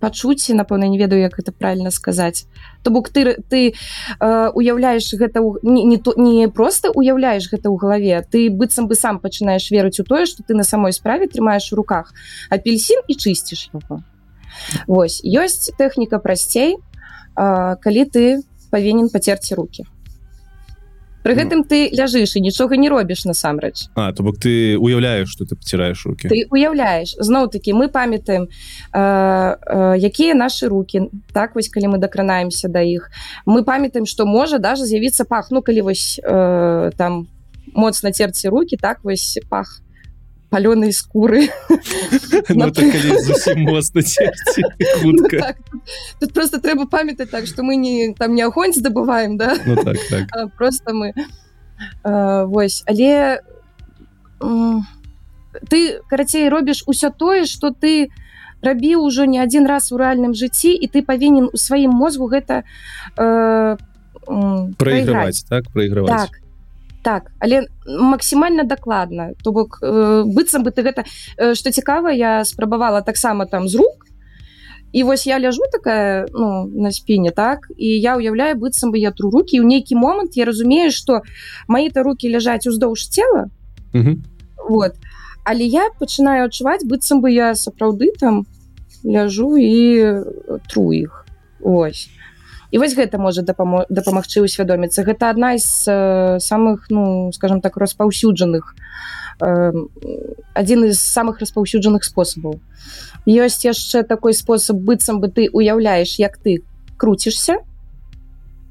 пачуцці 0.00 0.54
напэўна 0.54 0.88
не 0.88 0.98
ведаю 0.98 1.20
як 1.20 1.38
это 1.38 1.52
правильно 1.52 1.90
сказаць. 1.90 2.46
То 2.82 2.90
бок 2.90 3.08
ты 3.08 3.40
ты 3.48 3.72
э, 4.20 4.50
уяўляеш 4.54 5.14
гэта 5.14 5.40
ў- 5.40 5.58
не, 5.62 5.84
не 5.84 5.96
то 5.98 6.12
не 6.16 6.48
просто 6.48 6.90
уяўляеш 6.90 7.48
гэта 7.50 7.68
ў 7.68 7.76
галаве 7.80 8.22
ты 8.30 8.50
быццам 8.50 8.86
бы 8.88 8.94
сам 8.94 9.18
пачынаеш 9.18 9.70
верыць 9.70 10.00
у 10.00 10.04
тое 10.04 10.26
что 10.26 10.42
ты 10.42 10.54
на 10.54 10.64
самой 10.64 10.92
справе 10.92 11.26
трымаеш 11.26 11.72
у 11.72 11.76
руках 11.76 12.12
апельсин 12.50 13.00
і 13.08 13.14
чысціш 13.14 13.70
его 13.72 14.02
Вось 14.86 15.20
ёсць 15.24 15.72
тэхніка 15.76 16.18
прасцей 16.18 16.76
э, 16.76 17.76
калі 17.80 18.04
ты 18.04 18.42
павінен 18.70 19.08
пацерці 19.08 19.54
руки 19.54 19.84
Пры 21.26 21.34
Ну. 21.34 21.42
гэтым 21.42 21.66
ты 21.66 21.90
ляжыш 21.90 22.36
і 22.36 22.40
нічога 22.40 22.76
не 22.78 22.88
робіш 22.88 23.24
насамрэч. 23.26 23.90
А 23.96 24.12
то 24.12 24.22
бок 24.22 24.38
ты 24.38 24.78
уяўляеш 24.78 25.26
что 25.26 25.44
ты 25.44 25.56
поціраеш 25.56 26.06
руки 26.06 26.28
ты 26.28 26.46
уяўляеш. 26.50 27.18
Зноў 27.18 27.50
таки 27.50 27.72
мы 27.74 27.88
памятаем 27.88 28.46
э, 28.94 29.56
э, 29.66 29.98
якія 29.98 30.34
наши 30.34 30.68
руки 30.68 31.10
так 31.32 31.56
вось 31.56 31.68
калі 31.68 31.86
мы 31.86 31.98
дакранаемся 31.98 32.68
да 32.68 32.80
іх. 32.80 33.10
Мы 33.44 33.64
памятаем 33.64 34.06
что 34.06 34.24
можа 34.24 34.58
даже 34.58 34.86
з'явіцца 34.86 35.24
пах. 35.24 35.50
Ну 35.50 35.62
калі 35.62 35.80
вось 35.80 36.20
э, 36.22 36.92
там 36.96 37.26
моцна 37.74 38.12
церці 38.12 38.48
руки 38.48 38.76
так 38.80 39.02
вось 39.02 39.38
пах 39.50 39.82
палёнай 40.50 40.92
скуры. 40.92 41.48
Зусім 42.48 43.62
моцна 43.62 44.02
хутка. 45.02 45.54
тут, 46.20 46.32
просто 46.32 46.60
трэба 46.60 46.86
памятаць 46.86 47.30
так 47.30 47.46
что 47.46 47.62
мы 47.62 47.76
не 47.76 48.14
там 48.14 48.34
не 48.34 48.42
огонь 48.42 48.72
здабываем 48.72 49.36
да? 49.36 49.56
Ну 49.66 49.76
так 49.76 49.96
так. 50.10 50.28
А, 50.36 50.48
просто 50.48 50.92
мы 50.94 51.12
э, 52.04 52.44
вось. 52.46 52.82
Але 52.86 53.40
ты 55.68 56.00
карацей 56.08 56.48
робіш 56.48 56.84
усё 56.86 57.10
тое 57.10 57.44
что 57.44 57.70
ты 57.70 58.08
рабіў 58.62 59.02
ужо 59.02 59.24
не 59.26 59.38
один 59.38 59.66
раз 59.66 59.92
у 59.92 59.96
рэальным 59.96 60.34
жыцці 60.34 60.72
і 60.72 60.86
ты 60.88 61.02
павінен 61.02 61.50
у 61.52 61.56
сваім 61.56 61.90
мозгу 61.90 62.28
гэта 62.28 62.64
э, 63.16 63.76
м, 64.28 64.74
проигрываць 64.74 65.44
так? 65.48 65.64
Проигрываць 65.72 66.28
так 66.28 66.45
так 67.06 67.30
але 67.38 67.66
максімальна 67.86 68.64
дакладна. 68.64 69.30
То 69.44 69.52
бок 69.52 69.78
э, 69.82 70.24
быццам 70.26 70.66
бы 70.66 70.74
ты 70.74 70.82
гэта 70.82 71.06
э, 71.38 71.54
што 71.54 71.70
цікава 71.70 72.10
я 72.10 72.44
спрабавала 72.44 73.00
таксама 73.00 73.46
там 73.46 73.68
з 73.68 73.78
рук. 73.78 74.10
І 74.92 75.02
вось 75.02 75.26
я 75.26 75.38
ляжу 75.38 75.62
такая 75.70 76.26
ну, 76.34 76.66
на 76.66 76.90
спіне 76.90 77.30
так 77.30 77.70
і 77.78 77.86
я 77.86 78.18
ўяўляю 78.18 78.58
быццам 78.58 78.90
бы 78.90 78.98
я 78.98 79.14
тру 79.14 79.30
руки 79.30 79.54
ў 79.54 79.62
нейкі 79.62 79.94
момант 79.94 80.34
я 80.34 80.50
разумею 80.50 80.90
што 80.90 81.22
маі-то 81.68 82.02
руки 82.02 82.26
ляжаць 82.26 82.66
уздоўж 82.66 83.06
цела. 83.06 83.46
Мгм. 83.94 84.26
вот. 84.68 84.98
Але 85.44 85.62
я 85.62 85.86
пачынаю 86.00 86.50
адчуваць 86.50 86.82
быццам 86.82 87.22
бы 87.22 87.30
я 87.30 87.54
сапраўды 87.54 88.10
там 88.18 88.42
ляжу 89.06 89.54
і 89.54 90.26
тру 90.66 90.90
іх. 90.90 91.22
Ось 91.62 92.10
і 92.70 92.78
вось 92.78 92.94
гэта 92.94 93.18
можа 93.18 93.42
дапамо 93.42 93.84
дапамагчы 93.88 94.42
усвядоміцца 94.42 95.02
гэта 95.06 95.30
адна 95.30 95.58
з 95.58 95.86
э, 95.86 96.38
самых 96.40 96.86
ну 96.90 97.30
скажем 97.32 97.60
так 97.60 97.76
распаўсюджаных 97.76 98.74
э, 99.40 99.72
адзін 100.54 100.92
з 100.92 100.98
самых 100.98 101.40
распаўсюджаных 101.40 102.04
спосабаў. 102.04 102.60
Ёсць 103.26 103.64
яшчэ 103.64 104.02
такой 104.02 104.34
спосаб 104.34 104.76
быццам 104.76 105.20
бы 105.20 105.28
ты 105.28 105.48
уяўляеш 105.52 106.18
як 106.18 106.38
ты 106.38 106.62
круцішся. 106.96 107.58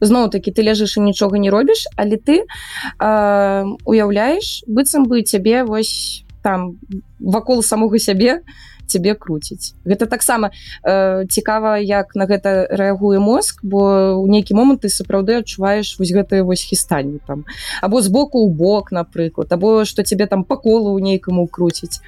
Зноў 0.02 0.30
таки 0.30 0.52
ты 0.52 0.62
ляжыш 0.62 0.98
і 0.98 1.08
нічога 1.08 1.40
не 1.40 1.50
робіш 1.50 1.88
але 1.96 2.18
ты 2.18 2.44
э, 2.44 3.64
уяўляеш 3.86 4.64
быццам 4.68 5.08
бы 5.08 5.24
цябе 5.24 5.64
вось 5.64 6.26
там 6.44 6.78
вакол 7.20 7.64
самога 7.64 7.98
сябе 7.98 8.42
цябе 8.88 9.16
круціць. 9.16 9.74
Гэта 9.86 10.06
таксама 10.06 10.52
э, 10.84 11.26
цікава 11.26 11.78
як 11.78 12.16
на 12.16 12.26
гэта 12.26 12.68
рэагуе 12.70 13.20
мозг 13.20 13.60
бо 13.64 14.16
ў 14.22 14.28
нейкі 14.30 14.54
момант 14.56 14.86
ты 14.86 14.90
сапраўды 14.90 15.42
адчуваеш 15.42 15.98
вось 16.00 16.14
гэтае 16.14 16.44
вось 16.44 16.64
хістанне 16.64 17.20
там. 17.26 17.46
Або 17.82 18.02
збоку 18.02 18.46
ў 18.46 18.50
бок 18.54 18.92
напрыклад 18.92 19.52
або 19.54 19.86
што 19.86 20.04
цябе 20.04 20.28
там 20.28 20.44
па 20.44 20.58
колу 20.58 20.96
ў 20.96 21.02
нейкаму 21.02 21.48
круціць. 21.48 22.02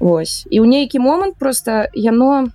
Вось. 0.00 0.44
І 0.50 0.60
ў 0.60 0.66
нейкі 0.66 0.98
момант 0.98 1.38
просто 1.38 1.86
яно 1.94 2.50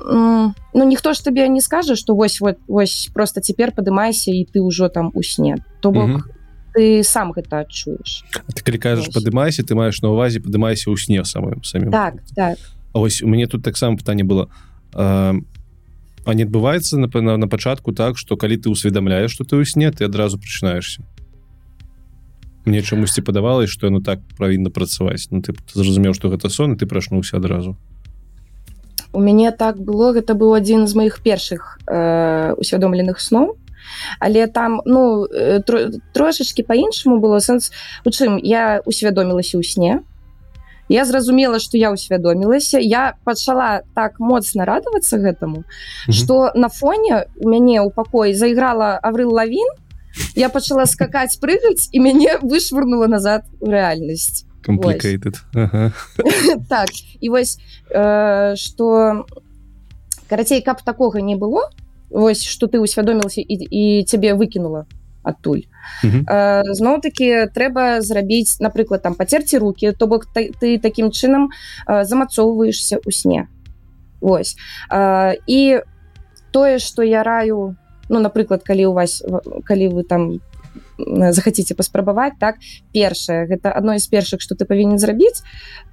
ну 0.00 0.84
ніхто 0.84 1.12
ж 1.12 1.24
табе 1.24 1.48
не 1.48 1.60
скажа 1.60 1.94
что 1.94 2.14
вось 2.14 2.40
вось 2.40 3.10
просто 3.12 3.40
цяпер 3.40 3.72
падымайся 3.72 4.32
і 4.32 4.48
ты 4.48 4.64
ўжо 4.64 4.88
там 4.88 5.10
у 5.14 5.22
сне. 5.22 5.60
То 5.80 5.92
бок 5.92 6.10
угу. 6.10 6.39
Ты 6.74 7.02
сам 7.04 7.32
гэта 7.32 7.64
адчуеш 7.64 8.24
ты 8.54 8.62
калі 8.62 8.78
кажаш 8.78 9.12
падымайся 9.14 9.62
ты 9.62 9.74
маеш 9.74 10.02
на 10.02 10.10
увазе 10.10 10.40
падымайся 10.40 10.90
ў 10.90 10.96
сне 10.96 11.24
самым 11.24 11.62
самим. 11.62 11.90
Так 11.90 12.22
так. 12.34 12.58
Ось 12.92 13.22
у 13.22 13.28
мяне 13.28 13.46
тут 13.46 13.62
таксама 13.62 13.96
пытанне 13.96 14.24
было. 14.24 14.50
А, 14.94 15.34
а 16.24 16.34
не 16.34 16.42
адбываецца 16.42 16.98
напэўна 16.98 17.36
на 17.36 17.48
пачатку 17.48 17.92
так 17.92 18.18
что 18.18 18.36
калі 18.36 18.56
ты 18.56 18.70
усведамляеш 18.70 19.30
что 19.30 19.44
ты 19.44 19.56
ў 19.56 19.64
сне 19.64 19.90
ты 19.90 20.04
адразу 20.04 20.38
прачынаешься 20.38 21.02
мне 22.64 22.82
чамусьці 22.82 23.22
падавалось 23.22 23.70
что 23.70 23.86
яно 23.86 24.00
так 24.00 24.20
павінна 24.38 24.70
працаваць. 24.70 25.28
Ну 25.30 25.42
ты 25.42 25.54
зразумеў 25.74 26.14
что 26.14 26.28
гэта 26.28 26.48
сон 26.48 26.76
ты 26.76 26.86
прачнуўся 26.86 27.36
адразу. 27.36 27.76
У 29.12 29.20
мяне 29.20 29.50
так 29.50 29.80
было 29.80 30.12
гэта 30.12 30.34
быў 30.34 30.54
адзін 30.54 30.86
з 30.86 30.94
моих 30.94 31.20
першых 31.22 31.78
э, 31.86 32.54
усвядомленых 32.54 33.18
сноў 33.20 33.56
але 34.18 34.46
там 34.46 34.80
ну 34.84 35.26
э, 35.26 35.60
тро, 35.62 35.90
трошачки 36.12 36.62
по-іншаму 36.62 37.18
было 37.18 37.38
сэнс. 37.38 37.70
У 38.04 38.10
чым? 38.10 38.38
Я 38.42 38.82
усвядомілася 38.84 39.58
ў 39.58 39.64
сне. 39.64 40.02
Я 40.88 41.04
зразумела 41.04 41.58
что 41.60 41.76
я 41.76 41.92
усвядомілася. 41.92 42.78
Я 42.78 43.14
пачала 43.24 43.82
так 43.94 44.18
моцна 44.18 44.64
радавацца 44.64 45.18
гэтаму 45.18 45.64
что 46.10 46.34
mm 46.34 46.46
-hmm. 46.46 46.58
на 46.58 46.68
фоне 46.68 47.26
у 47.36 47.48
мяне 47.48 47.80
ў 47.80 47.94
пакоі 47.94 48.34
заіграла 48.34 49.00
аврыл 49.02 49.30
лавін. 49.30 49.68
Я 50.34 50.48
пачала 50.48 50.86
скакаць 50.86 51.38
прыгаць 51.38 51.88
і 51.92 52.00
мяне 52.00 52.38
вышвырнула 52.42 53.06
назад 53.06 53.42
у 53.60 53.66
рэальнасць. 53.66 54.44
Ага. 55.54 55.92
так. 56.68 56.88
І 57.20 57.28
вось 57.28 57.58
э, 57.90 58.56
что 58.56 59.26
карацей 60.28 60.62
каб 60.62 60.82
такога 60.82 61.20
не 61.20 61.36
было 61.36 61.70
вось 62.10 62.44
что 62.44 62.66
ты 62.66 62.80
усвядомілася 62.80 63.40
і, 63.40 63.54
і 63.54 64.04
цябе 64.04 64.34
выкінула 64.34 64.86
адтуль 65.22 65.62
э, 66.04 66.62
зноў 66.64 67.00
таки 67.00 67.46
трэба 67.54 68.00
зрабіць 68.00 68.60
напрыклад 68.60 69.02
там 69.02 69.14
пацерці 69.14 69.58
руки 69.58 69.92
то 69.92 70.06
бок 70.06 70.26
ты, 70.26 70.52
ты 70.60 70.78
таким 70.78 71.10
чынам 71.10 71.50
э, 71.86 72.04
замацоўваешься 72.04 72.98
у 73.04 73.10
сне 73.10 73.48
Вось 74.20 74.56
э, 74.90 75.34
і 75.46 75.80
тое 76.52 76.78
что 76.78 77.02
я 77.02 77.22
раю 77.22 77.76
ну 78.08 78.20
напрыклад 78.20 78.62
калі 78.62 78.86
у 78.86 78.92
вас 78.92 79.22
калі 79.64 79.88
вы 79.88 80.02
там 80.04 80.40
захаце 81.30 81.74
паспрабаваць 81.74 82.38
так 82.40 82.56
першае 82.92 83.46
гэта 83.46 83.72
одно 83.72 83.98
з 83.98 84.06
першых 84.08 84.40
что 84.40 84.54
ты 84.54 84.64
павінен 84.64 84.98
зрабіць 84.98 85.42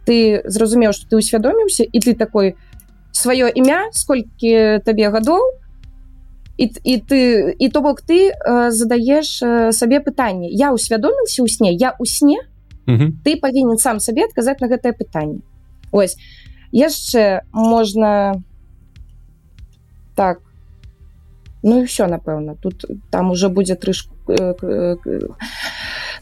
ты 0.05 0.41
зразумеў 0.45 0.93
что 0.93 1.07
ты 1.09 1.15
усвядоміўся 1.17 1.83
і 1.83 1.99
ты 1.99 2.15
такой 2.15 2.55
сваё 3.11 3.47
імя 3.47 3.91
сколькі 3.91 4.79
табе 4.83 5.09
гадоў 5.09 5.66
і, 6.57 6.71
і 6.83 6.97
ты 6.97 7.55
і 7.59 7.69
то 7.69 7.81
бок 7.81 8.01
ты 8.01 8.33
э, 8.33 8.71
задаеш 8.71 9.41
э, 9.43 9.71
сабе 9.71 9.99
пытанне 9.99 10.49
я 10.49 10.73
усвядоміўся 10.73 11.43
ў 11.43 11.47
сне 11.47 11.71
я 11.73 11.93
у 11.99 12.05
сне 12.05 12.37
ты 12.87 13.35
павінен 13.35 13.77
сам 13.77 13.99
сабе 13.99 14.25
адказаць 14.25 14.61
на 14.63 14.67
гэтае 14.71 14.95
пытанне. 14.95 15.43
Ось. 15.91 16.15
Яшчэ 16.71 17.43
можна 17.51 18.41
так. 20.15 20.39
Ну 21.63 21.81
і 21.81 21.85
все 21.85 22.07
напэўна. 22.07 22.55
Тут 22.55 22.85
там 23.11 23.31
уже 23.31 23.49
будзе 23.49 23.75
трышку 23.75 24.15
э, 24.27 24.55
э, 24.61 24.95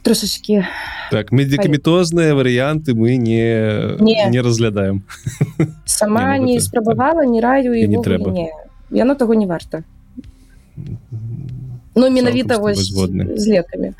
трошачки 0.01 0.65
так 1.11 1.31
медикаметозныя 1.31 2.33
варыянты 2.33 2.93
мы 2.93 3.17
не 3.17 4.01
не, 4.01 4.25
не 4.29 4.41
разглядаем. 4.41 5.03
Сама 5.85 6.37
не, 6.37 6.53
не 6.53 6.59
спрабавала 6.59 7.25
не 7.25 7.41
раю 7.41 7.73
і 7.73 7.87
не 7.87 7.97
трэба. 7.97 8.33
яно 8.91 9.15
того 9.15 9.33
не 9.33 9.45
варта 9.45 9.83
Ну 11.95 12.09
менавіта 12.09 12.57
водны 12.59 13.37
з 13.37 13.47
лекамі 13.47 13.93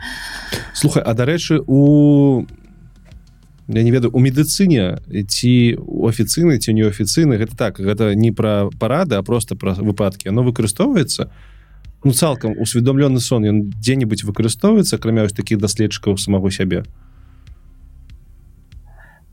слухай 0.73 1.03
а 1.05 1.13
дарэчы 1.13 1.63
у 1.67 2.45
я 3.67 3.83
не 3.83 3.91
ведаю 3.91 4.11
у 4.13 4.19
медыцыне 4.19 4.99
ці 5.27 5.79
у 5.79 6.07
афіцыйнай 6.07 6.59
ці 6.59 6.73
неафіцыйны 6.73 7.37
гэта 7.37 7.57
так 7.57 7.79
гэта 7.79 8.13
не 8.13 8.31
пра 8.31 8.69
парады 8.79 9.15
а 9.15 9.23
просто 9.23 9.55
пра 9.55 9.73
выпадкі 9.73 10.29
оно 10.29 10.43
выкарыстоўваецца 10.43 11.31
ну 12.03 12.11
цалкам 12.13 12.53
усведомлены 12.59 13.19
сон 13.19 13.45
ён 13.45 13.57
дзе-нибудь 13.73 14.23
выкарыстоўваецца 14.23 14.95
акрамя 14.95 15.23
вось 15.23 15.33
таких 15.33 15.57
даследчыкаў 15.57 16.17
самого 16.17 16.51
сябе 16.51 16.85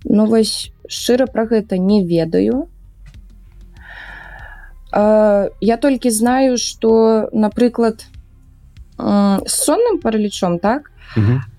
Ну 0.04 0.26
вось 0.26 0.72
шчыра 0.88 1.26
про 1.26 1.46
гэта 1.46 1.78
не 1.78 2.04
ведаю 2.04 2.68
я 4.92 5.76
толькі 5.80 6.10
знаю 6.10 6.58
что 6.58 7.28
напрыклад 7.32 8.04
сонным 8.98 9.98
паралічом 10.02 10.58
так? 10.58 10.90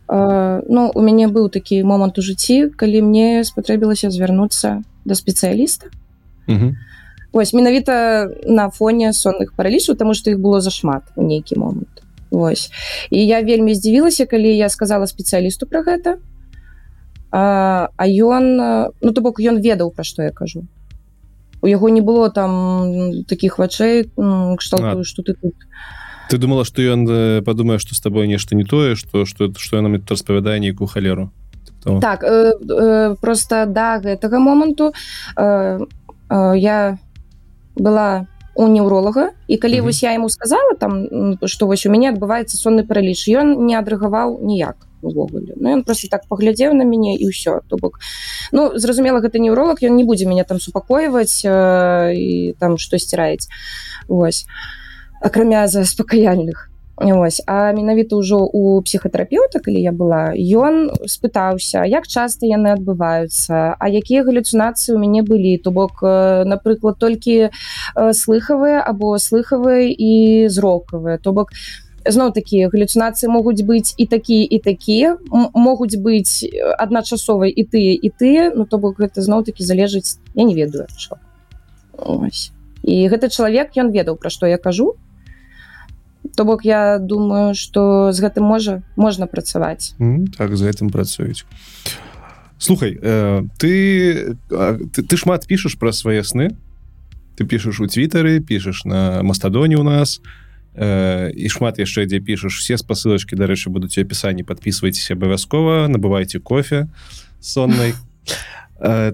Ну 0.07 0.91
у 0.93 1.01
мяне 1.01 1.27
быў 1.27 1.49
такі 1.49 1.83
момант 1.83 2.19
у 2.19 2.21
жыцці 2.21 2.69
калі 2.77 3.01
мне 3.01 3.43
спатрэбілася 3.43 4.11
звярнуцца 4.11 4.83
да 5.05 5.15
спецыяліста 5.15 5.89
ось 7.33 7.53
менавіта 7.53 8.29
на 8.45 8.69
фоне 8.69 9.13
сонных 9.13 9.55
паралічаў 9.55 9.95
тому 9.95 10.13
что 10.13 10.29
іх 10.29 10.39
было 10.39 10.61
зашмат 10.61 11.03
у 11.15 11.23
нейкі 11.23 11.57
момант 11.57 11.89
Вось 12.29 12.69
і 13.09 13.25
я 13.25 13.41
вельмі 13.41 13.73
здзівілася 13.73 14.25
калі 14.25 14.53
я 14.53 14.69
сказала 14.69 15.05
спецыялісту 15.05 15.65
про 15.65 15.81
гэта 15.81 16.17
а 17.31 18.05
ён 18.05 18.93
ну 19.01 19.09
то 19.13 19.21
бок 19.21 19.39
ён 19.39 19.57
ведаў 19.61 19.89
пра 19.89 20.03
што 20.03 20.21
я 20.21 20.31
кажу 20.31 20.67
у 21.63 21.67
яго 21.67 21.89
не 21.89 22.01
было 22.01 22.29
там 22.29 23.23
таких 23.23 23.57
вачэй 23.57 24.11
кшталтую 24.57 25.03
что 25.03 25.23
ты 25.23 25.33
тут. 25.33 25.55
Ты 26.29 26.37
думала 26.37 26.65
что 26.65 26.81
ён 26.81 27.07
э, 27.09 27.41
подумае 27.41 27.79
что 27.79 27.95
с 27.95 28.01
тобой 28.01 28.27
нешта 28.27 28.55
не 28.55 28.65
тое 28.65 28.95
что 28.95 29.25
что 29.25 29.51
что 29.57 29.81
нам 29.81 29.95
это 29.95 30.13
распавядае 30.13 30.59
нейкую 30.59 30.87
халеру? 30.87 31.31
То... 31.83 31.99
так 31.99 32.23
э, 32.23 32.51
э, 32.69 33.15
просто 33.21 33.65
да 33.65 33.99
гэтага 33.99 34.39
моманту 34.39 34.93
э, 35.37 35.79
э, 36.29 36.53
я 36.57 36.97
была 37.75 38.27
у 38.55 38.67
неўролага 38.67 39.29
і 39.47 39.57
калі 39.57 39.73
mm 39.73 39.79
-hmm. 39.79 39.85
вось 39.85 40.03
я 40.03 40.13
ему 40.13 40.29
сказала 40.29 40.73
там 40.79 41.07
что 41.45 41.67
вось 41.67 41.85
у 41.85 41.89
мяне 41.89 42.11
адбываецца 42.11 42.57
сонны 42.57 42.83
параліч 42.83 43.29
ён 43.29 43.65
не 43.65 43.79
адрагаваў 43.79 44.39
ніяк 44.43 44.75
увогуле. 45.03 45.53
Ну 45.55 45.69
ён 45.69 45.83
просто 45.83 46.07
так 46.09 46.27
паглядзеў 46.27 46.73
на 46.73 46.83
мяне 46.83 47.15
і 47.15 47.29
ўсё 47.29 47.61
то 47.67 47.77
бок. 47.77 47.99
Ну 48.51 48.71
зразумела 48.75 49.19
гэта 49.19 49.39
неўролог 49.39 49.83
ён 49.83 49.95
не 49.95 50.03
будзе 50.03 50.25
мяне 50.25 50.43
там 50.43 50.59
супакойваць 50.59 51.43
э, 51.45 52.15
і 52.15 52.55
там 52.59 52.77
што 52.77 52.97
сціраць 52.97 53.47
восьось 54.07 54.45
акрамя 55.23 55.67
заспакаяльных. 55.67 56.69
Ось, 56.95 57.41
а 57.47 57.73
менавіта 57.73 58.21
ўжо 58.21 58.45
у 58.45 58.77
псіхатэрапeuта 58.85 59.57
калі 59.65 59.81
я 59.81 59.89
была 59.89 60.29
ён 60.37 60.93
спытаўся 61.09 61.89
як 61.89 62.05
часта 62.05 62.45
яны 62.45 62.69
адбываюцца 62.77 63.73
а 63.73 63.85
якія 63.89 64.21
галюцынацыі 64.21 64.93
у 64.93 65.01
мяне 65.01 65.25
былі. 65.25 65.57
То 65.57 65.73
бок 65.73 66.05
напрыклад 66.45 67.01
толькі 67.01 67.49
слыхавыя 67.97 68.85
або 68.85 69.17
слыхавыя 69.17 69.89
і 69.89 70.45
зрокавыя 70.53 71.17
то 71.17 71.33
бок 71.33 71.57
зноў 72.05 72.33
такія 72.33 72.69
галюцынацыі 72.69 73.29
могуць 73.29 73.61
быць 73.63 73.93
і 73.97 74.05
такія 74.07 74.47
і 74.49 74.59
такія 74.59 75.17
могуць 75.53 75.95
быць 75.95 76.43
адначасовай 76.79 77.51
і 77.51 77.63
тыя 77.63 77.93
і 77.95 78.09
тыя 78.09 78.51
ну 78.55 78.65
то 78.65 78.77
бок 78.77 78.99
гэта 78.99 79.21
зноў 79.21 79.43
такі 79.43 79.63
залежыць 79.63 80.19
я 80.35 80.43
не 80.43 80.55
ведаю 80.55 80.87
що 80.97 81.17
і 82.83 82.95
гэты 83.07 83.31
чалавек 83.31 83.71
ён 83.79 83.95
ведаў 83.95 84.19
пра 84.19 84.29
што 84.29 84.45
я 84.45 84.57
кажу. 84.57 84.95
То 86.35 86.45
бок 86.45 86.65
я 86.65 86.99
думаю 86.99 87.55
что 87.55 88.11
з 88.11 88.19
гэтым 88.19 88.43
можа 88.43 88.83
можна 88.95 89.27
працаваць. 89.27 89.95
Mm, 89.99 90.27
так 90.35 90.55
з 90.55 90.67
гэтым 90.67 90.91
працуюць. 90.91 91.47
Слухай 92.59 92.99
э, 92.99 93.43
ты, 93.57 94.35
ты 94.49 94.99
ты 95.03 95.17
шмат 95.17 95.47
пішаш 95.47 95.79
пра 95.79 95.91
свае 95.91 96.23
сны. 96.23 96.55
Ты 97.35 97.47
пішаш 97.47 97.79
у 97.79 97.87
твиттары 97.87 98.39
пішаш 98.39 98.85
на 98.85 99.23
мастадоне 99.23 99.79
у 99.79 99.83
нас 99.83 100.19
э, 100.75 101.31
і 101.31 101.49
шмат 101.49 101.79
яшчэ 101.79 102.05
дзе 102.05 102.19
пішаш 102.19 102.59
все 102.59 102.77
спасылочки 102.77 103.35
дарэчы 103.35 103.69
будуць 103.69 103.97
апісанні 103.97 104.43
подписывайтесь 104.43 105.11
абавязкова 105.11 105.87
набывайте 105.87 106.39
кофе 106.39 106.89
соннай 107.39 107.93
ты 108.79 109.13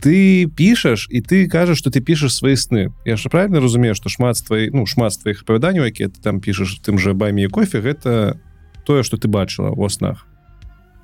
ты 0.00 0.46
пішаш 0.46 1.08
і 1.10 1.20
ты 1.20 1.48
кажаш 1.48 1.78
что 1.78 1.90
ты 1.90 2.00
пішаш 2.00 2.34
свои 2.34 2.54
сны. 2.56 2.92
Я 3.04 3.16
же 3.16 3.28
правильно 3.28 3.60
разумею 3.60 3.94
что 3.94 4.08
шмат 4.08 4.36
твои 4.46 4.70
ну 4.70 4.86
шмат 4.86 5.18
твоих 5.20 5.42
апавяданняў 5.42 5.84
які 5.84 6.04
ты 6.04 6.22
там 6.22 6.40
пішаш 6.40 6.80
тым 6.80 6.98
же 6.98 7.12
бамі 7.12 7.42
і 7.42 7.48
кофе 7.48 7.80
гэта 7.80 8.38
тое 8.86 9.02
что 9.02 9.16
ты 9.16 9.28
бачыла 9.28 9.70
во 9.70 9.88
снах. 9.88 10.26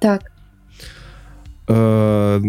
Так. 0.00 0.30
Э, 1.68 2.40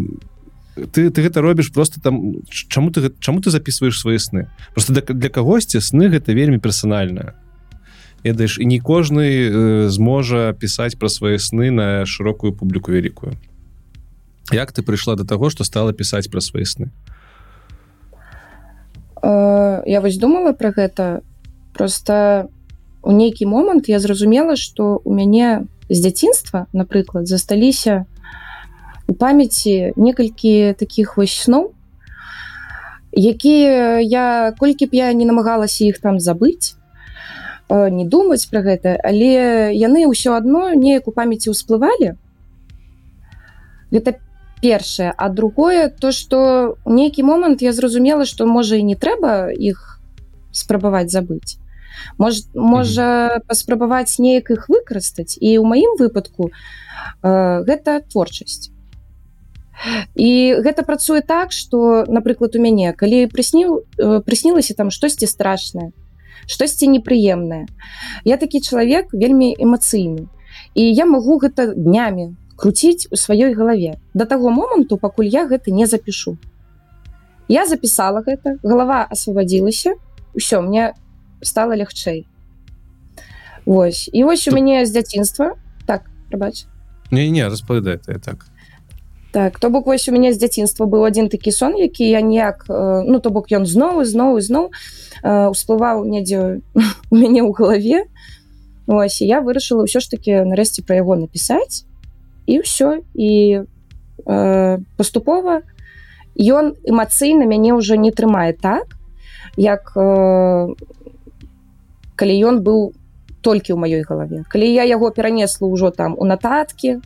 ты 0.76 1.10
ты 1.10 1.22
гэта 1.24 1.42
робіш 1.42 1.72
просто 1.72 2.02
там 2.02 2.44
чаму 2.50 2.92
ты 2.92 3.12
чаму 3.20 3.42
ты 3.42 3.50
записываешь 3.50 4.00
свои 4.00 4.18
сны? 4.18 4.50
Просто 4.74 4.94
для, 4.94 5.02
для 5.02 5.30
кагосьці 5.30 5.80
сны 5.80 6.10
гэта 6.10 6.34
вельмі 6.34 6.60
персанальная 6.60 7.34
ведаеш 8.24 8.58
і 8.60 8.66
не 8.66 8.80
кожны 8.80 9.28
э, 9.30 9.90
зможа 9.90 10.54
пісаць 10.54 10.98
пра 10.98 11.10
свае 11.10 11.40
сны 11.40 11.72
на 11.72 12.06
шырокую 12.06 12.54
публіку 12.54 12.92
вялікую. 12.92 13.38
Як 14.52 14.72
ты 14.74 14.82
прыйшла 14.82 15.16
до 15.16 15.26
того 15.26 15.50
что 15.50 15.64
стала 15.64 15.94
пісаць 15.94 16.28
пра 16.28 16.42
свае 16.42 16.66
сны? 16.66 16.90
Э, 19.22 19.84
я 19.86 20.02
вось 20.02 20.18
думала 20.18 20.52
про 20.54 20.72
гэта. 20.72 21.22
Просто 21.74 22.50
у 23.04 23.12
нейкі 23.12 23.46
момант 23.46 23.88
я 23.88 24.00
зразумела 24.00 24.56
что 24.56 25.02
у 25.06 25.14
мяне 25.14 25.68
з 25.90 26.02
дзяцінства 26.02 26.66
напрыклад 26.74 27.28
засталіся 27.28 28.06
у 28.10 28.15
памяці 29.14 29.94
некалькі 29.96 30.74
таких 30.74 31.18
вось 31.18 31.38
сноў 31.46 31.74
якія 33.16 34.02
я 34.02 34.54
колькі 34.60 34.86
б 34.92 34.98
я 35.00 35.14
не 35.14 35.26
намагалася 35.26 35.86
іх 35.86 36.02
там 36.02 36.20
забыць 36.20 36.76
э, 37.70 37.90
не 37.90 38.06
думаць 38.06 38.46
про 38.52 38.62
гэта 38.66 38.98
але 39.00 39.72
яны 39.72 40.10
ўсё 40.10 40.36
адно 40.36 40.74
неяк 40.74 41.08
у 41.08 41.16
памяці 41.16 41.54
ўсплывалі. 41.56 42.18
Гэта 43.92 44.20
першае. 44.62 45.14
А 45.16 45.30
другое 45.30 45.90
то 45.90 46.12
что 46.12 46.78
у 46.84 46.92
нейкі 46.92 47.24
момант 47.24 47.62
я 47.62 47.72
зразумела 47.72 48.26
что 48.26 48.46
можа 48.46 48.76
і 48.76 48.84
не 48.84 48.96
трэба 48.96 49.54
іх 49.54 50.02
спрабаваць 50.52 51.12
забыць. 51.12 51.58
Можа 52.18 52.44
можа 52.54 53.40
паспрабаваць 53.48 54.20
неяк 54.20 54.52
іх 54.52 54.68
выкарыстаць. 54.68 55.38
І 55.40 55.62
ў 55.62 55.64
маім 55.64 55.96
выпадку 55.96 56.52
э, 56.52 57.64
гэта 57.64 58.04
творчасць 58.12 58.75
і 60.16 60.56
гэта 60.64 60.84
працуе 60.84 61.22
так 61.22 61.52
что 61.52 62.06
напрыклад 62.08 62.56
у 62.56 62.62
мяне 62.62 62.94
калі 62.94 63.28
прысніў 63.28 63.84
э, 63.98 64.22
прыснілася 64.22 64.74
там 64.74 64.92
штосьці 64.92 65.28
страшнае 65.28 65.92
штосьці 66.48 66.88
непрыемнае 66.88 67.66
я 68.24 68.38
такі 68.38 68.62
чалавек 68.62 69.14
вельмі 69.14 69.56
эмацыйны. 69.60 70.28
І 70.76 70.84
я 70.94 71.06
магу 71.06 71.40
гэта 71.40 71.76
днямі 71.76 72.36
круціць 72.56 73.12
у 73.12 73.20
сваёй 73.20 73.52
галаве. 73.52 74.00
До 74.14 74.24
таго 74.26 74.50
моманту 74.50 74.98
пакуль 74.98 75.28
я 75.28 75.48
гэта 75.48 75.72
не 75.72 75.86
запишу 75.86 76.38
я 77.48 77.66
записала 77.66 78.22
гэта 78.26 78.58
голова 78.64 79.06
освободзілася 79.06 79.96
ўсё 80.36 80.62
мне 80.62 80.94
стало 81.42 81.76
лягчэй. 81.78 82.26
Вось. 83.66 84.10
І 84.14 84.24
вось 84.24 84.48
у 84.48 84.52
мяне 84.52 84.86
з 84.86 84.92
дзяцінства. 84.92 85.56
Так 85.86 86.10
прабач. 86.30 86.66
Не 87.12 87.30
не 87.30 87.48
распавядае 87.48 87.98
так 87.98 88.46
так 89.36 89.60
то 89.60 89.70
бок 89.70 89.92
вось 89.92 90.08
у 90.08 90.16
мяне 90.16 90.32
з 90.32 90.40
дзяцінства 90.40 90.88
быў 90.88 91.04
один 91.04 91.28
такі 91.28 91.52
сон 91.52 91.76
які 91.76 92.08
я 92.08 92.24
ніяк 92.24 92.64
э, 92.72 93.04
ну 93.04 93.20
то 93.20 93.36
бок 93.36 93.52
ён 93.52 93.68
зноў 93.68 94.00
зноў 94.08 94.40
зноў 94.40 94.72
усплываў 95.52 96.08
недзе 96.08 96.64
у 97.12 97.16
мяне 97.20 97.44
ў 97.44 97.52
галаве. 97.52 98.08
Ось 98.88 99.20
я 99.20 99.44
вырашыла 99.44 99.84
ўсё 99.84 100.00
ж 100.00 100.08
таки 100.08 100.32
нарэшце 100.48 100.88
пра 100.88 101.04
яго 101.04 101.20
напісаць 101.20 101.84
і 102.48 102.64
ўсё. 102.64 103.04
І 103.12 103.68
э, 104.24 104.78
паступова 104.96 105.68
ён 106.40 106.80
эмацыйна 106.88 107.44
мяне 107.44 107.76
ўжо 107.76 108.00
не 108.00 108.16
трымае 108.16 108.56
так 108.56 108.96
як 109.60 109.92
э, 110.00 110.72
калі 112.16 112.36
ён 112.40 112.64
быў 112.64 112.96
толькі 113.44 113.76
ў 113.76 113.84
маёй 113.84 114.08
галаве. 114.08 114.48
Калі 114.48 114.72
я 114.72 114.88
яго 114.88 115.12
перанесла 115.12 115.68
ўжо 115.68 115.92
там 115.92 116.16
у 116.16 116.24
нататкі 116.24 117.04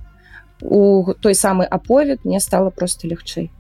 у 0.62 1.14
той 1.14 1.36
самы 1.36 1.66
аповед 1.66 2.26
мне 2.26 2.40
стало 2.40 2.70
просто 2.70 3.08
лягчэй. 3.08 3.52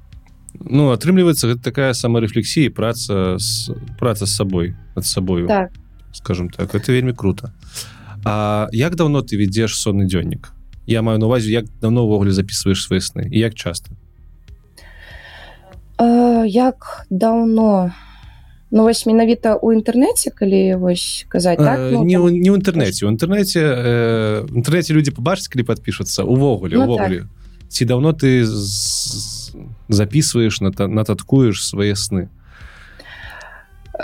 Ну 0.59 0.91
атрымліваецца 0.91 1.47
гэта 1.47 1.61
такая 1.63 1.93
самарэфлексія 1.93 2.71
праца 2.71 3.37
з 3.37 3.71
праца 3.99 4.25
з 4.25 4.35
сабой 4.35 4.75
над 4.95 5.05
сабою 5.05 5.47
так. 5.47 5.71
скажем 6.11 6.49
так. 6.49 6.75
Это 6.75 6.91
вельмі 6.91 7.13
круто 7.13 7.53
А 8.25 8.67
як 8.71 8.95
давно 8.95 9.21
ты 9.21 9.37
ведзеш 9.37 9.77
сонны 9.77 10.05
дзённік? 10.05 10.51
Я 10.85 11.01
маю 11.01 11.19
на 11.19 11.27
увазе 11.27 11.51
як 11.51 11.65
давно 11.79 12.03
ўвогуле 12.03 12.31
записываешь 12.31 12.83
свои 12.83 12.99
сны 12.99 13.29
і 13.29 13.39
як 13.39 13.55
часто 13.55 13.95
э, 15.97 16.45
як 16.47 17.05
давно 17.09 17.93
ну 18.71 18.83
вось 18.83 19.05
менавіта 19.05 19.55
у 19.57 19.73
інтэрнэце 19.73 20.29
калі 20.29 20.75
вось 20.75 21.25
казаць 21.29 21.57
так, 21.57 21.79
ну, 21.79 22.03
не, 22.03 22.17
там... 22.17 22.29
не 22.29 22.49
ў 22.49 22.55
інтэрнэце. 22.61 23.05
У 23.05 23.09
інтэрнэце 23.09 23.59
э, 23.59 24.45
інтэрнэце 24.45 24.93
люди 24.93 25.11
побачаць 25.11 25.49
калі 25.49 25.65
подпішацца 25.65 26.23
увогуле 26.23 26.77
ну, 26.77 26.85
увогуле. 26.85 27.25
так. 27.25 27.29
ці 27.69 27.85
давно 27.85 28.13
ты 28.13 28.45
з... 28.45 29.53
записываешь 29.89 30.61
на 30.61 30.69
нататкуеш 30.69 31.65
свае 31.65 31.95
сны? 31.95 32.29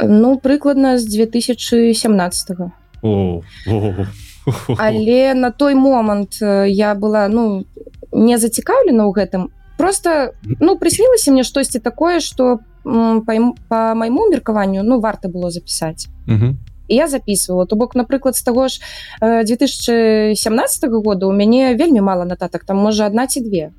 Ну 0.02 0.42
прыкладна 0.42 0.98
з 0.98 1.06
2017 1.06 2.58
-го. 2.58 2.72
о, 3.02 3.42
о, 3.68 3.74
о 3.74 4.06
але 4.78 5.34
на 5.34 5.52
той 5.52 5.76
момант 5.76 6.42
я 6.68 6.94
была 6.96 7.28
ну 7.30 7.66
не 8.12 8.38
зацікаўлена 8.38 9.06
ў 9.06 9.14
гэтым. 9.14 9.44
Просто 9.78 10.34
ну 10.60 10.78
прыснілася 10.78 11.32
мне 11.32 11.44
штосьці 11.44 11.80
такое 11.80 12.20
что 12.20 12.60
по, 12.86 13.54
по 13.70 13.96
майму 13.96 14.30
меркаванню 14.30 14.84
ну 14.84 15.00
варта 15.00 15.28
было 15.28 15.50
запісаць 15.50 16.08
я 16.88 17.08
записывала. 17.08 17.66
То 17.66 17.76
бок 17.76 17.96
напрыклад 17.96 18.36
з 18.36 18.44
таго 18.44 18.68
ж 18.68 18.80
2017 19.22 20.90
года 20.90 21.26
у 21.28 21.34
мяне 21.34 21.76
вельмі 21.76 22.02
мала 22.02 22.26
нататак 22.26 22.64
там 22.66 22.78
можа 22.78 23.08
одна 23.08 23.28
ці 23.28 23.42
две. 23.42 23.72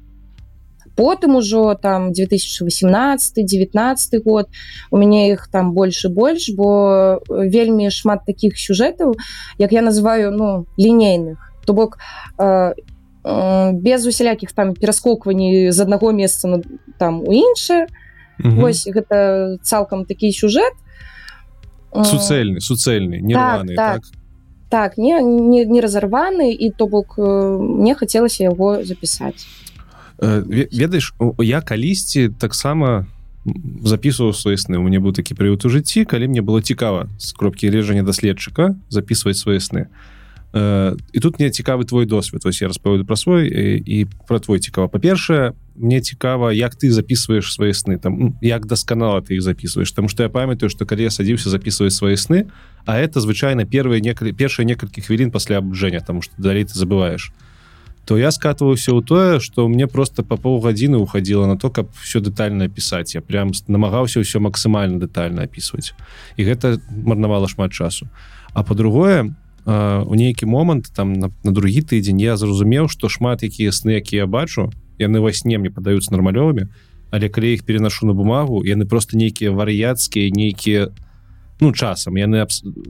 Потым 0.96 1.36
ужо 1.36 1.74
там 1.74 2.12
2018 2.12 3.46
19 3.46 4.24
год 4.24 4.48
у 4.90 4.96
мяне 4.96 5.30
их 5.30 5.48
там 5.52 5.72
больше 5.72 6.08
больш 6.08 6.50
бо 6.50 7.20
вельмі 7.28 7.90
шмат 7.90 8.24
таких 8.26 8.56
сюжэтаў 8.56 9.14
як 9.58 9.72
я 9.72 9.82
называю 9.82 10.30
ну 10.32 10.66
лінейных 10.78 11.36
то 11.66 11.74
бок 11.74 11.98
э, 12.38 12.72
э, 13.24 13.72
без 13.72 14.06
усялякіх 14.06 14.52
там 14.52 14.74
пераскокваний 14.74 15.70
з 15.70 15.80
аднаго 15.80 16.12
месца 16.12 16.48
на 16.48 16.62
там 16.98 17.20
у 17.20 17.32
іншае 17.32 17.86
Вось 18.38 18.86
гэта 18.86 19.56
цалкам 19.62 20.04
такі 20.04 20.32
сюжэт. 20.32 20.74
Суцэльны 21.92 22.60
суцэльны 22.60 23.20
не 23.20 23.34
так, 23.34 23.54
рваны, 23.54 23.74
так. 23.74 24.02
так? 24.02 24.12
Так 24.68 24.98
не 24.98 25.22
не, 25.22 25.64
не 25.64 25.80
разарваны 25.80 26.52
і 26.52 26.70
то 26.70 26.86
бок 26.86 27.16
мне 27.18 27.94
хацелася 27.94 28.44
яго 28.44 28.84
запісаць. 28.84 29.46
Э, 30.18 30.42
ведаеш 30.46 31.14
я 31.38 31.60
калісьці 31.60 32.28
таксама 32.38 33.06
записываў 33.84 34.34
свае 34.34 34.56
сны. 34.58 34.76
У 34.76 34.82
мяне 34.82 34.98
быў 34.98 35.14
такі 35.14 35.38
прыют 35.38 35.64
у 35.64 35.70
жыцці 35.70 36.04
калі 36.04 36.28
мне 36.28 36.42
было 36.42 36.60
цікава 36.60 37.08
з 37.18 37.32
кропкі 37.32 37.70
режання 37.70 38.02
даследчыка 38.02 38.74
записывать 38.90 39.38
свае 39.38 39.60
сны. 39.60 39.86
Э, 40.52 40.96
і 41.12 41.20
тут 41.20 41.38
мне 41.38 41.50
цікавы 41.50 41.84
твой 41.84 42.06
досвед. 42.06 42.44
Вось 42.44 42.60
я 42.60 42.68
распавяду 42.68 43.04
пра 43.04 43.16
свой 43.16 43.48
і, 43.48 43.82
і 43.86 44.06
пра 44.28 44.38
твой 44.38 44.58
цікава. 44.58 44.88
Па-першае 44.88 45.52
мне 45.78 46.00
цікава 46.00 46.52
як 46.52 46.74
ты 46.74 46.90
записываешь 46.90 47.52
свае 47.52 47.74
сны. 47.74 47.98
Там 47.98 48.38
як 48.40 48.66
дасканала 48.66 49.20
ты 49.20 49.36
іх 49.36 49.42
записываешь. 49.42 49.92
Там 49.92 50.08
что 50.08 50.22
я 50.22 50.28
памятаю 50.28 50.70
что 50.70 50.86
калі 50.86 51.02
я 51.02 51.10
садзіўся 51.10 51.50
записывать 51.50 51.92
свае 51.92 52.16
сны 52.16 52.46
а 52.86 52.98
это 52.98 53.20
звычайна 53.20 53.64
первые 53.64 54.00
некалі 54.00 54.32
першыя 54.32 54.66
некалькі 54.66 55.00
хвілін 55.00 55.30
пасля 55.30 55.58
абужэння 55.58 56.00
тому 56.00 56.22
что 56.22 56.34
далей 56.38 56.64
ты 56.64 56.74
забываешь. 56.74 57.32
То 58.06 58.16
я 58.16 58.30
скатываўся 58.30 58.92
ў 58.92 59.02
тое 59.02 59.40
что 59.40 59.68
мне 59.68 59.86
просто 59.86 60.22
по 60.22 60.36
паўгадзіны 60.36 60.98
уходила 60.98 61.46
на 61.46 61.56
то 61.56 61.70
каб 61.70 61.90
все 62.02 62.20
детально 62.20 62.68
пісаць 62.68 63.14
я 63.14 63.20
прям 63.20 63.52
намагаўся 63.68 64.20
ўсё 64.20 64.40
максімальна 64.40 64.98
детально 64.98 65.42
опісваць 65.42 65.94
і 66.36 66.44
гэта 66.44 66.80
марнавала 66.90 67.48
шмат 67.48 67.72
часу. 67.72 68.08
А 68.54 68.62
по-другое 68.62 69.34
у 69.66 70.14
нейкі 70.14 70.46
момант 70.46 70.92
там 70.94 71.12
на, 71.12 71.30
на 71.42 71.50
другі 71.50 71.82
тыдзень 71.82 72.22
я 72.22 72.36
зразумеў 72.36 72.88
что 72.88 73.08
шмат 73.08 73.42
якія 73.42 73.74
сны 73.74 73.98
якія 73.98 74.26
бачу 74.26 74.70
яны 74.98 75.20
во 75.20 75.32
сне 75.32 75.58
мне 75.58 75.70
падаюцца 75.70 76.12
нармалёвымі 76.12 76.68
але 77.10 77.28
калі 77.28 77.54
іх 77.54 77.64
перенашу 77.64 78.06
на 78.06 78.12
бумагу 78.12 78.64
яны 78.64 78.84
просто 78.84 79.16
нейкія 79.16 79.52
вар'яцкія 79.52 80.30
нейкія 80.30 80.88
ну 81.60 81.72
часам 81.72 82.16
яны 82.16 82.46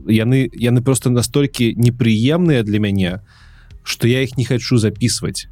яны 0.07 0.49
яны 0.53 0.81
просто 0.81 1.09
настолькі 1.09 1.73
непрыемныя 1.75 2.63
для 2.63 2.79
мяне 2.79 3.11
то 3.17 3.47
что 3.87 4.07
я 4.07 4.21
их 4.21 4.37
не 4.37 4.43
хочу 4.43 4.77
записывать 4.77 5.47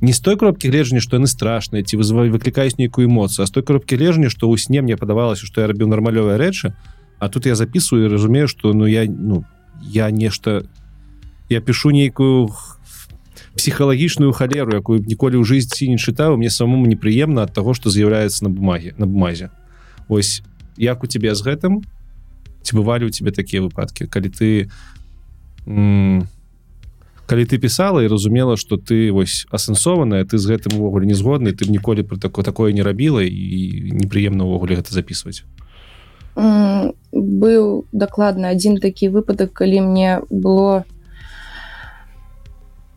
не 0.00 0.12
с 0.12 0.20
той 0.20 0.36
кропки 0.36 0.66
гледжання 0.66 1.00
что 1.00 1.16
яны 1.16 1.26
страшныя 1.26 1.82
ці 1.82 1.96
вызываю 1.96 2.30
выклікаюць 2.30 2.76
нейкую 2.76 3.08
эмоцию 3.08 3.44
а 3.44 3.46
с 3.46 3.50
той 3.50 3.62
кропки 3.62 3.94
лежня 3.94 4.28
что 4.28 4.50
у 4.50 4.56
сне 4.56 4.82
мне 4.82 4.96
падавалася 4.96 5.46
что 5.46 5.62
я 5.62 5.66
рабіў 5.66 5.88
нармалёвыя 5.88 6.36
рэчы 6.36 6.76
а 7.18 7.28
тут 7.28 7.46
я 7.46 7.54
записываю 7.54 8.12
разумею 8.12 8.48
что 8.48 8.74
ну 8.74 8.84
я 8.84 9.06
ну 9.08 9.44
я 9.80 10.10
нешта 10.10 10.68
я 11.48 11.60
пишу 11.60 11.90
нейкую 11.90 12.52
псіхалагічную 13.56 14.32
халеру 14.32 14.76
якую 14.76 15.00
ніколі 15.02 15.40
ў 15.40 15.44
жизньці 15.44 15.88
не 15.88 15.98
чытаў 15.98 16.36
мне 16.36 16.50
самому 16.50 16.86
непрыемна 16.86 17.42
от 17.44 17.52
того 17.52 17.74
что 17.74 17.90
з'яўляецца 17.90 18.44
на 18.44 18.50
бумаге 18.50 18.94
на 18.98 19.06
бумазе. 19.06 19.50
Ось 20.08 20.42
як 20.76 21.04
у 21.04 21.06
тебе 21.06 21.34
з 21.34 21.42
гэтым? 21.42 21.82
Ці 22.62 22.76
бывалі 22.76 23.06
у 23.06 23.10
тебе 23.10 23.30
такія 23.30 23.62
выпадки 23.62 24.06
калі 24.06 24.28
ты 24.28 24.70
калі 27.26 27.44
ты 27.48 27.58
пісала 27.58 28.04
і 28.04 28.08
разумела 28.08 28.56
что 28.56 28.76
ты 28.76 29.12
вось 29.12 29.46
асэнсованая 29.50 30.24
ты 30.24 30.38
з 30.38 30.44
гэтым 30.50 30.76
увогуле 30.76 31.06
не 31.06 31.14
згодны 31.14 31.52
ты 31.52 31.64
б 31.64 31.70
ніколі 31.72 32.02
про 32.02 32.16
такое 32.16 32.44
такое 32.44 32.72
не 32.72 32.82
рабіла 32.82 33.24
і 33.24 33.92
непрыемна 33.92 34.44
увогуле 34.44 34.76
гэта 34.76 34.92
записывать 34.92 35.44
быў 36.36 37.84
дакладна 37.92 38.48
один 38.48 38.76
такі 38.76 39.08
выпадак 39.08 39.52
калі 39.52 39.80
мне 39.80 40.20
было 40.30 40.84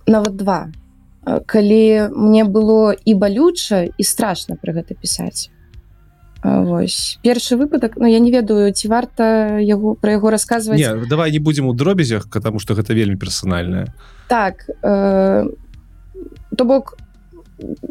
нават 0.08 0.36
два. 0.36 0.72
Калі 1.46 2.10
мне 2.16 2.44
было 2.48 2.96
і 2.96 3.14
балюча 3.14 3.92
і 3.92 4.04
страшно 4.04 4.56
про 4.56 4.74
гэта 4.74 4.96
пісаць. 4.96 5.52
Вось. 6.44 7.20
Першы 7.24 7.58
выпадак 7.58 7.98
Ну 7.98 8.08
я 8.08 8.20
не 8.20 8.32
ведаю 8.32 8.72
ці 8.72 8.88
варта 8.88 9.60
яго 9.60 9.96
пра 9.96 10.16
яго 10.16 10.30
расказваць. 10.30 10.80
Не, 10.80 11.06
давай 11.10 11.32
не 11.32 11.40
будзем 11.40 11.68
у 11.68 11.74
дробязях 11.74 12.30
потому 12.30 12.60
что 12.60 12.76
гэта 12.76 12.94
вельмі 12.94 13.18
персанальная 13.18 13.94
так 14.28 14.70
э, 14.84 15.50
то 16.56 16.66
бок 16.66 16.98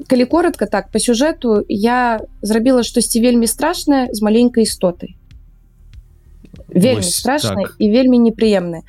калі 0.09 0.25
коротко 0.25 0.67
так 0.67 0.91
по 0.91 0.99
сюжэту 0.99 1.65
я 1.69 2.21
зрабіла 2.43 2.83
штосьці 2.83 3.21
вельмі 3.21 3.47
страшное 3.47 4.09
з 4.13 4.23
маленькай 4.23 4.63
істотай. 4.63 5.17
Вельмі 6.69 6.97
Вось 6.97 7.15
страшна 7.15 7.63
так. 7.63 7.77
і 7.79 7.91
вельмі 7.91 8.19
непрыемна 8.19 8.81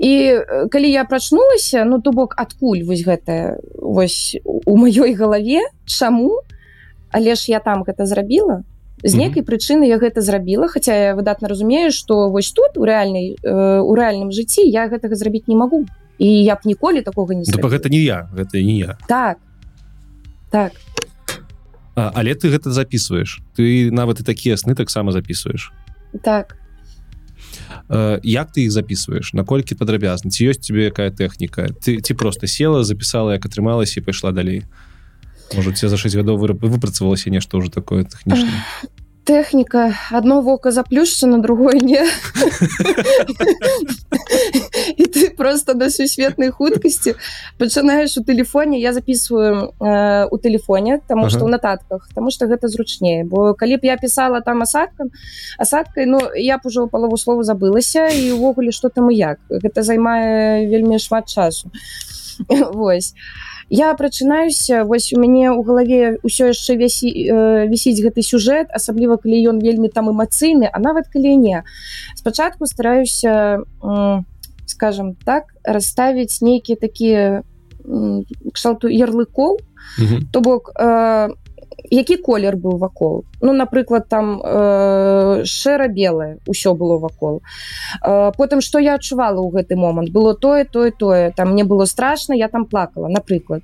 і 0.00 0.40
калі 0.72 0.88
я 0.90 1.04
прачнулася 1.04 1.84
ну 1.84 2.00
то 2.00 2.10
бок 2.16 2.32
адкуль 2.40 2.82
вось 2.88 3.04
гэта 3.04 3.60
вось 3.76 4.36
у 4.44 4.76
маёй 4.80 5.12
галаве 5.14 5.60
чаму? 5.84 6.40
Але 7.12 7.34
ж 7.36 7.52
я 7.52 7.60
там 7.60 7.84
гэта 7.84 8.06
зрабіла. 8.06 8.64
З 9.04 9.12
Мгм. 9.14 9.20
нейкай 9.20 9.42
прычыны 9.42 9.84
я 9.84 9.98
гэта 9.98 10.20
зрабіла 10.20 10.68
Хаця 10.68 10.94
я 10.94 11.14
выдатна 11.14 11.48
разумею 11.48 11.92
што 11.92 12.30
вось 12.30 12.52
тут 12.52 12.76
у 12.76 12.84
рэальнай 12.84 13.36
э, 13.42 13.80
у 13.80 13.92
рэальным 13.96 14.30
жыцці 14.32 14.64
я 14.64 14.88
гэтага 14.88 15.14
зрабіць 15.14 15.48
не 15.48 15.56
магу. 15.56 15.86
І 16.18 16.28
я 16.44 16.54
б 16.56 16.58
ніколі 16.64 17.00
такога 17.02 17.34
не 17.34 17.44
да, 17.44 17.52
зрабіла. 17.52 17.70
гэта 17.76 17.88
не 17.90 18.00
я 18.04 18.28
гэта 18.32 18.60
не 18.62 18.78
я. 18.78 18.96
Так. 19.08 19.38
Так. 20.50 20.72
А, 21.96 22.12
але 22.14 22.32
ты 22.34 22.48
гэта 22.48 22.70
записываешь 22.72 23.40
ты 23.56 23.90
нават 23.90 24.20
і 24.20 24.24
такія 24.24 24.56
сны 24.56 24.74
таксама 24.74 25.12
записываешь 25.12 25.72
так 26.22 26.56
як 28.22 28.52
ты 28.52 28.66
іх 28.66 28.72
записываешь? 28.72 29.32
Наколькі 29.32 29.74
падрабязна 29.74 30.30
ці 30.30 30.50
ёсць 30.50 30.62
тебе 30.62 30.90
якая 30.90 31.10
тэхніка? 31.10 31.70
Ты 31.80 32.00
ці 32.00 32.14
просто 32.14 32.46
села 32.46 32.84
записала 32.84 33.36
як 33.38 33.46
атрымалася 33.46 34.00
і 34.00 34.04
пайшла 34.04 34.32
далей. 34.32 34.64
Может 35.54 35.74
тебе 35.74 35.90
за 35.90 35.96
6 35.96 36.14
гадоў 36.14 36.38
выраб 36.38 36.62
выпрацавалася 36.62 37.30
нешта 37.30 37.58
уже 37.58 37.70
такое 37.70 38.04
тэхнічна 38.04 38.54
тэхніка 39.30 39.94
одно 40.10 40.40
вока 40.42 40.70
заплюшся 40.70 41.26
на 41.26 41.38
другое 41.38 41.78
не. 41.82 42.02
І 44.96 45.04
ты 45.06 45.30
просто 45.36 45.74
на 45.74 45.90
сусветнай 45.90 46.50
хуткасці 46.50 47.14
пачынаеш 47.58 48.18
у 48.18 48.24
телефоне. 48.24 48.80
Я 48.80 48.92
записываю 48.92 49.72
э, 49.78 50.26
у 50.30 50.38
телефоне 50.38 51.00
тому 51.08 51.22
Ага. 51.22 51.30
что 51.30 51.44
ў 51.46 51.48
нататках 51.48 52.08
тому 52.14 52.30
что 52.30 52.46
гэта 52.46 52.66
зручнее. 52.68 53.24
Бо 53.24 53.54
калі 53.54 53.76
б 53.76 53.86
я 53.86 53.96
писала 53.96 54.40
там 54.40 54.62
асадкам 54.62 55.10
асадкай 55.58 56.06
Ну 56.06 56.18
я 56.34 56.58
б 56.58 56.60
ужо 56.64 56.88
палову 56.88 57.16
слова 57.16 57.42
забылася 57.42 58.10
і 58.10 58.32
увогуле 58.32 58.72
что 58.72 58.88
там 58.88 59.10
і 59.10 59.14
як. 59.14 59.38
Гэта 59.50 59.82
займае 59.82 60.66
вельмі 60.66 60.98
шмат 60.98 61.30
часу. 61.30 61.70
Вось 62.74 63.14
я 63.70 63.94
прачынаюся 63.94 64.84
вось 64.84 65.12
у 65.14 65.20
мяне 65.22 65.48
ў 65.54 65.62
галаве 65.62 66.18
ўсё 66.26 66.50
яшчэ 66.50 66.74
вясі 66.74 67.06
э, 67.06 67.70
вісіць 67.70 68.02
гэты 68.02 68.20
сюжэт 68.26 68.74
асабліва 68.74 69.16
калі 69.22 69.38
ён 69.54 69.62
вельмі 69.62 69.88
там 69.88 70.10
эмацыйны 70.10 70.66
а 70.66 70.78
нават 70.82 71.06
калі 71.06 71.36
не. 71.38 71.62
Спачатку 72.18 72.66
стараюся 72.66 73.62
м, 73.82 74.26
скажем 74.66 75.14
так 75.24 75.54
расставіць 75.64 76.42
нейкія 76.42 76.76
такія 76.76 77.42
м, 77.86 78.26
кшталту 78.52 78.90
ярлыкоў. 78.90 79.62
То 80.32 80.40
бок 80.40 80.70
э, 80.74 81.28
які 81.90 82.16
колер 82.16 82.56
быў 82.56 82.78
вакол? 82.78 83.24
Ну 83.40 83.52
напрыклад 83.52 84.08
там 84.08 84.40
э, 84.42 85.42
шэра-белае 85.44 86.38
ўсё 86.46 86.74
было 86.74 86.98
вакол. 86.98 87.42
Э, 88.02 88.32
потым 88.36 88.60
што 88.60 88.78
я 88.78 88.94
адчувала 88.94 89.40
ў 89.40 89.50
гэты 89.50 89.76
момант? 89.76 90.10
Было 90.10 90.34
тое 90.34 90.64
тое 90.64 90.90
тое. 90.90 91.32
Там 91.36 91.52
мне 91.52 91.64
было 91.64 91.84
страшно 91.84 92.34
я 92.34 92.48
там 92.48 92.64
плакала 92.64 93.08
напрыклад. 93.08 93.62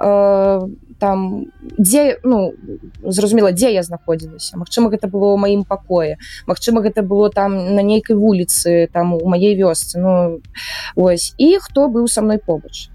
Э, 0.00 0.60
там 0.98 1.46
дзе 1.78 2.18
ну 2.24 2.54
зразумела 3.02 3.52
дзе 3.52 3.72
я 3.72 3.82
знаходзілася? 3.82 4.56
Мачыма 4.56 4.90
гэта 4.90 5.08
было 5.08 5.34
ў 5.34 5.36
маім 5.36 5.64
пакоі. 5.64 6.16
Мачыма 6.46 6.80
гэта 6.80 7.02
было 7.02 7.30
там 7.30 7.74
на 7.74 7.82
нейкай 7.82 8.16
вуліцы 8.16 8.88
там 8.92 9.14
у 9.14 9.28
маей 9.28 9.56
вёсцы. 9.56 9.98
Ну 9.98 10.40
ось 10.96 11.34
і 11.38 11.58
хто 11.60 11.88
быў 11.88 12.08
са 12.08 12.22
мной 12.22 12.38
побач? 12.38 12.88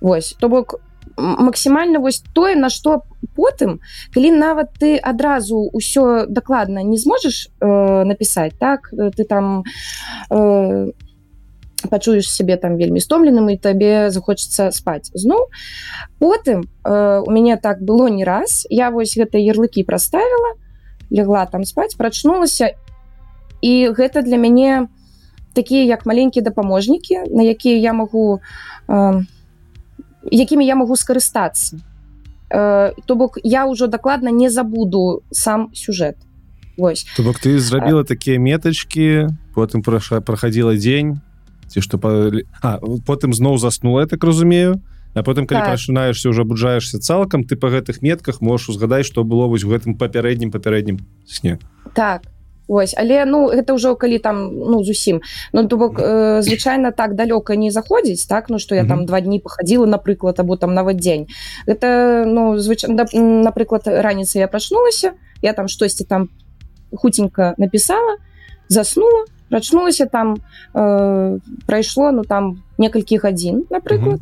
Вось. 0.00 0.36
То 0.38 0.48
бок 0.48 0.74
м- 0.74 0.85
максімальна 1.16 1.98
вось 1.98 2.22
тое 2.34 2.54
на 2.56 2.68
што 2.70 3.02
потым 3.36 3.80
калі 4.14 4.30
нават 4.36 4.72
ты 4.80 4.96
адразу 4.96 5.68
ўсё 5.72 6.26
дакладна 6.28 6.82
не 6.82 6.98
зможаш 6.98 7.48
э, 7.60 8.04
напісаць 8.04 8.56
так? 8.58 8.92
Ты 8.92 9.24
там 9.24 9.64
э, 10.30 10.92
пачуеш 11.90 12.28
сябе 12.30 12.56
там 12.56 12.76
вельмі 12.76 13.00
стомленым 13.00 13.48
і 13.48 13.56
табе 13.56 14.10
захочацца 14.10 14.70
спаць 14.72 15.10
зноў 15.14 15.48
потым 16.18 16.68
э, 16.84 17.22
у 17.24 17.30
мяне 17.30 17.56
так 17.56 17.82
было 17.82 18.08
не 18.08 18.24
раз. 18.24 18.66
Я 18.70 18.90
вось 18.90 19.16
гэта 19.16 19.38
ярлыкі 19.38 19.84
праставіла 19.84 20.56
легла 21.10 21.46
там 21.46 21.64
спаць 21.64 21.94
прачнулася 21.94 22.74
і 23.62 23.90
гэта 23.90 24.22
для 24.22 24.36
мяне 24.36 24.88
такія 25.54 25.84
як 25.84 26.06
маленькія 26.06 26.44
дапаможнікі 26.44 27.30
на 27.30 27.42
якія 27.42 27.78
я 27.78 27.92
магу 27.92 28.40
э, 28.88 29.22
якімі 30.30 30.66
я 30.66 30.74
магу 30.74 30.96
скарыстацца. 30.96 31.78
Э, 32.50 32.92
то 33.06 33.16
бок 33.16 33.38
я 33.42 33.66
ўжо 33.66 33.86
дакладна 33.86 34.30
не 34.30 34.50
забуду 34.50 35.22
сам 35.30 35.74
сюжэт. 35.74 36.16
Вось. 36.76 37.06
То 37.16 37.22
бок 37.22 37.40
ты 37.40 37.58
зрабіла 37.58 38.04
такія 38.04 38.38
метачки 38.38 39.28
потым 39.54 39.82
праша 39.82 40.20
праходила 40.20 40.76
дзень 40.76 41.18
ці 41.66 41.80
што 41.80 41.98
па... 41.98 42.30
а, 42.62 42.78
потым 43.06 43.32
зноў 43.32 43.58
заснула 43.58 44.04
я 44.04 44.06
так 44.06 44.22
разумею 44.22 44.78
а 45.16 45.24
потым 45.24 45.48
калі 45.48 45.64
Так. 45.64 45.68
прачынаешься 45.72 46.28
уже 46.28 46.42
абуджаешься 46.42 47.00
цалкам 47.00 47.42
ты 47.42 47.56
по 47.56 47.72
гэтых 47.72 48.02
метках 48.02 48.40
можешь 48.40 48.68
узгадаць 48.68 49.06
што 49.06 49.24
было 49.24 49.48
вось 49.48 49.64
у 49.64 49.72
гэтым 49.72 49.96
папярэднім 49.96 50.52
папярэднім 50.52 51.00
сне. 51.26 51.58
Так 51.94 52.22
Вось 52.68 52.94
але 52.98 53.24
ну 53.24 53.46
гэта 53.46 53.74
ўжо 53.74 53.94
калі 53.94 54.18
там 54.18 54.50
ну 54.52 54.82
зусім. 54.82 55.20
Ну 55.52 55.68
то 55.68 55.76
бок 55.76 55.98
э, 55.98 56.42
звычайна 56.42 56.90
так 56.90 57.14
далёка 57.14 57.56
не 57.56 57.70
заходзіць 57.70 58.26
так? 58.26 58.50
Ну 58.50 58.58
што 58.58 58.74
я 58.74 58.84
там 58.84 58.98
Мгм. 58.98 59.06
два 59.06 59.20
дні 59.20 59.38
пахадзіла 59.38 59.86
напрыклад 59.86 60.40
або 60.40 60.56
там 60.56 60.74
нават 60.74 60.96
дзень. 60.96 61.26
Гэта 61.66 62.24
ну 62.26 62.58
звычайна 62.58 63.06
напрыклад 63.42 63.86
раніцай 63.86 64.40
я 64.40 64.48
прачнулася 64.48 65.12
я 65.42 65.52
там 65.52 65.68
штосьці 65.68 66.04
там 66.04 66.28
хутенька 66.92 67.54
напісала 67.58 68.16
заснула 68.68 69.24
прачнулася 69.48 70.06
там 70.06 70.36
э, 70.74 71.38
прайшло 71.66 72.10
ну 72.10 72.24
там 72.24 72.62
некалькі 72.78 73.18
гадзін 73.18 73.66
напрыклад 73.70 74.20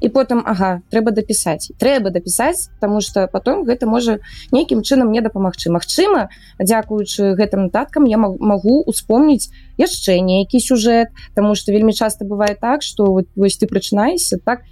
і 0.00 0.08
потым 0.08 0.42
ага 0.46 0.82
трэба 0.90 1.10
дапісаць 1.10 1.72
трэба 1.78 2.10
дапісаць 2.10 2.70
тому 2.80 3.00
что 3.00 3.26
потом 3.26 3.64
гэта 3.64 3.86
можа 3.86 4.18
нейкім 4.52 4.82
чынам 4.82 5.08
мне 5.08 5.20
дапамагчы. 5.20 5.70
Магчыма 5.70 6.28
дзякуючы 6.60 7.34
гэтым 7.34 7.68
нататкам 7.68 8.04
я 8.04 8.18
магу 8.18 8.82
успомніць 8.86 9.50
яшчэ 9.78 10.20
нейкі 10.20 10.60
сюжэт 10.60 11.08
Таму 11.34 11.54
что 11.54 11.72
вельмі 11.72 11.92
часто 11.92 12.24
бывае 12.24 12.54
так 12.54 12.82
что 12.82 13.06
вот, 13.06 13.26
вось 13.36 13.56
ты 13.58 13.66
прачынаешься 13.66 14.38
так 14.38 14.62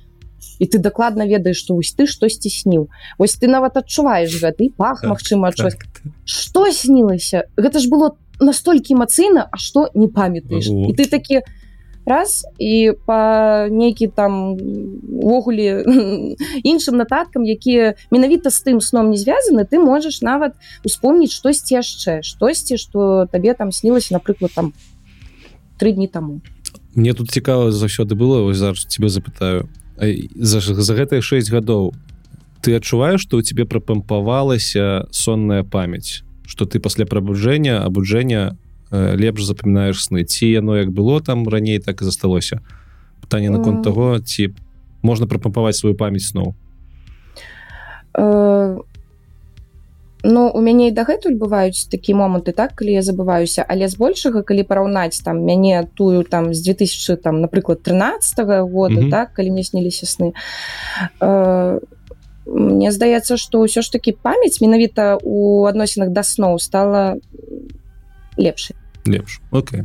і 0.58 0.66
ты 0.66 0.78
дакладна 0.78 1.26
ведаеш 1.26 1.58
што 1.58 1.74
вось 1.74 1.92
ты 1.92 2.06
штосьці 2.06 2.48
сніў 2.48 2.88
Вось 3.18 3.34
ты 3.34 3.48
нават 3.48 3.76
адчуваеш 3.76 4.30
гэты 4.40 4.70
пах 4.76 5.00
Так, 5.00 5.10
Мачыма 5.10 5.50
Так. 5.52 5.74
что 6.24 6.70
снілася? 6.70 7.44
Гэта 7.56 7.78
ж 7.78 7.88
было 7.88 8.16
настолькі 8.40 8.94
эмацыйна 8.94 9.48
а 9.50 9.56
што 9.56 9.88
не 9.94 10.08
памятаеш. 10.08 10.68
Вот. 10.68 10.90
і 10.90 10.92
ты 10.92 11.08
такі 11.08 11.40
раз 12.06 12.46
і 12.58 12.92
по 13.04 13.66
нейкі 13.70 14.06
там 14.08 14.56
увогуле 15.10 15.84
іншым 16.64 16.96
нататкам 16.96 17.44
якія 17.44 17.94
менавіта 18.10 18.50
з 18.50 18.62
тым 18.62 18.80
сном 18.80 19.10
не 19.10 19.18
звязаны 19.18 19.66
ты 19.66 19.82
можаш 19.82 20.22
нават 20.22 20.54
успомніць 20.86 21.34
штосьці 21.34 21.82
яшчэ. 21.82 22.22
Штосьці 22.22 22.78
что 22.78 23.26
табе 23.26 23.54
там 23.54 23.72
снілася 23.72 24.14
напрыклад 24.14 24.54
там 24.54 24.72
три 25.76 25.92
дні 25.92 26.08
тому 26.08 26.40
Мне 26.94 27.12
тут 27.12 27.30
цікава 27.30 27.70
заўсёды 27.70 28.14
было 28.14 28.42
вось 28.42 28.56
зараз 28.56 28.86
тебе 28.86 29.08
запытаю. 29.08 29.68
За, 30.34 30.60
за 30.60 30.94
гэтыя 30.94 31.20
6 31.20 31.50
гадоў 31.50 31.92
ты 32.62 32.72
адчуваеш 32.72 33.20
што 33.20 33.36
ў 33.38 33.42
тебе 33.42 33.66
прапампавалася 33.66 35.04
сонная 35.10 35.62
памяць? 35.62 36.22
Что 36.46 36.64
ты 36.64 36.80
пасля 36.80 37.04
прабуджэння 37.04 37.84
абуджэння 37.84 38.56
лепш 39.16 39.44
запамінаеш 39.44 39.96
сны. 40.08 40.24
Ці 40.24 40.46
яно 40.46 40.76
як 40.76 40.88
было 40.90 41.20
там 41.20 41.48
раней 41.48 41.78
так 41.78 42.00
і 42.02 42.04
засталося. 42.04 42.60
Пытанне 43.22 43.50
наконт 43.50 43.82
таго 43.84 44.18
ці 44.20 44.54
можна 45.02 45.26
прапампаваць 45.26 45.76
сваю 45.76 45.94
памяць 45.94 46.28
сноў 46.30 46.54
Э, 48.16 48.76
Ну 50.28 50.50
у 50.50 50.60
мяне 50.60 50.88
і 50.88 50.90
дагэтуль 50.90 51.36
бываюць 51.38 51.86
такія 51.86 52.18
моманты 52.18 52.50
так 52.50 52.74
калі 52.74 52.98
я 52.98 53.02
забываюся. 53.02 53.62
Але 53.68 53.86
збольшага 53.86 54.42
калі 54.42 54.64
параўнаць 54.66 55.22
там 55.22 55.44
мяне 55.44 55.86
тую 55.94 56.24
там 56.24 56.50
з 56.54 56.62
2000 56.66 57.16
там 57.22 57.40
напрыклад 57.40 57.82
13 57.82 58.66
года 58.66 59.00
Мгм. 59.00 59.10
так 59.10 59.32
калі 59.34 59.50
мне 59.50 59.62
сніліся 59.62 60.06
сны. 60.06 60.32
Э, 61.20 61.78
Мне 62.46 62.90
здаецца 62.92 63.36
што 63.36 63.58
ўсё 63.66 63.82
ж 63.82 63.90
таки 63.92 64.12
памяць 64.14 64.60
менавіта 64.62 65.18
у 65.22 65.66
адносінах 65.66 66.10
да 66.10 66.22
сноў 66.22 66.58
стала 66.58 67.18
лепшай 68.38 68.76
лепш. 69.06 69.40
Окей. 69.50 69.84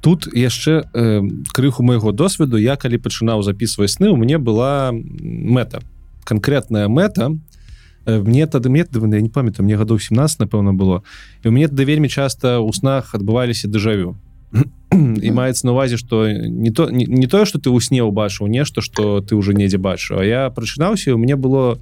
Тут 0.00 0.28
яшчэ 0.28 0.84
э, 0.92 1.22
крыху 1.52 1.82
майго 1.82 2.12
досведу. 2.12 2.56
Я 2.56 2.76
калі 2.76 2.98
пачынаў 2.98 3.42
записываць 3.42 3.96
сны 3.96 4.10
у 4.10 4.16
мне 4.16 4.38
была 4.38 4.92
мэта. 4.92 5.80
Конкретная 6.24 6.88
мэта 6.88 7.38
мне 8.06 8.46
тады 8.46 8.68
я 8.68 9.20
не 9.20 9.28
памятаю 9.28 9.64
мне 9.64 9.76
гадоў 9.76 9.98
17 9.98 10.40
напэўна 10.40 10.74
было. 10.74 11.02
І 11.42 11.48
у 11.48 11.52
мне 11.52 11.68
тады 11.68 11.84
вельмі 11.84 12.08
часта 12.08 12.60
ў 12.60 12.68
снах 12.76 13.14
адбываліся 13.14 13.68
дэжавю. 13.68 14.20
І 14.92 15.30
маецца 15.32 15.66
на 15.66 15.72
увазе 15.72 15.96
что 15.96 16.30
не 16.30 16.70
то 16.70 16.90
не, 16.90 17.06
не 17.06 17.26
тое 17.26 17.44
что 17.44 17.58
ты 17.58 17.70
ў 17.70 17.80
сне 17.80 18.02
убачыў 18.04 18.46
нешта 18.46 18.82
что 18.82 19.20
ты 19.20 19.34
уже 19.34 19.54
недзе 19.54 19.78
бачыў 19.78 20.20
А 20.20 20.24
я 20.24 20.50
прачынаўся 20.50 21.14
у 21.14 21.18
мне 21.18 21.36
было 21.36 21.78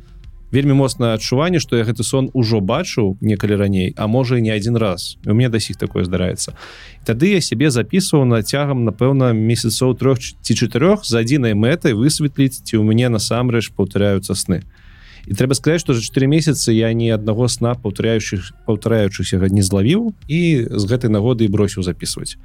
вельмі 0.53 0.77
моцнае 0.77 1.15
адчуванне 1.17 1.59
что 1.59 1.77
я 1.77 1.85
гэты 1.85 2.05
сон 2.05 2.31
ужо 2.33 2.61
бачыў 2.61 3.17
некалі 3.21 3.57
раней 3.57 3.95
а 3.97 4.07
можа 4.07 4.41
не 4.41 4.51
один 4.51 4.77
раз. 4.77 5.17
У 5.27 5.35
мне 5.35 5.49
да 5.49 5.59
сіх 5.59 5.77
такое 5.77 6.05
здараецца. 6.05 6.55
Тады 7.05 7.33
я 7.33 7.41
себе 7.41 7.71
записываў 7.71 8.25
на 8.25 8.43
цягам 8.43 8.85
напэўна 8.85 9.33
месяцаў 9.33 9.97
трех 9.97 10.21
ці 10.21 10.53
чатырох 10.55 11.05
за 11.05 11.25
адзінай 11.25 11.55
мэтай 11.55 11.97
высветліць 11.97 12.63
ці 12.63 12.77
у 12.77 12.85
мяне 12.85 13.09
насамрэч 13.09 13.73
паўтаряюцца 13.73 14.35
сны. 14.37 14.63
І 15.27 15.35
трэба 15.35 15.55
сказать 15.55 15.81
что 15.81 15.95
за 15.95 16.03
4 16.03 16.27
месяцы 16.27 16.73
я 16.73 16.93
ні 16.93 17.11
аднаго 17.11 17.49
сна 17.49 17.75
паўтаряющих 17.75 18.53
паўтараючыся 18.67 19.39
не 19.49 19.63
злавіў 19.63 20.15
і 20.29 20.41
з 20.69 20.85
гэтай 20.85 21.11
нагоды 21.11 21.45
і 21.47 21.49
бросіў 21.49 21.83
записывать 21.83 22.37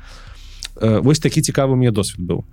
э, 0.79 1.01
восьось 1.01 1.19
такі 1.19 1.41
цікавы 1.41 1.75
мне 1.75 1.91
досвед 1.91 2.21
быў. 2.21 2.45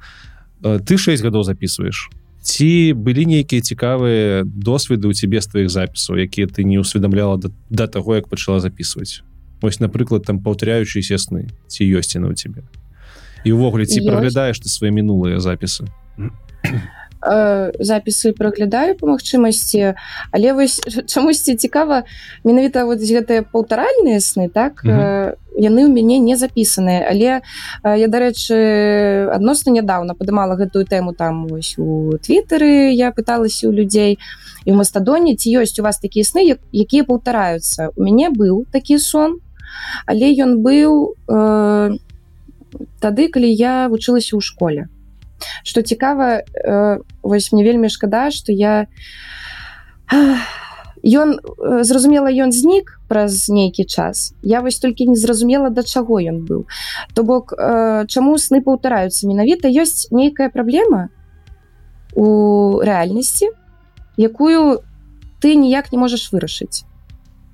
Э, 0.64 0.80
ты 0.80 0.96
6 0.96 1.22
гадоў 1.22 1.44
записываешь 1.44 2.10
ці 2.44 2.92
былі 2.92 3.24
нейкія 3.24 3.64
цікавыя 3.64 4.44
досведы 4.44 5.08
у 5.08 5.16
цябе 5.16 5.40
з 5.40 5.48
твоих 5.48 5.72
запісаў 5.72 6.20
якія 6.20 6.46
ты 6.46 6.60
не 6.62 6.76
усведомляла 6.76 7.40
да, 7.40 7.48
да 7.70 7.86
таго 7.88 8.20
як 8.20 8.28
пачала 8.28 8.60
записывать 8.60 9.24
ось 9.64 9.80
напрыклад 9.80 10.28
там 10.28 10.44
паўтаряючыя 10.44 11.16
сны 11.16 11.48
ці 11.66 11.88
ёсць 11.88 12.12
яна 12.20 12.28
у 12.28 12.36
тебе 12.36 12.60
і 13.48 13.56
увогуле 13.56 13.88
ці 13.88 14.04
праглядаеш 14.04 14.60
ты 14.60 14.68
свае 14.68 14.92
мінулыя 14.92 15.40
запісы 15.40 15.88
Э, 17.24 17.72
запісы 17.80 18.36
праглядаю 18.36 19.00
по 19.00 19.08
магчымасці 19.08 19.96
але 20.28 20.52
вось 20.52 20.76
чамусьці 21.08 21.56
цікава 21.56 22.04
менавіта 22.44 22.84
вот 22.84 23.00
гэтыя 23.00 23.48
паўтаральныя 23.48 24.20
сны 24.20 24.52
так 24.52 24.84
mm 24.84 24.92
-hmm. 24.92 25.32
яны 25.56 25.80
ў 25.84 25.88
мяне 25.88 26.18
не 26.18 26.36
запісаныя 26.36 27.08
але 27.08 27.40
я 27.96 28.08
дарэчы 28.12 29.32
адносна 29.32 29.72
нядаўна 29.72 30.12
падымала 30.12 30.52
гэтую 30.56 30.84
тэму 30.84 31.16
там 31.16 31.48
вось 31.48 31.78
у 31.78 32.18
твиттары 32.20 32.92
я 32.92 33.08
пыталася 33.08 33.68
у 33.68 33.72
людзей 33.72 34.18
і 34.66 34.70
ў 34.72 34.76
мастадоне 34.76 35.34
ці 35.36 35.48
ёсць 35.64 35.80
у 35.80 35.82
вас 35.82 35.98
такія 35.98 36.24
сны 36.24 36.60
якія 36.72 37.04
паўтараюцца? 37.04 37.88
У 37.96 38.04
мяне 38.04 38.28
быў 38.28 38.66
такі 38.72 38.98
сон 38.98 39.40
але 40.04 40.28
ён 40.44 40.60
быў 40.60 41.16
э, 41.28 41.96
тады 43.00 43.28
калі 43.28 43.48
я 43.48 43.88
вучылася 43.88 44.36
ў 44.36 44.40
школе 44.40 44.88
что 45.62 45.82
цікава 45.82 46.42
э, 46.42 46.98
вось 47.22 47.52
мне 47.52 47.64
вельмі 47.64 47.88
шкада 47.88 48.30
что 48.30 48.52
я 48.52 48.86
ён 51.04 51.36
э, 51.36 51.84
зразумела 51.84 52.32
ён 52.32 52.52
знік 52.52 53.00
праз 53.08 53.48
нейкі 53.48 53.84
час. 53.84 54.32
Я 54.42 54.60
вось 54.60 54.78
толькі 54.78 55.06
не 55.06 55.16
зразумела 55.16 55.70
да 55.70 55.82
чаго 55.82 56.18
ён 56.18 56.48
быў. 56.48 56.64
То 57.14 57.22
бок 57.22 57.52
э, 57.52 58.06
чаму 58.08 58.38
сны 58.38 58.64
паўтараюцца 58.64 59.28
менавіта 59.28 59.68
ёсць 59.68 60.08
нейкая 60.10 60.48
праблема 60.48 61.12
у 62.16 62.80
рэальнасці 62.80 63.52
якую 64.16 64.80
ты 65.40 65.54
ніяк 65.54 65.92
не 65.92 65.98
можаш 65.98 66.32
вырашыць. 66.32 66.88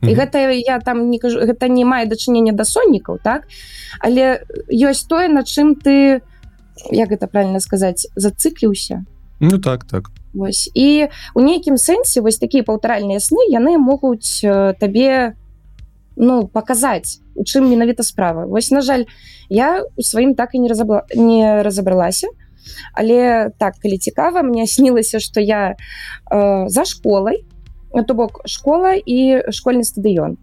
І 0.00 0.14
гэта 0.14 0.38
я 0.54 0.78
там 0.80 1.10
не 1.10 1.18
кажу 1.18 1.42
гэта 1.42 1.68
не 1.68 1.84
мае 1.84 2.06
дачынення 2.06 2.52
да 2.54 2.64
соннікаў 2.64 3.18
так? 3.18 3.50
Але 3.98 4.46
ёсць 4.70 5.04
тое 5.10 5.28
на 5.28 5.42
чым 5.42 5.74
ты 5.74 6.22
як 6.90 7.10
гэта 7.10 7.26
правильно 7.26 7.60
сказаць 7.60 8.08
зацыкліўся? 8.16 9.04
Ну 9.40 9.58
так 9.58 9.84
так. 9.84 10.10
Вось. 10.32 10.70
і 10.74 11.08
у 11.34 11.40
нейкім 11.40 11.74
сэнсе 11.74 12.20
вось 12.20 12.38
такія 12.38 12.62
паўтаральныя 12.62 13.18
сны 13.18 13.50
яны 13.50 13.78
могуць 13.78 14.44
э, 14.44 14.74
табе 14.78 15.34
ну 16.16 16.46
паказаць 16.46 17.18
у 17.34 17.42
чым 17.42 17.66
менавіта 17.66 18.02
справа. 18.02 18.46
Вось 18.46 18.70
на 18.70 18.80
жаль 18.80 19.04
я 19.48 19.82
у 19.96 20.02
сваім 20.02 20.34
так 20.34 20.54
і 20.54 20.58
не 20.60 20.68
разабла 20.68 21.02
не 21.14 21.62
разабралася. 21.62 22.28
Але 22.94 23.50
так 23.58 23.74
калі 23.82 23.98
цікава 23.98 24.42
мне 24.42 24.66
снілася 24.66 25.20
что 25.20 25.40
я 25.40 25.74
э, 26.30 26.68
за 26.68 26.84
школай 26.84 27.44
то 28.06 28.14
бок 28.14 28.42
школа 28.46 28.94
і 28.94 29.50
школьны 29.50 29.82
стадыён 29.82 30.38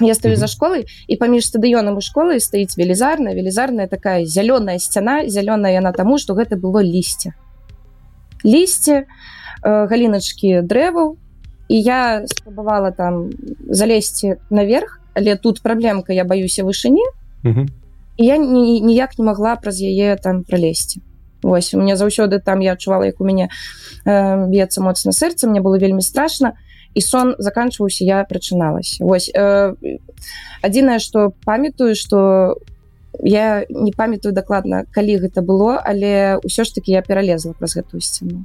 я 0.00 0.14
стою 0.14 0.36
за 0.36 0.46
школой 0.46 0.86
і 1.06 1.16
паміж 1.16 1.46
стадыёнам 1.46 1.98
і 1.98 2.02
школай 2.02 2.40
стаіць 2.40 2.76
велізарная 2.76 3.34
велізарная 3.34 3.86
такая 3.86 4.24
зялёная 4.24 4.78
сцяна 4.78 5.26
зялёная 5.26 5.72
яна 5.72 5.92
таму 5.92 6.18
что 6.18 6.34
гэта 6.34 6.56
было 6.56 6.82
лісце 6.82 7.34
лісце 8.44 9.04
э, 9.04 9.06
галіначки 9.62 10.62
дрэваў 10.62 11.16
і 11.68 11.76
я 11.80 12.24
спрабавала 12.26 12.90
там 12.90 13.30
залезці 13.68 14.36
наверх. 14.50 15.00
Але 15.14 15.36
тут 15.36 15.60
праблемка 15.62 16.12
я 16.12 16.24
баюся 16.24 16.64
вышыні 16.64 17.02
і 18.16 18.24
я 18.24 18.36
ніяк 18.36 19.18
не 19.18 19.24
могла 19.24 19.56
праз 19.56 19.80
яе 19.82 20.16
там 20.16 20.44
пролезці 20.44 21.02
Вось 21.42 21.74
у 21.74 21.78
меня 21.78 21.96
заўсёды 21.96 22.40
там 22.40 22.60
я 22.60 22.72
адчувала 22.72 23.06
як 23.06 23.20
у 23.20 23.24
мяне 23.24 23.48
э, 24.06 24.46
б'ецца 24.46 24.82
моцна 24.82 25.12
сэрца 25.12 25.48
мне 25.48 25.60
было 25.60 25.78
вельмі 25.78 26.02
страшно. 26.02 26.48
і 26.48 26.67
сон 26.96 27.34
заканчиваўся 27.38 28.04
я 28.04 28.24
прачыналась 28.24 28.96
Вось 29.00 29.30
э, 29.34 29.74
адзінае 30.62 30.98
что 30.98 31.32
памятаю 31.44 31.94
что 31.94 32.56
я 33.20 33.66
не 33.68 33.92
памятаю 33.92 34.34
дакладна 34.34 34.84
калі 34.92 35.18
гэта 35.18 35.42
было 35.42 35.78
але 35.84 36.38
ўсё 36.44 36.64
ж 36.64 36.72
таки 36.74 36.92
я 36.92 37.02
пералезла 37.02 37.52
праз 37.52 37.74
гэтую 37.76 38.00
сцену 38.00 38.44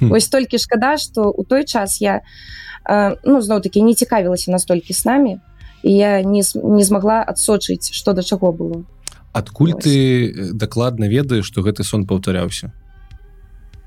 Вось 0.00 0.28
толькі 0.28 0.58
шкада 0.58 0.96
что 0.96 1.30
у 1.30 1.44
той 1.44 1.64
час 1.64 2.00
я 2.00 2.22
э, 2.88 3.16
ну 3.24 3.40
зноў 3.40 3.60
таки 3.60 3.80
не 3.80 3.94
цікавілася 3.94 4.50
настолькі 4.50 4.92
с 4.92 5.04
нами 5.04 5.40
і 5.82 5.92
я 5.92 6.22
не, 6.22 6.42
не 6.54 6.84
змагла 6.84 7.22
адсочыць 7.22 7.92
что 7.92 8.12
да 8.12 8.22
чаго 8.22 8.52
было. 8.52 8.84
Адкуль 9.32 9.72
Вось. 9.72 9.84
ты 9.84 10.52
дакладна 10.52 11.04
ведаеш 11.04 11.46
что 11.46 11.62
гэты 11.62 11.84
сон 11.84 12.06
паўтаряўся 12.06 12.72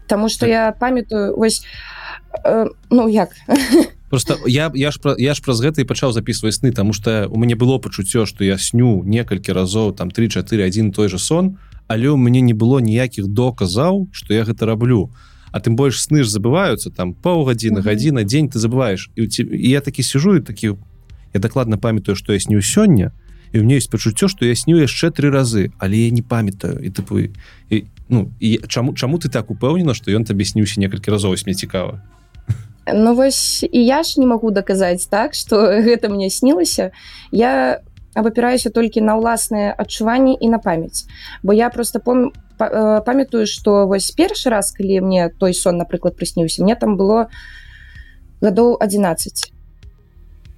Таму 0.07 0.29
что 0.29 0.41
так. 0.41 0.49
я 0.49 0.71
памятаю 0.71 1.35
вось 1.35 1.65
э, 2.45 2.67
ну 2.89 3.07
як 3.07 3.29
просто 4.09 4.37
я 4.47 4.71
я 4.73 4.91
ж 4.91 4.99
я 5.17 5.33
ж 5.33 5.41
праз 5.43 5.61
гэта 5.61 5.81
і 5.81 5.85
пачаў 5.85 6.11
записывать 6.11 6.55
сны 6.55 6.71
тому 6.71 6.93
что 6.93 7.27
у 7.29 7.37
мяне 7.37 7.55
было 7.55 7.77
пачуццё 7.77 8.25
что 8.25 8.43
я 8.43 8.57
сню 8.57 9.03
некалькі 9.03 9.51
разоў 9.51 9.93
там 9.93 10.11
34 10.11 10.63
один 10.63 10.91
той 10.91 11.09
же 11.09 11.19
сон 11.19 11.57
але 11.87 12.09
у 12.09 12.17
мяне 12.17 12.41
не 12.41 12.53
было 12.53 12.79
ніякіх 12.79 13.27
доказаў 13.27 14.07
что 14.11 14.33
я 14.33 14.43
гэта 14.43 14.65
раблю. 14.65 15.11
А 15.51 15.59
тым 15.59 15.75
больш 15.75 15.99
сны 15.99 16.23
ж 16.23 16.27
забываюцца 16.27 16.91
там 16.91 17.13
паўгадзіны 17.13 17.81
гадзіна 17.81 18.23
дзень 18.23 18.49
ты 18.49 18.59
забываешь 18.59 19.09
і, 19.15 19.27
і 19.27 19.69
я 19.69 19.81
такі 19.81 20.03
сижу 20.03 20.35
і 20.35 20.41
такі 20.41 20.75
я 21.33 21.39
дакладна 21.39 21.77
памятаю 21.77 22.15
что 22.15 22.33
я 22.33 22.39
сню 22.39 22.59
сёння 22.59 23.11
і 23.51 23.59
у 23.59 23.63
меня 23.63 23.75
есть 23.75 23.89
пачуццё 23.89 24.27
что 24.27 24.45
я 24.45 24.55
сню 24.55 24.77
яшчэ 24.77 25.11
три 25.11 25.29
разы 25.29 25.71
але 25.79 25.97
я 25.97 26.11
не 26.11 26.21
памятаю. 26.21 26.79
І 26.79 26.89
тыпу 26.91 27.19
і 27.69 27.85
ну 28.09 28.31
і 28.39 28.59
чаму 28.67 28.93
чаму 28.93 29.19
ты 29.19 29.29
так 29.29 29.51
упэўнена 29.51 29.93
что 29.93 30.11
ён 30.11 30.23
табе 30.23 30.45
сніўся 30.45 30.79
некалькі 30.79 31.11
разоў 31.11 31.35
мне 31.43 31.55
цікава 31.55 32.03
Ну 32.93 33.15
вось 33.15 33.63
і 33.63 33.85
я 33.85 34.03
ж 34.03 34.19
не 34.19 34.25
магу 34.25 34.51
даказаць 34.51 35.07
так 35.07 35.33
что 35.33 35.55
гэта 35.85 36.09
мне 36.09 36.29
снілася. 36.29 36.91
Я 37.31 37.81
абапіраюся 38.13 38.69
толькі 38.69 39.01
на 39.01 39.17
ўласныя 39.19 39.75
адчуванні 39.77 40.37
і 40.41 40.49
на 40.49 40.59
памяць. 40.59 41.05
Бо 41.43 41.53
я 41.53 41.69
просто 41.69 41.99
пом 41.99 42.31
э, 42.59 43.01
памятаю 43.05 43.45
что 43.45 43.87
вось 43.87 44.11
першы 44.11 44.49
раз 44.49 44.71
калі 44.71 45.01
мне 45.01 45.29
той 45.29 45.53
сон 45.53 45.77
напрыклад 45.77 46.17
прысніўся 46.17 46.63
мне 46.63 46.75
там 46.75 46.97
было 46.97 47.29
гадоў 48.41 48.77
11 48.79 49.53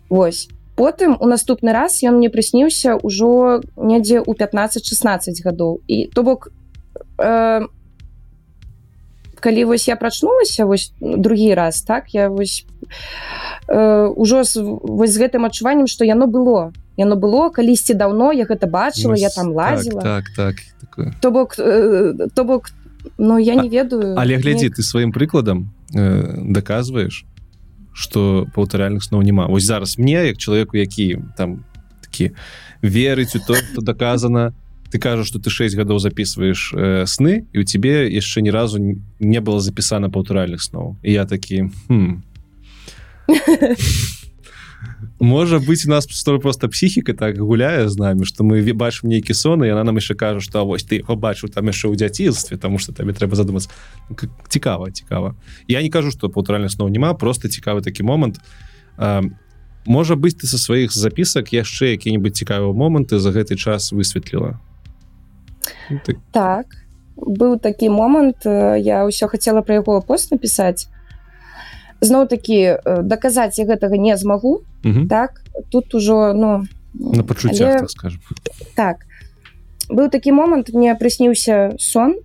Вось. 0.09 0.49
Потым 0.75 1.17
у 1.19 1.27
наступны 1.27 1.73
раз 1.73 1.99
ён 2.03 2.17
мне 2.17 2.29
прысніўся 2.29 2.95
ўжо 3.03 3.61
недзе 3.75 4.23
ў 4.23 4.31
15-16 4.31 5.43
гадоў. 5.43 5.83
І 5.87 6.07
то 6.07 6.23
бок 6.23 6.49
э, 7.19 7.67
калі 9.39 9.65
вось 9.65 9.87
я 9.87 9.95
прачнулася 9.95 10.65
вось 10.65 10.93
другі 10.99 11.53
раз 11.53 11.81
так 11.81 12.13
я 12.13 12.29
вось 12.29 12.65
э, 13.67 14.43
з, 14.43 14.61
вось 14.83 15.11
з 15.11 15.17
гэтым 15.19 15.45
адчуваннем 15.45 15.87
что 15.87 16.05
яно 16.05 16.27
было. 16.27 16.73
Яно 16.97 17.15
было 17.15 17.49
калісьці 17.49 17.93
давно 17.93 18.31
я 18.31 18.45
гэта 18.45 18.67
бачыла 18.67 19.11
вось, 19.11 19.21
я 19.21 19.29
там 19.29 19.53
лазила 19.53 20.01
так 20.01 20.25
так, 20.35 20.55
так 20.81 21.13
то 21.21 21.31
бок 21.31 21.55
э, 21.57 22.13
то 22.35 22.43
бок 22.43 22.69
но 23.17 23.39
я 23.39 23.55
не 23.55 23.69
ведаю 23.69 24.15
але 24.17 24.37
глядзі 24.37 24.69
ты 24.69 24.83
сваім 24.83 25.11
прыкладам 25.11 25.71
э, 25.95 26.51
даказваеш 26.51 27.25
что 27.93 28.47
паўтаральных 28.55 29.03
сноў 29.03 29.23
няма. 29.23 29.47
Вось 29.47 29.63
зараз 29.63 29.97
мне 29.97 30.27
як 30.27 30.37
чалавеку 30.37 30.77
які 30.77 31.19
там 31.37 31.65
такі 32.01 32.31
верыць 32.81 33.35
у 33.35 33.39
то 33.39 33.55
что 33.55 33.81
доказано 33.81 34.51
то 34.51 34.58
ты 34.91 34.99
кажаш 34.99 35.27
что 35.27 35.39
ты 35.39 35.49
6 35.49 35.75
гадоў 35.75 35.99
записываешь 35.99 36.73
э, 36.73 37.05
сны 37.05 37.45
і 37.53 37.59
у 37.59 37.63
тебе 37.63 38.09
яшчэ 38.09 38.41
ні 38.41 38.51
разу 38.51 38.79
не 39.19 39.41
было 39.41 39.59
запісана 39.59 40.09
паўтуральных 40.09 40.61
сноў 40.61 40.97
і 41.03 41.11
я 41.13 41.25
такі 41.25 41.69
хм. 41.87 42.23
можа 45.19 45.59
быть 45.59 45.85
у 45.85 45.89
нас 45.89 46.07
просто 46.07 46.69
психіка 46.69 47.13
так 47.13 47.37
гуляе 47.37 47.89
з 47.89 47.97
нами 47.97 48.23
что 48.23 48.43
мы 48.43 48.61
бачым 48.73 49.09
нейкі 49.09 49.33
сон 49.33 49.63
яна 49.63 49.83
нам 49.83 49.95
яшчэ 49.95 50.15
кажа 50.15 50.39
что 50.39 50.65
вось 50.65 50.83
ты 50.83 51.03
побачыў 51.03 51.49
там 51.49 51.67
яшчэ 51.67 51.89
ў 51.89 51.95
дзяцінстве 51.95 52.57
тому 52.57 52.79
что 52.79 52.93
табе 52.93 53.13
трэба 53.13 53.35
задумацца 53.35 53.69
цікава 54.49 54.91
цікава 54.91 55.35
я 55.67 55.81
не 55.81 55.89
кажу 55.89 56.11
что 56.11 56.29
паўтуральных 56.29 56.71
сноў 56.71 56.89
няма 56.89 57.13
просто 57.13 57.47
цікавы 57.47 57.81
такі 57.81 58.03
момант 58.03 58.39
А, 58.99 59.23
можа 59.87 60.15
быць 60.19 60.35
ты 60.35 60.47
са 60.47 60.59
сваіх 60.59 60.91
запісак 60.91 61.53
яшчэ 61.55 61.95
які-небудзь 61.95 62.43
цікавыя 62.43 62.75
моманты 62.75 63.15
за 63.15 63.31
гэты 63.31 63.55
час 63.55 63.95
высветліла 63.95 64.59
Ты... 66.05 66.17
так. 66.31 66.65
Быў 67.19 67.59
такі 67.59 67.89
момант 67.89 68.45
э, 68.45 68.79
я 68.79 69.03
ўсё 69.03 69.27
хацела 69.27 69.61
пра 69.61 69.75
яго 69.83 69.99
пост 70.01 70.31
напісаць 70.31 70.87
зноў 72.01 72.27
такі 72.31 72.79
э, 72.79 73.03
даказаць 73.03 73.59
я 73.59 73.65
гэтага 73.65 73.97
не 73.99 74.15
змагу 74.17 74.63
Мгм. 74.83 75.07
так 75.09 75.41
тут 75.69 75.93
ужо 75.95 76.31
ну 76.33 76.63
на 76.95 77.23
пачуццях 77.23 77.67
але- 77.67 77.79
так 77.79 77.89
скажем. 77.89 78.21
Так. 78.75 79.05
Быў 79.89 80.09
такі 80.09 80.31
момант 80.31 80.69
мне 80.73 80.95
прысніўся 80.95 81.75
сон. 81.79 82.15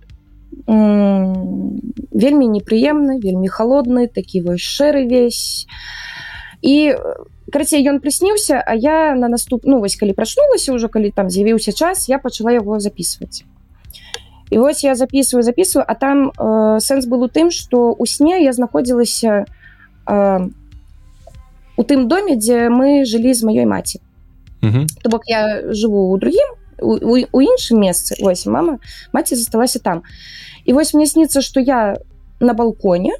Вельмі 0.67 2.47
непрыемны 2.47 3.19
вельмі 3.19 3.47
холодны 3.49 4.07
такі 4.07 4.41
вось 4.41 4.61
шэры 4.61 5.05
весь. 5.09 5.67
І 6.61 6.95
карацей 7.55 7.79
ён 7.87 8.03
прысніўся 8.03 8.59
а 8.59 8.75
я 8.75 9.15
на 9.15 9.31
наступ 9.31 9.63
ну 9.63 9.79
вось 9.79 9.95
калі 9.95 10.11
прачнулася 10.11 10.75
ўжо 10.75 10.91
калі 10.91 11.15
там 11.15 11.31
з'явіўся 11.31 11.71
час 11.71 12.11
я 12.11 12.19
пачала 12.19 12.51
яго 12.51 12.83
записывать 12.83 13.47
і 14.51 14.59
вось 14.59 14.83
я 14.83 14.99
записываю 14.99 15.47
записываю 15.47 15.87
а 15.87 15.95
там 15.95 16.35
э, 16.35 16.79
сэнс 16.83 17.07
был 17.07 17.23
у 17.23 17.31
тым 17.31 17.51
что 17.55 17.95
у 17.95 18.05
сне 18.05 18.43
я 18.43 18.51
знаходзілася 18.51 19.47
э, 20.07 20.39
у 21.77 21.83
тым 21.83 22.07
доме 22.07 22.35
дзе 22.35 22.69
мы 22.69 23.03
жылі 23.05 23.33
з 23.33 23.43
маёй 23.43 23.65
маці. 23.65 23.99
Мгм. 24.61 24.87
То 25.03 25.09
бок 25.09 25.23
я 25.27 25.71
жыву 25.71 26.11
у 26.11 26.17
другім 26.17 26.55
у, 26.79 26.95
у, 26.95 27.15
у 27.31 27.39
іншым 27.41 27.79
месцы 27.79 28.15
вось 28.21 28.45
мама 28.45 28.79
маці 29.13 29.35
засталася 29.35 29.79
там. 29.79 30.03
І 30.65 30.73
вось 30.73 30.93
мне 30.93 31.05
снится 31.05 31.41
что 31.41 31.59
я 31.59 31.97
на 32.39 32.53
балконе 32.53 33.15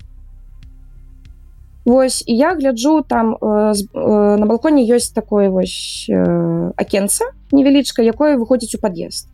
Вось 1.86 2.23
і 2.25 2.36
я 2.36 2.55
гляджу 2.55 3.05
там 3.07 3.38
э, 3.41 3.73
э, 3.93 4.38
на 4.38 4.45
балконе 4.45 4.81
ёсць 4.89 5.13
такое 5.13 5.49
вось 5.49 6.09
э, 6.09 6.71
акенца 6.75 7.25
невялічка 7.51 8.01
якое 8.01 8.38
выходзіць 8.38 8.73
у 8.75 8.81
пад'езд. 8.81 9.29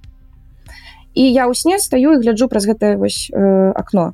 І 1.16 1.24
я 1.32 1.48
ў 1.48 1.56
сне 1.56 1.80
стаю 1.80 2.20
і 2.20 2.20
гляджу 2.20 2.52
праз 2.52 2.68
гэтае 2.68 3.00
вось 3.00 3.32
э, 3.32 3.72
акно. 3.72 4.12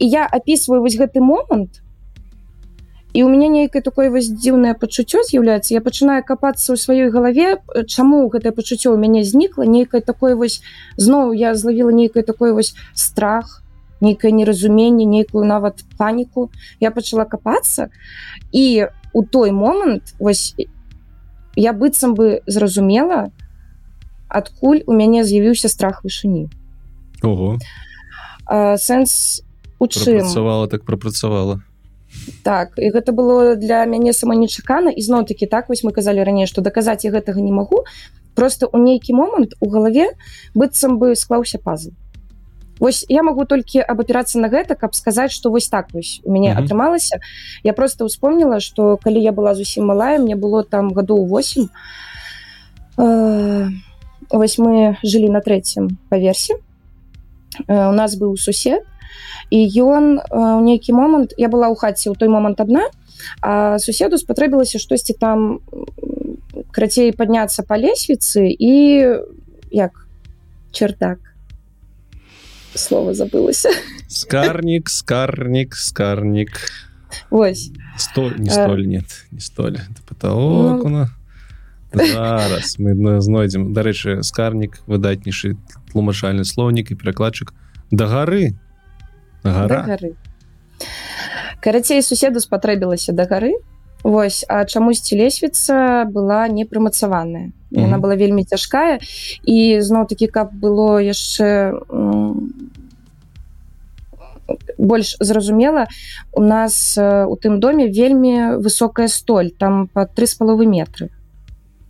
І 0.00 0.08
я 0.08 0.24
опісваю 0.24 0.80
вось 0.80 0.96
гэты 0.96 1.20
момант 1.20 1.84
і 3.12 3.24
у 3.24 3.28
мяне 3.28 3.48
нейкае 3.48 3.80
такое 3.84 4.08
вось 4.08 4.32
дзіўнае 4.32 4.72
пачуццё 4.80 5.20
з'яўляецца. 5.28 5.72
Я 5.76 5.84
пачынаю 5.84 6.24
капацца 6.24 6.72
ў 6.72 6.80
сваёй 6.80 7.12
галаве 7.12 7.60
чаму 7.84 8.24
гэтае 8.32 8.56
пачуццё 8.56 8.92
у 8.92 9.00
мяне 9.00 9.20
знікла 9.20 9.68
нейкае 9.68 10.00
такое 10.00 10.32
вось 10.32 10.64
зноў 10.96 11.36
я 11.36 11.52
злавіла 11.52 11.92
нейкае 11.92 12.24
такое 12.24 12.56
вось 12.56 12.72
страх 12.92 13.64
нейкае 14.00 14.32
неразуменне 14.32 15.04
нейкую 15.04 15.44
нават 15.44 15.84
паніку 15.98 16.50
я 16.80 16.90
пачала 16.90 17.24
капацца 17.24 17.88
і 18.52 18.86
у 19.12 19.24
той 19.24 19.50
момант 19.50 20.14
вось 20.18 20.54
я 21.56 21.72
быццам 21.72 22.14
бы 22.14 22.42
зразумела 22.46 23.32
адкуль 24.28 24.82
у 24.86 24.92
мяне 24.92 25.24
з'явіўся 25.24 25.68
страх 25.68 26.04
вышыні 26.04 26.48
Ого. 27.22 27.58
А, 28.46 28.76
сэнс 28.76 29.42
у 29.78 29.86
чым 29.88 30.20
прапрацавала 30.20 30.68
так 30.68 30.84
прапрацавала 30.84 31.62
так 32.42 32.78
і 32.78 32.90
гэта 32.90 33.12
было 33.12 33.56
для 33.56 33.84
мяне 33.84 34.12
сама 34.12 34.34
нечакана 34.34 34.90
і 34.90 35.00
зноў 35.02 35.26
такі 35.26 35.46
так 35.46 35.68
вось 35.68 35.84
мы 35.84 35.92
казалі 35.92 36.24
раней 36.24 36.46
што 36.46 36.60
даказаць 36.60 37.04
я 37.04 37.10
гэтага 37.10 37.40
не 37.40 37.52
магу. 37.52 37.84
Просто 38.34 38.66
у 38.66 38.78
нейкі 38.78 39.16
момант 39.16 39.56
у 39.60 39.68
галаве 39.68 40.12
быццам 40.54 40.98
бы 40.98 41.16
склаўся 41.16 41.58
пазл 41.58 41.96
Вось 42.78 43.04
я 43.08 43.22
могу 43.22 43.44
толькі 43.44 43.80
абапірацца 43.80 44.38
на 44.38 44.48
гэта 44.48 44.76
каб 44.76 44.94
сказаць 44.94 45.32
што 45.32 45.50
вось 45.50 45.68
так 45.68 45.92
вось 45.92 46.20
у 46.24 46.32
мяне 46.32 46.52
Мгм. 46.52 46.64
атрымалася. 46.64 47.20
Я 47.64 47.72
просто 47.72 48.04
ўспомніла 48.04 48.60
што 48.60 48.96
калі 48.96 49.20
я 49.20 49.32
была 49.32 49.54
зусім 49.54 49.86
малая 49.86 50.18
мне 50.18 50.36
было 50.36 50.62
там 50.62 50.92
гадоў 50.92 51.26
8 51.26 51.68
э, 52.98 53.68
вось 54.30 54.58
мы 54.58 54.96
жылі 55.02 55.28
на 55.28 55.40
трэцім 55.40 55.98
паверсе. 56.08 56.60
Э, 57.68 57.88
у 57.88 57.92
нас 57.92 58.16
быў 58.16 58.36
сусед 58.36 58.84
і 59.50 59.58
ён 59.80 60.20
э, 60.20 60.56
у 60.58 60.60
нейкі 60.60 60.92
момант 60.92 61.32
я 61.36 61.48
была 61.48 61.72
ў 61.72 61.76
хаце 61.76 62.10
ў 62.10 62.16
той 62.18 62.28
момант 62.28 62.60
адна 62.60 62.90
а 63.40 63.78
суседу 63.78 64.18
спатрэбілася 64.18 64.78
штосьці 64.78 65.16
там 65.16 65.60
крацей 66.72 67.12
падняцца 67.16 67.64
па 67.64 67.80
лесвіцы 67.80 68.44
і 68.52 68.72
як 69.72 70.06
чертак 70.72 71.18
слова 72.76 73.14
забылася 73.14 73.70
скарнік 74.08 74.90
скарнік 74.90 75.76
скарнік 75.76 76.50
Вось 77.30 77.70
столь 77.96 78.34
не 78.38 78.50
Э, 78.50 78.52
столь 78.52 78.86
нет 78.86 79.04
не 79.30 79.40
столь. 79.40 79.76
Это 79.76 80.02
потолок 80.06 80.84
ну. 80.84 80.84
у 80.84 80.88
нас 80.88 81.10
зараз 81.92 82.78
мы 82.78 83.20
знойдзем 83.20 83.72
дарэчы 83.72 84.22
скарнік 84.22 84.80
выдатнейшы 84.86 85.56
тлумачальны 85.92 86.44
слоўнік 86.44 86.90
і 86.90 86.94
перакладчык 86.94 87.54
да 87.90 88.06
гары 88.06 88.52
да 89.44 89.52
гара 89.52 89.82
гары 89.82 90.10
карацей 91.60 92.02
суседу 92.02 92.40
спатрэбілася 92.40 93.12
да 93.12 93.24
гары 93.24 93.54
Вось 94.06 94.44
а 94.48 94.64
чамусьці 94.64 95.16
лесвіца 95.18 96.04
была 96.04 96.46
не 96.46 96.62
прымацаваная 96.62 97.50
яна 97.70 97.96
Мгм. 97.96 98.02
была 98.02 98.16
вельмі 98.16 98.44
цяжкая. 98.44 98.98
І 99.42 99.80
зноў 99.80 100.06
такі 100.06 100.26
каб 100.26 100.54
было 100.54 101.02
яшчэ 101.02 101.74
больш 104.78 105.16
зразумела 105.20 105.86
у 106.32 106.42
нас 106.42 106.96
э, 106.98 107.24
у 107.24 107.36
тым 107.36 107.60
доме 107.60 107.88
вельмі 107.88 108.56
высокая 108.58 109.08
столь 109.08 109.50
там 109.50 109.88
по 109.88 110.06
три 110.06 110.26
з 110.26 110.34
паловы 110.34 110.66
метры. 110.66 111.10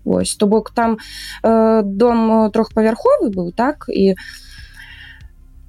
Вось 0.05 0.35
то 0.37 0.47
бок 0.47 0.71
там 0.71 0.99
э, 1.43 1.83
дом 1.85 2.51
трохпавярховы 2.51 3.31
быў 3.31 3.53
так 3.53 3.89
і 3.89 4.15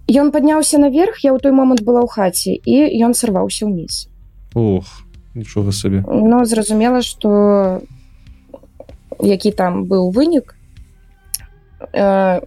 ён 0.07 0.31
падняўся 0.31 0.77
наверх 0.77 1.19
я 1.23 1.33
ў 1.33 1.39
той 1.39 1.51
момант 1.51 1.83
была 1.83 2.05
ў 2.05 2.07
хаце 2.07 2.53
і 2.55 2.75
ён 3.03 3.13
сарваўся 3.13 3.67
ўніз. 3.67 4.07
Ох 4.55 5.03
нічога 5.35 5.71
сабе. 5.71 6.03
Но 6.07 6.45
зразумела 6.45 7.01
что 7.01 7.81
які 9.19 9.51
там 9.51 9.85
быў 9.85 10.11
вынік 10.11 10.55
э, 11.93 12.41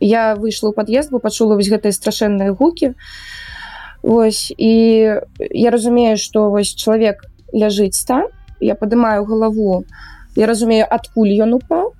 я 0.00 0.34
выйшла 0.36 0.70
ў 0.70 0.74
пад'езд 0.74 1.10
бо 1.10 1.18
пачула 1.18 1.54
вось 1.54 1.70
гэтыя 1.70 1.92
страшэнныя 1.92 2.52
гукі 2.52 2.94
Вось 4.06 4.54
і 4.56 4.70
я 5.50 5.70
разумею 5.70 6.16
что 6.16 6.46
вось 6.50 6.70
чалавек 6.78 7.26
ляжыць 7.50 8.06
там 8.06 8.30
я 8.62 8.78
падымаю 8.78 9.26
галаву 9.26 9.82
я 10.38 10.46
разумею 10.46 10.86
адкуль 10.86 11.34
ён 11.42 11.58
упаў 11.58 11.90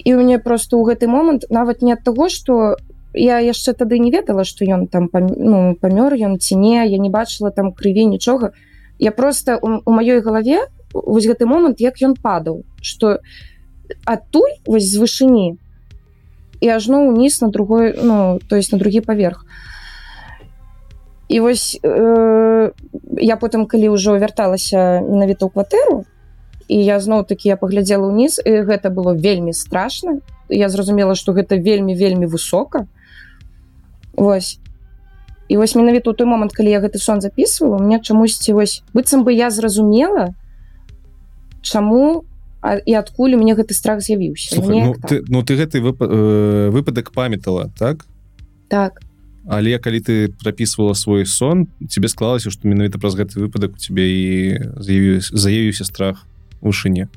і 0.00 0.14
у 0.14 0.16
мяне 0.16 0.38
просто 0.40 0.80
ў 0.80 0.88
гэты 0.88 1.04
момант 1.04 1.44
нават 1.52 1.84
не 1.84 1.92
ад 1.92 2.00
таго 2.08 2.32
что 2.32 2.80
я 3.12 3.36
яшчэ 3.36 3.76
тады 3.76 4.00
не 4.00 4.08
ведала 4.08 4.48
что 4.48 4.64
ён 4.64 4.88
там 4.88 5.12
пам- 5.12 5.28
ну, 5.36 5.76
памёр 5.76 6.16
ён 6.16 6.40
ці 6.40 6.56
не 6.56 6.80
я 6.88 6.96
не 6.96 7.12
бачыла 7.12 7.52
там 7.52 7.72
крыві 7.76 8.08
нічога. 8.08 8.56
Я 8.98 9.12
просто 9.12 9.60
у, 9.60 9.84
у 9.84 9.92
маёй 9.92 10.24
галаве 10.24 10.72
вось 10.94 11.28
гэты 11.28 11.44
момант 11.44 11.84
як 11.84 12.00
ён 12.00 12.16
падаў 12.16 12.64
что 12.80 13.20
адтуль 14.08 14.56
вось 14.64 14.88
з 14.88 14.96
вышыні 14.96 15.60
і 16.64 16.66
ажно 16.72 17.12
ўніз 17.12 17.44
на 17.44 17.52
другой 17.52 17.92
ну 17.92 18.40
то 18.48 18.56
есть 18.56 18.72
на 18.72 18.78
другі 18.78 19.04
паверх 19.04 19.44
і 21.28 21.40
вось 21.40 21.78
э, 21.82 22.72
я 23.20 23.36
потым 23.36 23.68
калі 23.68 23.92
ўжо 23.92 24.16
вярталася 24.16 25.04
менавіта 25.04 25.44
ў 25.44 25.52
кватэру 25.52 26.08
і 26.68 26.76
я 26.80 27.00
зноў 27.00 27.28
такі 27.28 27.52
я 27.52 27.56
паглядзела 27.60 28.08
ўніз 28.08 28.40
і 28.40 28.64
гэта 28.64 28.88
было 28.88 29.12
вельмі 29.12 29.52
страшна. 29.52 30.20
Я 30.48 30.68
зразумела 30.68 31.14
что 31.14 31.32
гэта 31.32 31.60
вельмі 31.60 31.92
вельмі 31.92 32.28
высока. 32.28 32.88
Вось. 34.16 34.60
І 35.48 35.56
вось 35.56 35.76
менавіта 35.76 36.12
ў 36.12 36.16
той 36.16 36.26
момант 36.28 36.56
калі 36.56 36.72
я 36.72 36.80
гэты 36.80 36.96
сон 36.96 37.20
записывала 37.20 37.76
мне 37.76 38.00
чамусьці 38.00 38.56
вось 38.56 38.80
быццам 38.96 39.24
бы 39.24 39.32
я 39.36 39.52
зразумела 39.52 40.32
чаму 41.60 42.24
а, 42.64 42.80
і 42.80 42.92
адкуль 42.96 43.36
у 43.36 43.38
мяне 43.40 43.52
гэты 43.52 43.76
страх 43.76 44.00
з'явіўся. 44.00 44.60
Ну, 44.64 44.96
так. 44.96 45.08
ты, 45.08 45.24
ну 45.28 45.44
ты 45.44 45.60
гэты 45.60 45.84
выпа 45.84 46.08
э, 46.08 46.68
выпадак 46.72 47.12
памятала 47.12 47.68
так? 47.76 48.08
Так 48.68 49.04
але 49.48 49.78
калі 49.78 50.00
ты 50.00 50.28
прапісвала 50.28 50.94
свой 50.94 51.26
сон? 51.26 51.66
Тебе 51.90 52.08
склалася 52.08 52.50
што 52.50 52.68
менавіта 52.68 52.98
праз 53.00 53.16
гэты 53.16 53.40
выпадак 53.40 53.74
у 53.74 53.78
цябе 53.80 54.04
і 54.04 54.26
заявіўся 54.76 55.36
заявіўся 55.36 55.84
страх 55.84 56.24
у 56.60 56.68
вышыне 56.68 57.08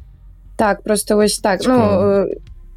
так 0.57 0.83
просто 0.83 1.15
вось 1.15 1.39
так. 1.39 1.59
Ну 1.65 1.73
Цікава. 1.73 2.25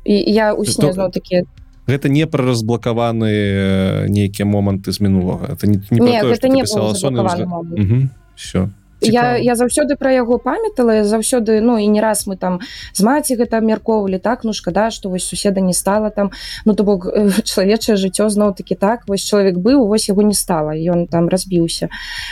э, 0.06 0.22
я 0.26 0.55
у 0.55 0.64
сне 0.64 0.93
зноў 0.93 1.10
такі 1.12 1.44
гэта 1.86 2.09
не 2.09 2.26
пра 2.26 2.44
разблакаваны 2.44 4.09
нейкія 4.09 4.48
моманты 4.48 4.93
з 4.93 5.01
мінулага 5.01 5.52
это 5.52 5.66
не, 5.66 5.76
не, 5.90 6.01
не, 6.01 6.20
про 6.20 6.20
тое, 6.20 6.32
гэта 6.32 6.48
не 6.48 6.66
сон 6.66 7.14
момант. 7.16 7.78
Мгм, 7.78 8.10
все 8.36 8.70
я, 9.05 9.36
я 9.36 9.55
заўсёды 9.55 9.97
пра 9.97 10.12
яго 10.12 10.39
памятала 10.39 11.05
заўсёды 11.05 11.60
ну 11.60 11.78
і 11.78 11.86
не 11.86 12.01
раз 12.01 12.26
мы 12.26 12.36
там 12.36 12.60
з 12.93 13.02
маці 13.02 13.36
гэта 13.36 13.59
абмяркоўвалі 13.59 14.18
так 14.18 14.44
ну 14.44 14.52
шкада 14.52 14.90
што 14.90 15.10
вось 15.10 15.26
суседа 15.26 15.60
не 15.60 15.74
стала 15.74 16.10
там 16.10 16.31
ну 16.64 16.74
то 16.74 16.85
бок 16.85 17.06
чалавечае 17.44 17.97
жыццё 17.97 18.28
зноў 18.28 18.55
такі 18.55 18.74
так 18.74 19.06
вось 19.06 19.22
чалавек 19.22 19.56
быў 19.56 19.86
вось 19.86 20.09
яго 20.09 20.22
не 20.22 20.35
стала 20.35 20.74
ён 20.74 21.06
там 21.06 21.28
разбіўся. 21.28 21.89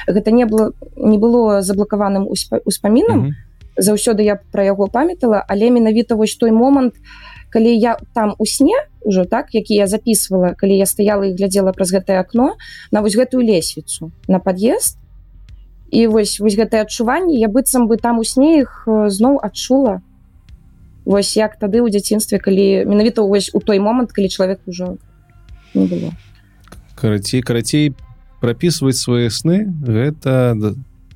Гэта 0.06 0.30
не 0.30 0.44
было 0.44 0.72
не 0.96 1.18
было 1.18 1.62
заблакаваным 1.62 2.28
успамінам. 2.64 3.20
Mm 3.20 3.26
-hmm. 3.26 3.52
заўсёды 3.76 4.22
я 4.22 4.38
пра 4.52 4.64
яго 4.64 4.88
памятала 4.88 5.44
але 5.48 5.70
менавіта 5.70 6.14
вось 6.14 6.36
той 6.36 6.52
момант 6.52 6.94
калі 7.50 7.76
я 7.78 7.96
там 8.14 8.34
у 8.38 8.46
сне 8.46 8.76
ўжо 9.04 9.24
так 9.24 9.54
які 9.54 9.74
я 9.74 9.86
записывала 9.86 10.54
калі 10.54 10.76
я 10.76 10.86
стаяла 10.86 11.26
і 11.26 11.34
глядзела 11.34 11.72
праз 11.72 11.92
гэтае 11.92 12.20
акно 12.20 12.56
на 12.92 13.00
вось 13.00 13.16
гэтую 13.16 13.42
лесвіцу 13.42 14.12
на 14.28 14.38
пад'езд 14.38 15.01
і 15.92 16.06
вось 16.08 16.40
вось 16.40 16.56
гэтае 16.56 16.88
адчуванне 16.88 17.36
я 17.36 17.52
быццам 17.52 17.84
бы 17.86 18.00
там 18.00 18.18
у 18.18 18.24
сне 18.24 18.64
іх 18.64 18.88
зноў 18.88 19.36
адчула. 19.44 20.00
Вось 21.04 21.36
як 21.36 21.60
тады 21.60 21.84
ў 21.84 21.92
дзяцінстве 21.92 22.40
калі 22.40 22.88
менавіта 22.88 23.20
вось 23.28 23.52
у 23.52 23.60
той 23.60 23.76
момант 23.78 24.16
калі 24.16 24.32
чалавек 24.32 24.64
ужо 24.64 24.96
не 25.76 25.84
было. 25.84 26.16
Карацей 26.96 27.44
карацей 27.44 27.92
прапісваць 28.40 28.96
свае 28.96 29.28
сны 29.28 29.68
гэта 29.68 30.56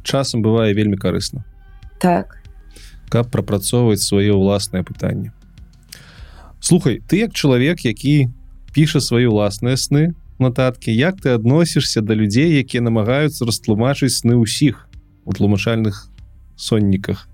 часам 0.04 0.44
бывае 0.44 0.76
вельмі 0.76 1.00
карысна. 1.00 1.40
Так. 1.96 2.44
Каб 3.08 3.32
прапрацоўваць 3.32 4.04
свае 4.04 4.36
ўласныя 4.36 4.84
пытанні. 4.84 5.32
Слухай 6.60 7.00
ты 7.08 7.24
як 7.24 7.32
чалавек 7.32 7.80
які 7.80 8.28
піша 8.76 9.00
свае 9.00 9.24
ўласныя 9.32 9.80
сны 9.80 10.12
нататкі 10.38 10.92
як 10.94 11.20
ты 11.20 11.34
адносішся 11.34 12.00
да 12.00 12.14
людзей 12.14 12.56
якія 12.58 12.82
намагаюцца 12.82 13.46
растлумачыць 13.46 14.14
сны 14.14 14.36
ўсіх 14.36 14.88
у 15.24 15.32
тлумачальных 15.32 16.08
сонніках? 16.56 17.28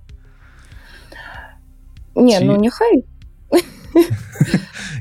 Не 2.14 2.38
Ці... 2.38 2.44
ну 2.44 2.56
няхай. 2.56 3.04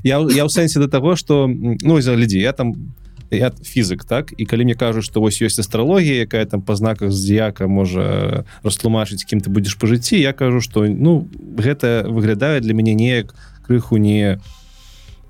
Я, 0.04 0.18
я 0.18 0.44
ў 0.46 0.50
сэнсе 0.50 0.82
да 0.82 0.88
таго 0.90 1.16
что 1.16 1.46
ну 1.48 2.02
за 2.02 2.16
людзі 2.18 2.42
я 2.42 2.54
там 2.54 2.94
я 3.30 3.52
фізык 3.52 4.04
так? 4.04 4.34
І 4.38 4.46
калі 4.46 4.66
мне 4.66 4.74
кажуць 4.74 5.06
што 5.06 5.22
вось 5.22 5.38
ёсць 5.46 5.62
астралогія 5.62 6.26
якая 6.26 6.46
там 6.46 6.62
па 6.66 6.76
знаках 6.76 7.14
зяка 7.14 7.68
можа 7.68 8.44
растлумачыць 8.66 9.24
кім 9.30 9.46
ты 9.46 9.54
будзеш 9.54 9.78
па 9.78 9.86
жыцці 9.86 10.18
я 10.18 10.34
кажу 10.34 10.60
што 10.60 10.90
ну 10.90 11.30
гэта 11.38 12.10
выглядае 12.10 12.66
для 12.66 12.74
мяне 12.74 12.98
неяк 12.98 13.38
крыху 13.62 14.02
не 14.02 14.42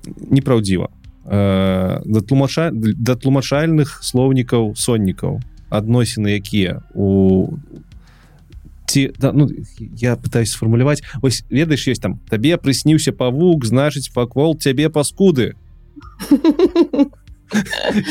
непраўдзіва 0.08 0.88
да 1.24 2.20
тлумача 2.26 2.70
да 2.72 3.14
тлумачальных 3.14 4.02
слоўнікаў 4.02 4.74
соннікаў 4.76 5.40
адносіны 5.70 6.34
якія 6.34 6.82
у 6.94 7.58
ці 8.86 9.10
да, 9.18 9.32
ну, 9.32 9.48
я 9.96 10.16
пытаюсь 10.16 10.50
сфармуляваць 10.50 11.02
ось 11.22 11.44
ведаеш 11.48 11.86
есть 11.88 12.02
там 12.02 12.18
табе 12.28 12.58
прысніўся 12.58 13.12
павук 13.12 13.64
значыць 13.64 14.10
паквол 14.12 14.58
цябе 14.58 14.90
паскуды 14.90 15.54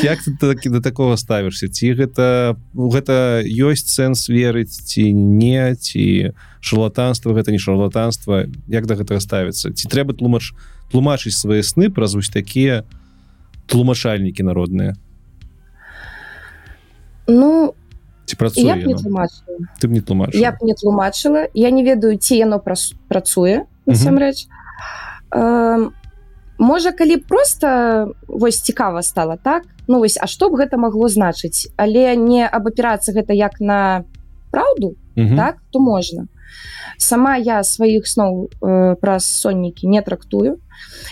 як 0.03 0.23
ты 0.23 0.31
такі 0.39 0.69
да 0.69 0.79
такого 0.79 1.17
ставішся 1.17 1.67
ці 1.67 1.93
гэта 1.93 2.55
гэта 2.73 3.43
ёсць 3.43 3.91
сэнс 3.91 4.31
верыць 4.31 4.71
ці 4.87 5.11
не 5.11 5.75
ці 5.75 6.31
шарлатанства 6.61 7.33
гэта 7.33 7.51
не 7.51 7.59
шарлатанства? 7.59 8.45
Як 8.69 8.85
да 8.85 8.95
гэтага 8.95 9.19
ставіцца? 9.19 9.73
Ці 9.73 9.85
трэба 9.89 10.13
тлумач 10.13 10.53
тлумачыць 10.93 11.35
свае 11.35 11.65
сны 11.65 11.89
праз 11.89 12.13
вось 12.13 12.29
такія 12.29 12.85
у 12.85 13.00
тлумачальнікі 13.71 14.43
народныя. 14.43 14.93
Ну 17.27 17.73
ці 18.27 18.35
працуе 18.35 18.75
не 18.75 18.83
ты 19.79 19.87
не 19.87 20.01
тлумач 20.01 20.35
я 20.35 20.51
б 20.51 20.63
не 20.67 20.75
тлумачыла. 20.75 21.47
Я 21.53 21.71
не 21.71 21.83
ведаю 21.83 22.17
ці 22.17 22.35
яно 22.35 22.59
працуе 22.59 23.65
насамрэч. 23.85 24.47
Можа 26.61 26.91
калі 26.91 27.17
просто 27.17 27.67
вось 28.27 28.61
цікава 28.61 29.01
стала 29.01 29.37
так? 29.37 29.63
Ну 29.87 29.99
вось 29.99 30.17
А 30.21 30.27
што 30.27 30.49
б 30.49 30.59
гэта 30.59 30.77
магло 30.77 31.07
значыць? 31.07 31.71
Але 31.77 32.15
не 32.15 32.45
аб 32.45 32.67
аперацыі 32.67 33.15
гэта 33.15 33.33
як 33.33 33.59
на 33.59 34.03
праўду 34.51 34.95
так 35.15 35.63
то 35.71 35.79
можна. 35.79 36.27
Сама 36.97 37.37
я 37.37 37.63
сваіх 37.63 38.05
сноў 38.05 38.51
э, 38.61 38.95
праз 39.01 39.25
соннікі 39.25 39.87
не 39.87 40.01
трактую. 40.01 40.61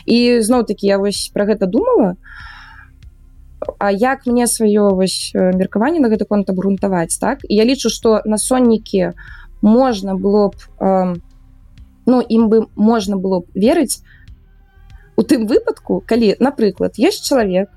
І 0.06 0.42
зноў 0.42 0.66
таки 0.70 0.88
я 0.88 0.98
вось 0.98 1.32
про 1.34 1.46
гэта 1.46 1.66
думала 1.66 2.16
А 3.78 3.92
як 3.92 4.26
мне 4.26 4.48
сваё 4.48 4.96
вось 4.96 5.32
меркаванне 5.34 6.00
на 6.00 6.08
гэты 6.08 6.26
конт 6.26 6.50
абгрунтаваць 6.50 7.20
так? 7.20 7.40
І 7.44 7.56
я 7.56 7.66
лічу 7.66 7.90
что 7.90 8.22
на 8.26 8.38
соннікі 8.38 9.12
можна 9.62 10.16
было 10.16 10.50
б 10.50 10.56
э, 10.80 11.16
ну 12.06 12.22
ім 12.22 12.50
бы 12.50 12.68
можна 12.76 13.18
было 13.18 13.42
б 13.42 13.46
верыць. 13.54 14.00
У 15.16 15.24
тым 15.24 15.48
выпадку 15.48 16.00
калі 16.06 16.36
напрыклад 16.40 16.96
есть 16.98 17.28
чалавек 17.28 17.70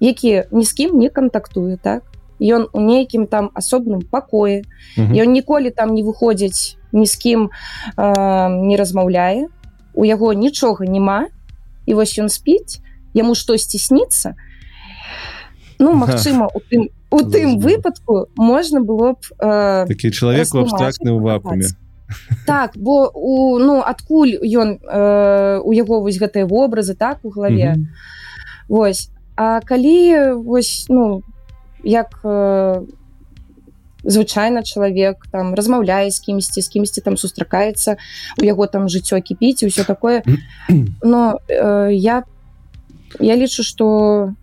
які 0.00 0.44
ні 0.50 0.64
з 0.64 0.72
кім 0.72 0.98
не 0.98 1.08
кантактуе 1.08 1.76
так? 1.76 2.02
Ён 2.40 2.72
у 2.72 2.80
нейкім 2.80 3.26
там 3.28 3.52
асобным 3.52 4.00
пакоі. 4.00 4.64
Ён 4.96 5.28
ніколі 5.36 5.70
там 5.70 5.92
не 5.92 6.02
выходзіць 6.02 6.80
ні 6.92 7.04
з 7.06 7.14
кім 7.16 7.50
э, 7.96 8.48
не 8.48 8.76
размаўляе. 8.80 9.52
У 9.92 10.08
яго 10.08 10.32
нічога 10.32 10.88
няма. 10.88 11.28
І 11.84 11.94
вось 11.94 12.16
ён 12.16 12.32
спіць 12.32 12.80
яму 13.12 13.34
штосьці 13.34 13.78
сніцца 13.78 14.34
ну 15.78 15.94
магчыма 15.94 16.48
у 16.54 16.60
тым 16.60 16.88
у 17.10 17.20
тым 17.22 17.58
выпадку 17.58 18.28
можна 18.36 18.80
было 18.80 19.12
б 19.12 19.20
э, 19.40 19.86
такі 19.88 20.10
чалавек 20.12 20.54
абстрактны 20.54 21.10
ў 21.10 21.20
вакууме. 21.20 21.66
Так 22.46 22.76
бо 22.76 23.10
у 23.14 23.58
ну 23.58 23.82
адкуль 23.82 24.38
ён 24.42 24.78
э, 24.78 25.58
у 25.62 25.72
яго 25.72 26.00
вось 26.00 26.18
гэтыя 26.18 26.46
вобразы 26.46 26.94
так 26.94 27.24
у 27.24 27.30
галаве? 27.30 27.76
Вось. 28.68 29.10
А 29.36 29.60
калі 29.60 30.42
вось 30.44 30.86
ну 30.88 31.22
як 31.82 32.20
э, 32.24 32.86
звычайна 34.04 34.62
чалавек 34.62 35.26
там 35.30 35.54
размаўляе 35.54 36.10
з 36.10 36.20
кімсьці 36.20 36.62
з 36.62 36.68
кімсьці 36.68 37.00
там 37.00 37.16
сустракаецца 37.16 37.96
у 38.40 38.44
яго 38.44 38.66
там 38.66 38.88
жыццё 38.88 39.20
кіпіць 39.20 39.62
і 39.62 39.68
ўсё 39.68 39.84
такое 39.84 40.22
но 41.02 41.40
э, 41.48 41.90
я 41.92 42.24
я 43.18 43.36
лічу 43.36 43.62
что 43.62 44.34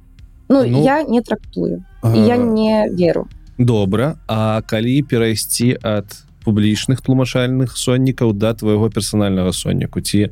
ну, 0.50 0.66
ну 0.66 0.84
я 0.84 1.04
не 1.04 1.22
трактую. 1.22 1.84
А... 2.02 2.16
я 2.16 2.38
не 2.38 2.90
веру 2.92 3.28
добра 3.58 4.16
А 4.28 4.62
калі 4.62 5.02
перайсці 5.04 5.78
ад 5.82 6.24
публічных 6.46 7.02
тлумачальных 7.02 7.76
соннікаў 7.76 8.32
да 8.34 8.54
твайго 8.54 8.90
персанальнага 8.90 9.52
сонніку? 9.52 10.00
Ці 10.00 10.32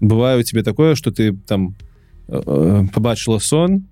бывае 0.00 0.38
у 0.38 0.42
тебе 0.42 0.62
такое 0.62 0.94
что 0.94 1.10
ты 1.10 1.36
там 1.46 1.74
э, 2.28 2.40
э 2.40 2.86
побачыла 2.94 3.38
сон 3.38 3.84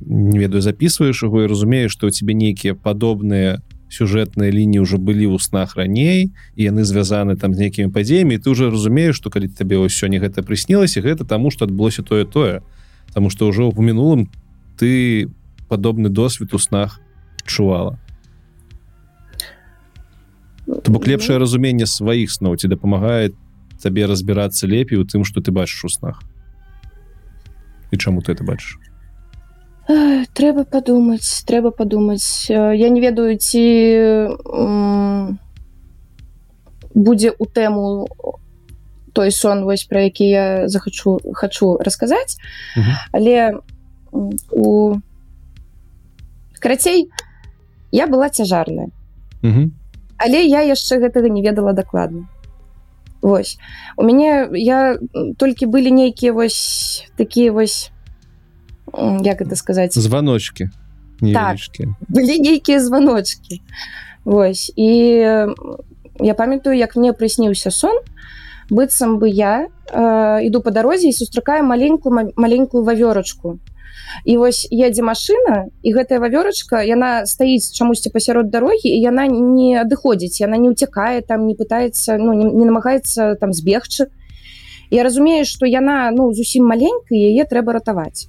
не 0.00 0.38
ведаю 0.38 0.62
записываешь 0.62 1.22
его 1.22 1.42
і 1.42 1.46
разумееш 1.46 1.92
что 1.92 2.06
у 2.06 2.10
тебе 2.10 2.34
нейкія 2.34 2.74
падобныя 2.74 3.62
сюжэтныя 3.88 4.50
лініі 4.50 4.82
уже 4.82 4.98
былі 4.98 5.30
ў 5.30 5.38
снах 5.38 5.76
раней 5.76 6.34
і 6.54 6.60
яны 6.62 6.84
звязаны 6.84 7.36
там 7.36 7.54
з 7.54 7.58
нейкімі 7.58 7.92
падзеямі 7.92 8.38
ты 8.38 8.50
уже 8.50 8.70
разумееш 8.70 9.16
что 9.16 9.30
калі 9.30 9.48
табе 9.48 9.78
ўсё 9.78 10.06
не 10.10 10.18
гэта 10.18 10.42
прыснілася 10.42 11.00
гэта 11.00 11.24
таму 11.24 11.50
что 11.50 11.64
адбылося 11.64 12.02
тое 12.02 12.24
тое 12.24 12.62
Таму 13.14 13.30
что 13.30 13.48
ўжо 13.48 13.70
у 13.70 13.82
мінулым 13.82 14.28
ты 14.78 15.28
падобны 15.68 16.08
досвед 16.08 16.54
у 16.54 16.58
снах 16.58 17.00
чувала? 17.44 17.98
То 20.66 20.92
бок 20.92 21.06
лепшае 21.06 21.38
разуменне 21.38 21.86
сваіх 21.86 22.30
сноў 22.30 22.56
ці 22.56 22.68
дапамагае 22.68 23.32
табе 23.82 24.06
разбірацца 24.06 24.66
лепей 24.66 24.98
у 24.98 25.04
тым 25.04 25.24
что 25.24 25.40
ты 25.40 25.52
бачыш 25.52 25.84
у 25.84 25.88
снах. 25.88 26.22
І 27.90 27.96
чаму 27.96 28.22
ты 28.22 28.32
это 28.32 28.44
бачыш 28.44 28.78
трэба 29.86 30.64
падумаць 30.66 31.46
трэба 31.46 31.70
падумаць 31.70 32.50
я 32.50 32.88
не 32.90 33.00
ведаю 33.00 33.38
ці 33.38 33.62
будзе 36.94 37.30
у 37.38 37.46
тэму 37.46 38.08
той 39.14 39.30
сон 39.30 39.62
вось 39.64 39.84
про 39.84 40.02
які 40.10 40.26
я 40.26 40.68
захачу 40.68 41.20
хочу 41.34 41.78
расказаць 41.78 42.36
але 43.12 43.62
у 44.50 44.96
карацей 46.58 47.10
я 47.92 48.06
была 48.06 48.28
цяжарная. 48.28 48.90
Але 50.18 50.44
я 50.44 50.62
яшчэ 50.64 50.98
гэтага 50.98 51.28
не 51.28 51.42
ведала 51.42 51.72
дакладна. 51.72 52.26
Вось. 53.22 53.58
У 53.96 54.02
мяне 54.02 54.48
я 54.52 54.98
толькі 55.36 55.66
былі 55.66 55.90
нейкія 55.90 56.32
вось 56.32 57.04
такія 57.16 57.52
вось 57.52 57.90
як 59.22 59.42
это 59.42 59.56
сказаць? 59.56 59.98
Званочки 59.98 60.70
так, 61.20 61.56
былі 62.08 62.38
нейкія 62.40 62.80
званочки 62.80 63.60
Вось. 64.24 64.72
І 64.76 64.86
я 66.20 66.34
памятаю 66.34 66.76
як 66.76 66.96
мне 66.96 67.12
прысніўся 67.12 67.70
сон 67.70 68.00
быццам 68.70 69.18
бы 69.18 69.28
я 69.28 69.68
э, 69.92 70.40
іду 70.42 70.60
по 70.60 70.70
дарозе 70.70 71.08
і 71.08 71.12
сустракаю 71.12 71.64
маленькую 71.64 72.32
маленькую 72.36 72.84
вавёрочку 72.84 73.58
і 74.24 74.36
вось 74.36 74.66
едзе 74.70 75.02
машина 75.02 75.66
і 75.82 75.92
гэтая 75.92 76.18
вавёрачка 76.22 76.82
яна 76.82 77.26
стаіць 77.26 77.72
чамусьці 77.72 78.10
пасярод 78.10 78.50
дарогі 78.50 78.88
і 78.88 79.00
яна 79.00 79.26
не 79.26 79.80
адыходзіць 79.82 80.40
яна 80.40 80.56
не 80.56 80.70
ўцякае 80.70 81.22
там 81.22 81.46
не 81.46 81.54
пытаецца 81.54 82.16
ну 82.18 82.32
не, 82.32 82.44
не 82.44 82.64
намагаецца 82.64 83.36
там 83.40 83.52
збегчы. 83.52 84.08
Я 84.90 85.02
разумею 85.02 85.44
что 85.44 85.66
яна 85.66 86.10
ну 86.10 86.32
зусім 86.32 86.66
маленькая 86.66 87.18
яе 87.18 87.44
трэба 87.44 87.78
ратаваць. 87.78 88.28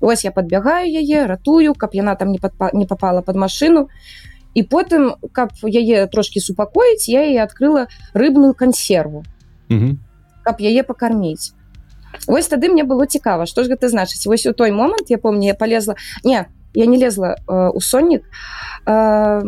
Ось 0.00 0.24
я 0.24 0.30
подбягаю 0.30 0.86
яе 0.86 1.26
ратую 1.26 1.74
каб 1.74 1.94
яна 1.94 2.14
там 2.14 2.32
не 2.32 2.38
подпа 2.38 2.70
не 2.72 2.86
попала 2.86 3.22
под 3.22 3.36
машину 3.36 3.88
і 4.54 4.62
потым 4.62 5.16
каб 5.32 5.50
яе 5.62 6.06
трошки 6.06 6.40
супакоіць 6.40 7.08
я 7.08 7.24
і 7.26 7.36
адкрыла 7.42 7.88
рыбную 8.14 8.54
кансерву. 8.54 9.24
Мгм. 9.68 9.98
каб 10.46 10.62
яе 10.62 10.86
пакарміць 10.86 11.55
Вось 12.26 12.48
тады 12.48 12.68
мне 12.68 12.84
было 12.84 13.06
цікава. 13.06 13.46
Што 13.46 13.64
ж 13.64 13.68
гэта 13.68 13.88
значыць? 13.88 14.26
Вось 14.26 14.46
у 14.46 14.52
той 14.52 14.70
момант 14.70 15.10
я 15.10 15.18
помню 15.18 15.46
я 15.46 15.54
полезла. 15.54 15.94
Не 16.24 16.46
я 16.74 16.86
не 16.86 16.98
лезла 16.98 17.36
э, 17.48 17.70
у 17.70 17.80
соннік. 17.80 18.22
Э, 18.86 19.42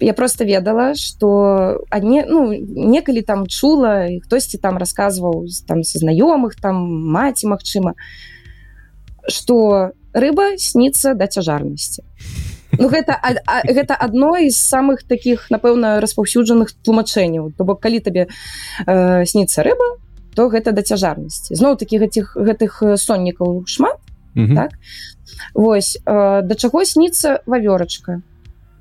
я 0.00 0.12
просто 0.12 0.44
ведала 0.44 0.94
что 0.94 1.84
одни 1.90 2.24
ну 2.28 2.52
некалі 2.52 3.22
там 3.22 3.46
чула 3.46 4.04
і 4.06 4.20
хтосьці 4.20 4.58
там 4.58 4.78
рассказываў 4.78 5.46
з- 5.48 5.60
там 5.64 5.84
са 5.84 5.98
знаёмых 5.98 6.60
там 6.60 6.76
маці 7.12 7.46
Мачыма 7.46 7.94
что 9.28 9.90
рыба 10.14 10.56
снится 10.58 11.14
да 11.14 11.26
цяжарнасці. 11.26 12.02
Ну 12.78 12.88
гэта 12.88 13.16
а- 13.22 13.40
а- 13.46 13.62
гэта 13.72 13.96
адно 13.98 14.36
з 14.50 14.56
самых 14.56 15.02
таких 15.08 15.50
напэўна 15.50 16.00
распаўсюджаных 16.00 16.72
тлумачэнняў. 16.84 17.52
То 17.56 17.64
бок 17.64 17.80
калі 17.80 18.00
табе 18.00 18.26
э, 18.86 19.24
снится 19.26 19.62
рыба 19.62 19.96
то 20.36 20.48
гэта 20.52 20.76
да 20.76 20.84
цяжарнасці 20.84 21.56
зноў 21.56 21.80
такі 21.80 21.98
гэтых 22.04 22.36
гэтых 22.36 22.82
э, 22.84 22.96
соннікаў 22.96 23.64
шмат 23.66 23.96
Мгм. 24.36 24.54
Так. 24.54 24.70
Вось 25.54 25.98
э, 26.04 26.42
да 26.44 26.54
чаго 26.54 26.84
сніцца 26.84 27.40
вавёрачка 27.46 28.20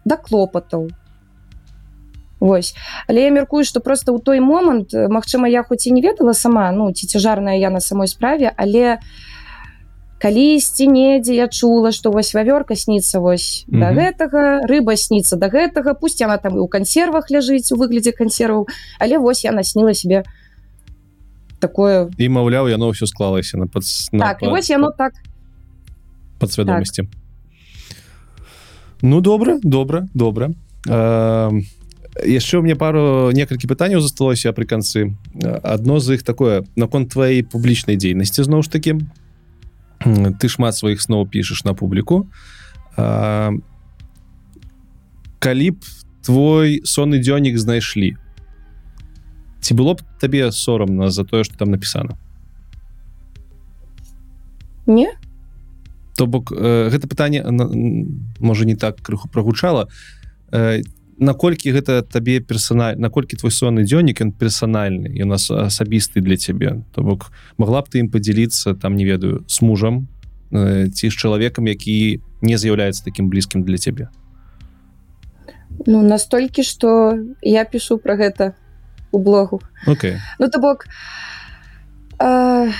да 0.04 0.18
клопатаў 0.18 0.92
Вось 2.40 2.76
але 3.08 3.24
я 3.24 3.32
мяркую 3.32 3.64
што 3.64 3.80
просто 3.80 4.12
ў 4.12 4.20
той 4.20 4.44
момант 4.44 4.92
э, 4.94 5.08
Магчыма 5.08 5.48
я 5.48 5.64
хоць 5.64 5.88
і 5.88 5.96
не 5.96 6.04
ведала 6.04 6.34
сама 6.34 6.72
ну 6.76 6.92
ці 6.92 7.08
цяжарная 7.08 7.56
я 7.56 7.72
на 7.72 7.80
самой 7.80 8.12
справе 8.12 8.52
але 8.52 9.00
калісьці 10.20 10.88
недзе 10.92 11.36
я 11.36 11.48
чула 11.48 11.92
што 11.96 12.12
вось 12.12 12.36
вавёрка 12.36 12.76
сніцца 12.76 13.20
вось 13.20 13.64
mm 13.68 13.76
-hmm. 13.76 13.80
да 13.80 13.88
гэтага 13.96 14.44
рыба 14.68 14.96
сніцца 14.96 15.36
да 15.36 15.48
гэтага 15.48 15.94
пусть 15.94 16.20
яна 16.20 16.38
там 16.38 16.56
і 16.56 16.60
ў 16.60 16.68
кансервах 16.68 17.32
ляжыць 17.32 17.72
у 17.72 17.80
выглядзе 17.80 18.12
кансерваў 18.12 18.68
але 19.00 19.18
вось 19.18 19.46
я 19.46 19.52
насніла 19.52 19.94
себе 19.94 20.24
такое. 21.66 22.10
І 22.18 22.30
маўляў 22.30 22.70
яно 22.70 22.94
ўсё 22.94 23.10
склалася 23.10 23.58
на 23.58 23.66
пад 23.66 23.84
так 24.14 24.44
і 24.46 24.54
вось 24.54 24.70
яно 24.70 24.92
так. 24.94 25.14
подсвядомасці 26.40 27.10
Ну 29.02 29.22
добра 29.22 29.60
добра 29.64 30.08
добра 30.14 30.54
яшчэ 32.24 32.58
у 32.58 32.62
мне 32.64 32.76
пару 32.76 33.32
некалькі 33.36 33.68
пытанняў 33.68 34.00
засталося 34.00 34.54
пры 34.56 34.66
канцы 34.66 35.18
адно 35.44 36.00
з 36.00 36.16
іх 36.16 36.24
такое 36.24 36.64
наконт 36.76 37.12
твоей 37.12 37.44
публічнай 37.44 37.98
дзейнасці 38.00 38.44
зноў 38.44 38.64
ж 38.64 38.72
таки. 38.72 38.96
Ты 40.06 40.48
шмат 40.48 40.76
сваіх 40.76 41.02
сноў 41.02 41.28
пішаш 41.28 41.66
на 41.66 41.74
публіку. 41.74 42.28
А, 42.98 43.52
калі 45.40 45.72
б 45.72 45.78
твой 46.24 46.82
сонны 46.86 47.20
дзённік 47.20 47.58
знайшлі 47.58 48.16
ці 49.66 49.74
было 49.74 49.98
б 49.98 50.06
табе 50.22 50.52
сорамна 50.54 51.10
за 51.10 51.26
тое 51.26 51.44
что 51.44 51.58
там 51.58 51.72
напісана? 51.74 52.14
Не. 54.86 55.10
То 56.16 56.28
бок 56.28 56.54
э, 56.54 56.90
гэта 56.94 57.10
пытанне 57.10 57.42
можа 58.40 58.66
не 58.66 58.76
так 58.76 59.02
крыху 59.02 59.28
прогучала 59.28 59.90
э, 60.54 60.84
наколькі 61.18 61.74
гэта 61.74 62.04
табе 62.06 62.40
персональ 62.46 62.96
наколькі 63.02 63.42
твой 63.42 63.52
сонны 63.52 63.82
дзённік 63.90 64.22
ён 64.22 64.32
персанальны 64.38 65.10
і 65.10 65.24
у 65.24 65.28
нас 65.34 65.50
асабісты 65.50 66.22
для 66.22 66.38
цябе? 66.38 66.86
То 66.94 67.02
бок 67.02 67.34
могла 67.58 67.82
б 67.82 67.90
ты 67.90 68.06
ім 68.06 68.14
подзяліцца 68.14 68.76
там 68.78 68.96
не 68.96 69.06
ведаю 69.06 69.44
с 69.48 69.66
мужам 69.66 70.08
э, 70.52 70.94
ці 70.94 71.10
з 71.10 71.14
чалавекам 71.14 71.66
які 71.66 72.22
не 72.42 72.58
з'яўляецца 72.58 73.02
таким 73.04 73.34
блізкім 73.34 73.66
для 73.66 73.82
цябе? 73.82 74.14
Ну 75.90 76.06
настолькі 76.06 76.62
што 76.62 77.18
я 77.42 77.66
пішу 77.66 77.98
пра 77.98 78.14
гэта 78.14 78.54
у 79.16 79.20
блогу. 79.20 79.62
Окей. 79.88 80.20
Ну 80.40 80.50
то 80.50 80.60
бок 80.60 80.86
э, 82.20 82.72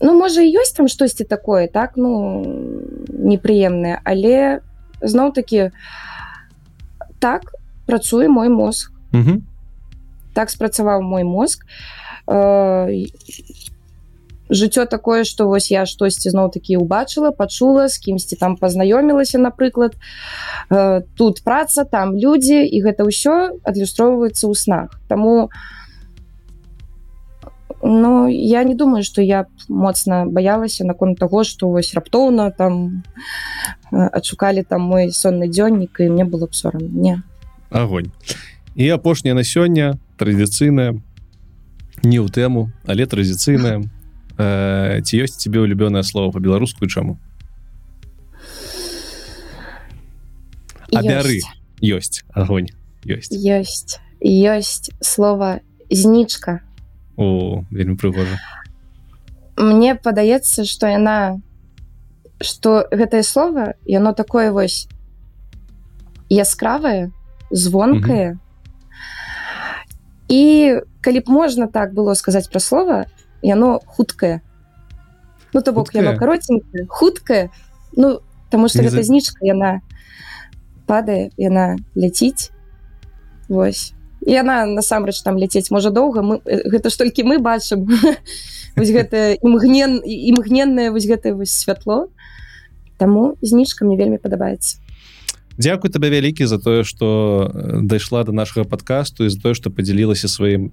Ну 0.00 0.12
можа 0.12 0.42
ёсць 0.42 0.76
там 0.76 0.88
штосьці 0.88 1.24
такое 1.24 1.68
так 1.72 1.96
ну 1.96 2.42
непрыемнае 3.08 3.96
але 4.04 4.60
зноў 5.00 5.32
такі 5.32 5.70
так 7.18 7.54
працуе 7.86 8.28
мой 8.28 8.48
мозг. 8.48 8.92
Мгм. 9.12 9.46
так 10.36 10.50
спрацаваў 10.50 11.00
мой 11.00 11.24
мозг. 11.24 11.64
Э, 12.28 12.92
жыццё 14.50 14.86
такое 14.86 15.24
што 15.24 15.48
вось 15.48 15.70
я 15.70 15.86
штосьці 15.86 16.30
зноў 16.30 16.50
такі 16.50 16.76
убачыла 16.78 17.30
пачула 17.30 17.88
з 17.88 17.98
кімсьці 17.98 18.36
там 18.36 18.56
пазнаёмілася 18.56 19.38
напрыклад. 19.38 19.96
Э, 20.70 21.02
тут 21.16 21.42
праца 21.42 21.84
там 21.84 22.16
людзі 22.16 22.62
і 22.62 22.82
гэта 22.82 23.06
ўсё 23.06 23.58
адлюстроўваецца 23.62 24.46
ў 24.46 24.54
снах. 24.54 25.00
Таму 25.08 25.50
Ну 27.82 28.26
я 28.28 28.64
не 28.64 28.74
думаю 28.74 29.04
што 29.04 29.22
я 29.22 29.46
моцна 29.68 30.24
баялася 30.26 30.84
наконт 30.84 31.18
таго 31.18 31.44
што 31.44 31.68
вось 31.68 31.94
раптоўна 31.94 32.50
там 32.50 33.02
э, 33.92 34.08
адшукалі 34.10 34.62
там 34.62 34.82
мой 34.82 35.12
сонны 35.12 35.46
дзённік 35.46 36.00
і 36.00 36.08
мне 36.10 36.24
было 36.24 36.46
б 36.46 36.54
сорам 36.54 36.82
не. 36.82 37.22
Огонь 37.70 38.10
і 38.74 38.88
апошняя 38.88 39.34
на 39.34 39.44
сёння 39.44 39.98
традыцыйная 40.18 40.98
не 42.02 42.18
ў 42.18 42.26
тэму 42.30 42.72
але 42.86 43.06
традыцыйная 43.06 43.84
э, 44.38 45.00
ці 45.02 45.22
ёсць 45.22 45.36
тебе 45.36 45.60
улюбёнае 45.60 46.02
слово 46.02 46.32
по-беларуску 46.32 46.84
і 46.84 46.88
чаму 46.88 47.18
абяры 50.94 51.40
Ёсць. 51.82 52.22
ёсць 52.22 52.24
огонь. 52.34 52.70
Ёсць 53.04 53.32
ёсць 53.32 53.98
ёсць 54.22 54.90
слова 55.00 55.60
знічка 55.90 56.60
о 57.16 57.64
вельмі 57.70 57.96
прыгожа 57.96 58.38
мне 59.56 59.94
падаецца 59.94 60.64
что 60.64 60.86
яна 60.90 61.40
что 62.40 62.88
гэтае 62.90 63.22
слово 63.22 63.74
яно 63.86 64.12
такое 64.12 64.50
вось 64.52 64.88
яскравае 66.28 67.12
звонкае 67.50 68.38
і 70.28 70.42
калі 71.00 71.20
б 71.22 71.26
можна 71.30 71.68
так 71.68 71.94
было 71.94 72.14
сказаць 72.14 72.50
пра 72.50 72.60
слова 72.60 73.06
яно 73.46 73.78
хуткае 73.86 74.42
ну 75.54 75.62
то 75.62 75.72
бок 75.72 75.94
яно 75.94 76.12
Хуткае? 76.12 76.18
каротенькое 76.18 76.86
хуткае 76.90 77.44
ну 77.94 78.20
тому 78.50 78.68
что 78.68 78.82
Не 78.82 78.90
гэта 78.90 79.02
знічка 79.06 79.46
яна 79.46 79.80
падае 80.86 81.30
яна 81.38 81.78
ляціць 81.94 82.50
Вось. 83.48 83.92
І 84.26 84.32
яна 84.34 84.66
насамрэч 84.66 85.22
там 85.22 85.38
ляцець 85.38 85.70
можа 85.70 85.90
доўга 85.94 86.22
мы 86.22 86.42
э, 86.42 86.66
гэта 86.66 86.90
ж 86.90 86.98
толькі 86.98 87.22
мы 87.22 87.38
бачым. 87.38 87.86
Вось 88.76 88.90
гэта 88.90 89.38
імгнен 89.38 90.02
імгненнае 90.02 90.90
вось 90.90 91.06
гэтае 91.06 91.32
вось 91.38 91.54
святло. 91.54 92.10
Таму 92.98 93.38
знічка 93.40 93.86
мне 93.86 93.96
вельмі 93.96 94.18
падабаецца 94.18 94.82
Дякую 95.58 95.90
табе 95.92 96.10
вялікі 96.10 96.46
за 96.46 96.58
тое 96.58 96.84
что 96.84 97.50
дайшла 97.82 98.24
до 98.24 98.32
нашага 98.32 98.68
подкасту 98.68 99.24
і 99.24 99.30
за 99.30 99.40
тое 99.40 99.54
что 99.54 99.70
подзялілася 99.70 100.28
сваім 100.28 100.70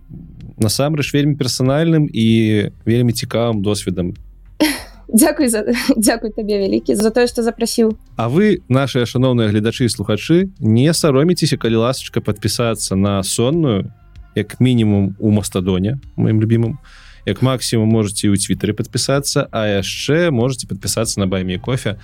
насамрэч 0.59 1.13
вельмі 1.13 1.35
персанальным 1.35 2.09
і 2.11 2.69
вельмі 2.85 3.13
цікавым 3.13 3.61
досведам 3.63 4.13
Дякуй 5.07 5.47
за 5.47 5.63
дзякуй 5.97 6.35
табе 6.35 6.59
вялікі 6.59 6.95
за 6.95 7.09
тое 7.09 7.27
што 7.27 7.43
запрасіў 7.43 7.95
А 8.15 8.27
вы 8.27 8.59
наши 8.67 9.05
шаноўныя 9.05 9.47
гледачы 9.47 9.85
і 9.85 9.89
слухачы 9.89 10.51
не 10.59 10.93
сароміцеся 10.93 11.57
калі 11.57 11.87
ласачка 11.87 12.19
подпісацца 12.19 12.95
на 12.95 13.23
сонную 13.23 13.87
як 14.35 14.59
мінімум 14.59 15.15
у 15.19 15.31
мастадоне 15.31 15.99
моим 16.15 16.41
любимым. 16.41 16.77
Як 17.25 17.41
максимум 17.41 17.87
можете 17.87 18.29
у 18.29 18.35
твиттере 18.35 18.73
подпісацца 18.73 19.47
а 19.51 19.79
яшчэ 19.79 20.31
можете 20.31 20.67
подпісацца 20.67 21.19
на 21.19 21.27
байме 21.27 21.57
кофе 21.57 21.95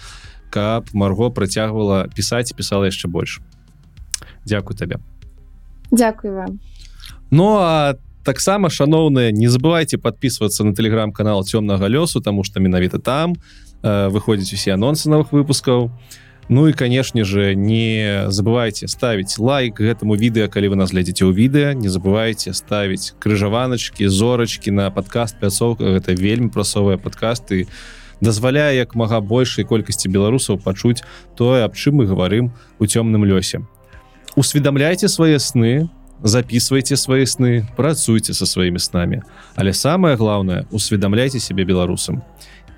каб 0.50 0.90
марго 0.94 1.32
працягвала 1.32 2.08
пісаць 2.16 2.54
пісала 2.54 2.90
яшчэ 2.90 3.08
больш. 3.08 3.40
Дякую 4.46 4.78
табе. 4.78 4.98
Дякую 5.92 6.36
вам. 6.36 6.60
Ну 7.32 7.58
а 7.60 7.96
таксама 8.24 8.70
шаноўныя 8.70 9.32
не 9.32 9.48
забывайте 9.48 9.98
подписываться 9.98 10.64
на 10.64 10.76
телеграм-канал 10.76 11.44
цёмнага 11.44 11.88
лёсу 11.88 12.22
тому 12.22 12.44
что 12.44 12.60
менавіта 12.60 13.00
там 13.00 13.36
э, 13.82 14.10
выходзіць 14.10 14.54
усе 14.54 14.74
анонсы 14.74 15.10
новых 15.10 15.32
выпускаў. 15.32 15.92
Ну 16.50 16.68
і 16.68 16.74
канешне 16.74 17.24
же 17.24 17.56
не 17.56 18.26
забывайте 18.28 18.88
ставить 18.88 19.38
лайк 19.38 19.80
гэтаму 19.80 20.18
відэа 20.18 20.50
калі 20.50 20.74
вы 20.74 20.76
нас 20.76 20.90
глядзіце 20.90 21.26
ў 21.26 21.34
відэа. 21.34 21.78
Не 21.78 21.90
забывайте 21.90 22.54
ставить 22.54 23.14
крыжаваначки 23.20 24.10
зорачки 24.10 24.70
на 24.70 24.90
подкаст 24.90 25.38
пляцоўка 25.38 25.98
гэта 25.98 26.18
вельмі 26.18 26.50
прасовыя 26.50 26.98
подкасты 26.98 27.70
дазваляе 28.22 28.76
як 28.78 28.96
мага 28.96 29.20
большай 29.22 29.66
колькасці 29.66 30.10
беларусаў 30.10 30.60
пачуць 30.64 31.04
тое 31.36 31.64
аб 31.64 31.76
чым 31.76 32.02
мы 32.02 32.06
гаварым 32.06 32.52
у 32.80 32.86
цёмным 32.86 33.26
лёсе. 33.26 33.64
Усведамляйте 34.36 35.08
свае 35.08 35.40
сны 35.40 35.90
записывайте 36.24 36.96
свои 36.96 37.26
сны 37.26 37.68
працуйте 37.78 38.34
со 38.34 38.46
сваімі 38.46 38.80
снамі. 38.80 39.22
Але 39.56 39.74
самое 39.74 40.16
главное 40.16 40.68
усведамляйте 40.72 41.40
себе 41.40 41.64
беларусам. 41.64 42.22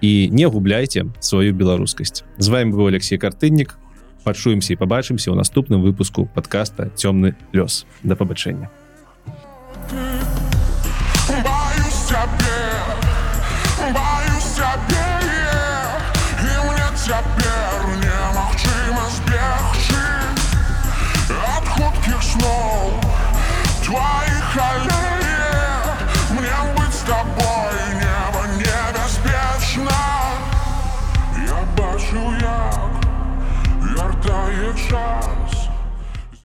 І 0.02 0.30
не 0.32 0.46
губляйте 0.46 1.06
сваю 1.20 1.54
беларускасць. 1.54 2.24
З 2.38 2.48
вами 2.48 2.72
быў 2.72 2.88
Алексей 2.88 3.18
картыннік. 3.18 3.78
Пачуемся 4.24 4.74
і 4.74 4.78
побачымся 4.78 5.34
ў 5.34 5.36
наступным 5.38 5.82
выпуску 5.82 6.30
подкаста 6.30 6.94
цёмны 6.94 7.34
лёс 7.54 7.86
да 8.04 8.16
пабачэння 8.16 8.70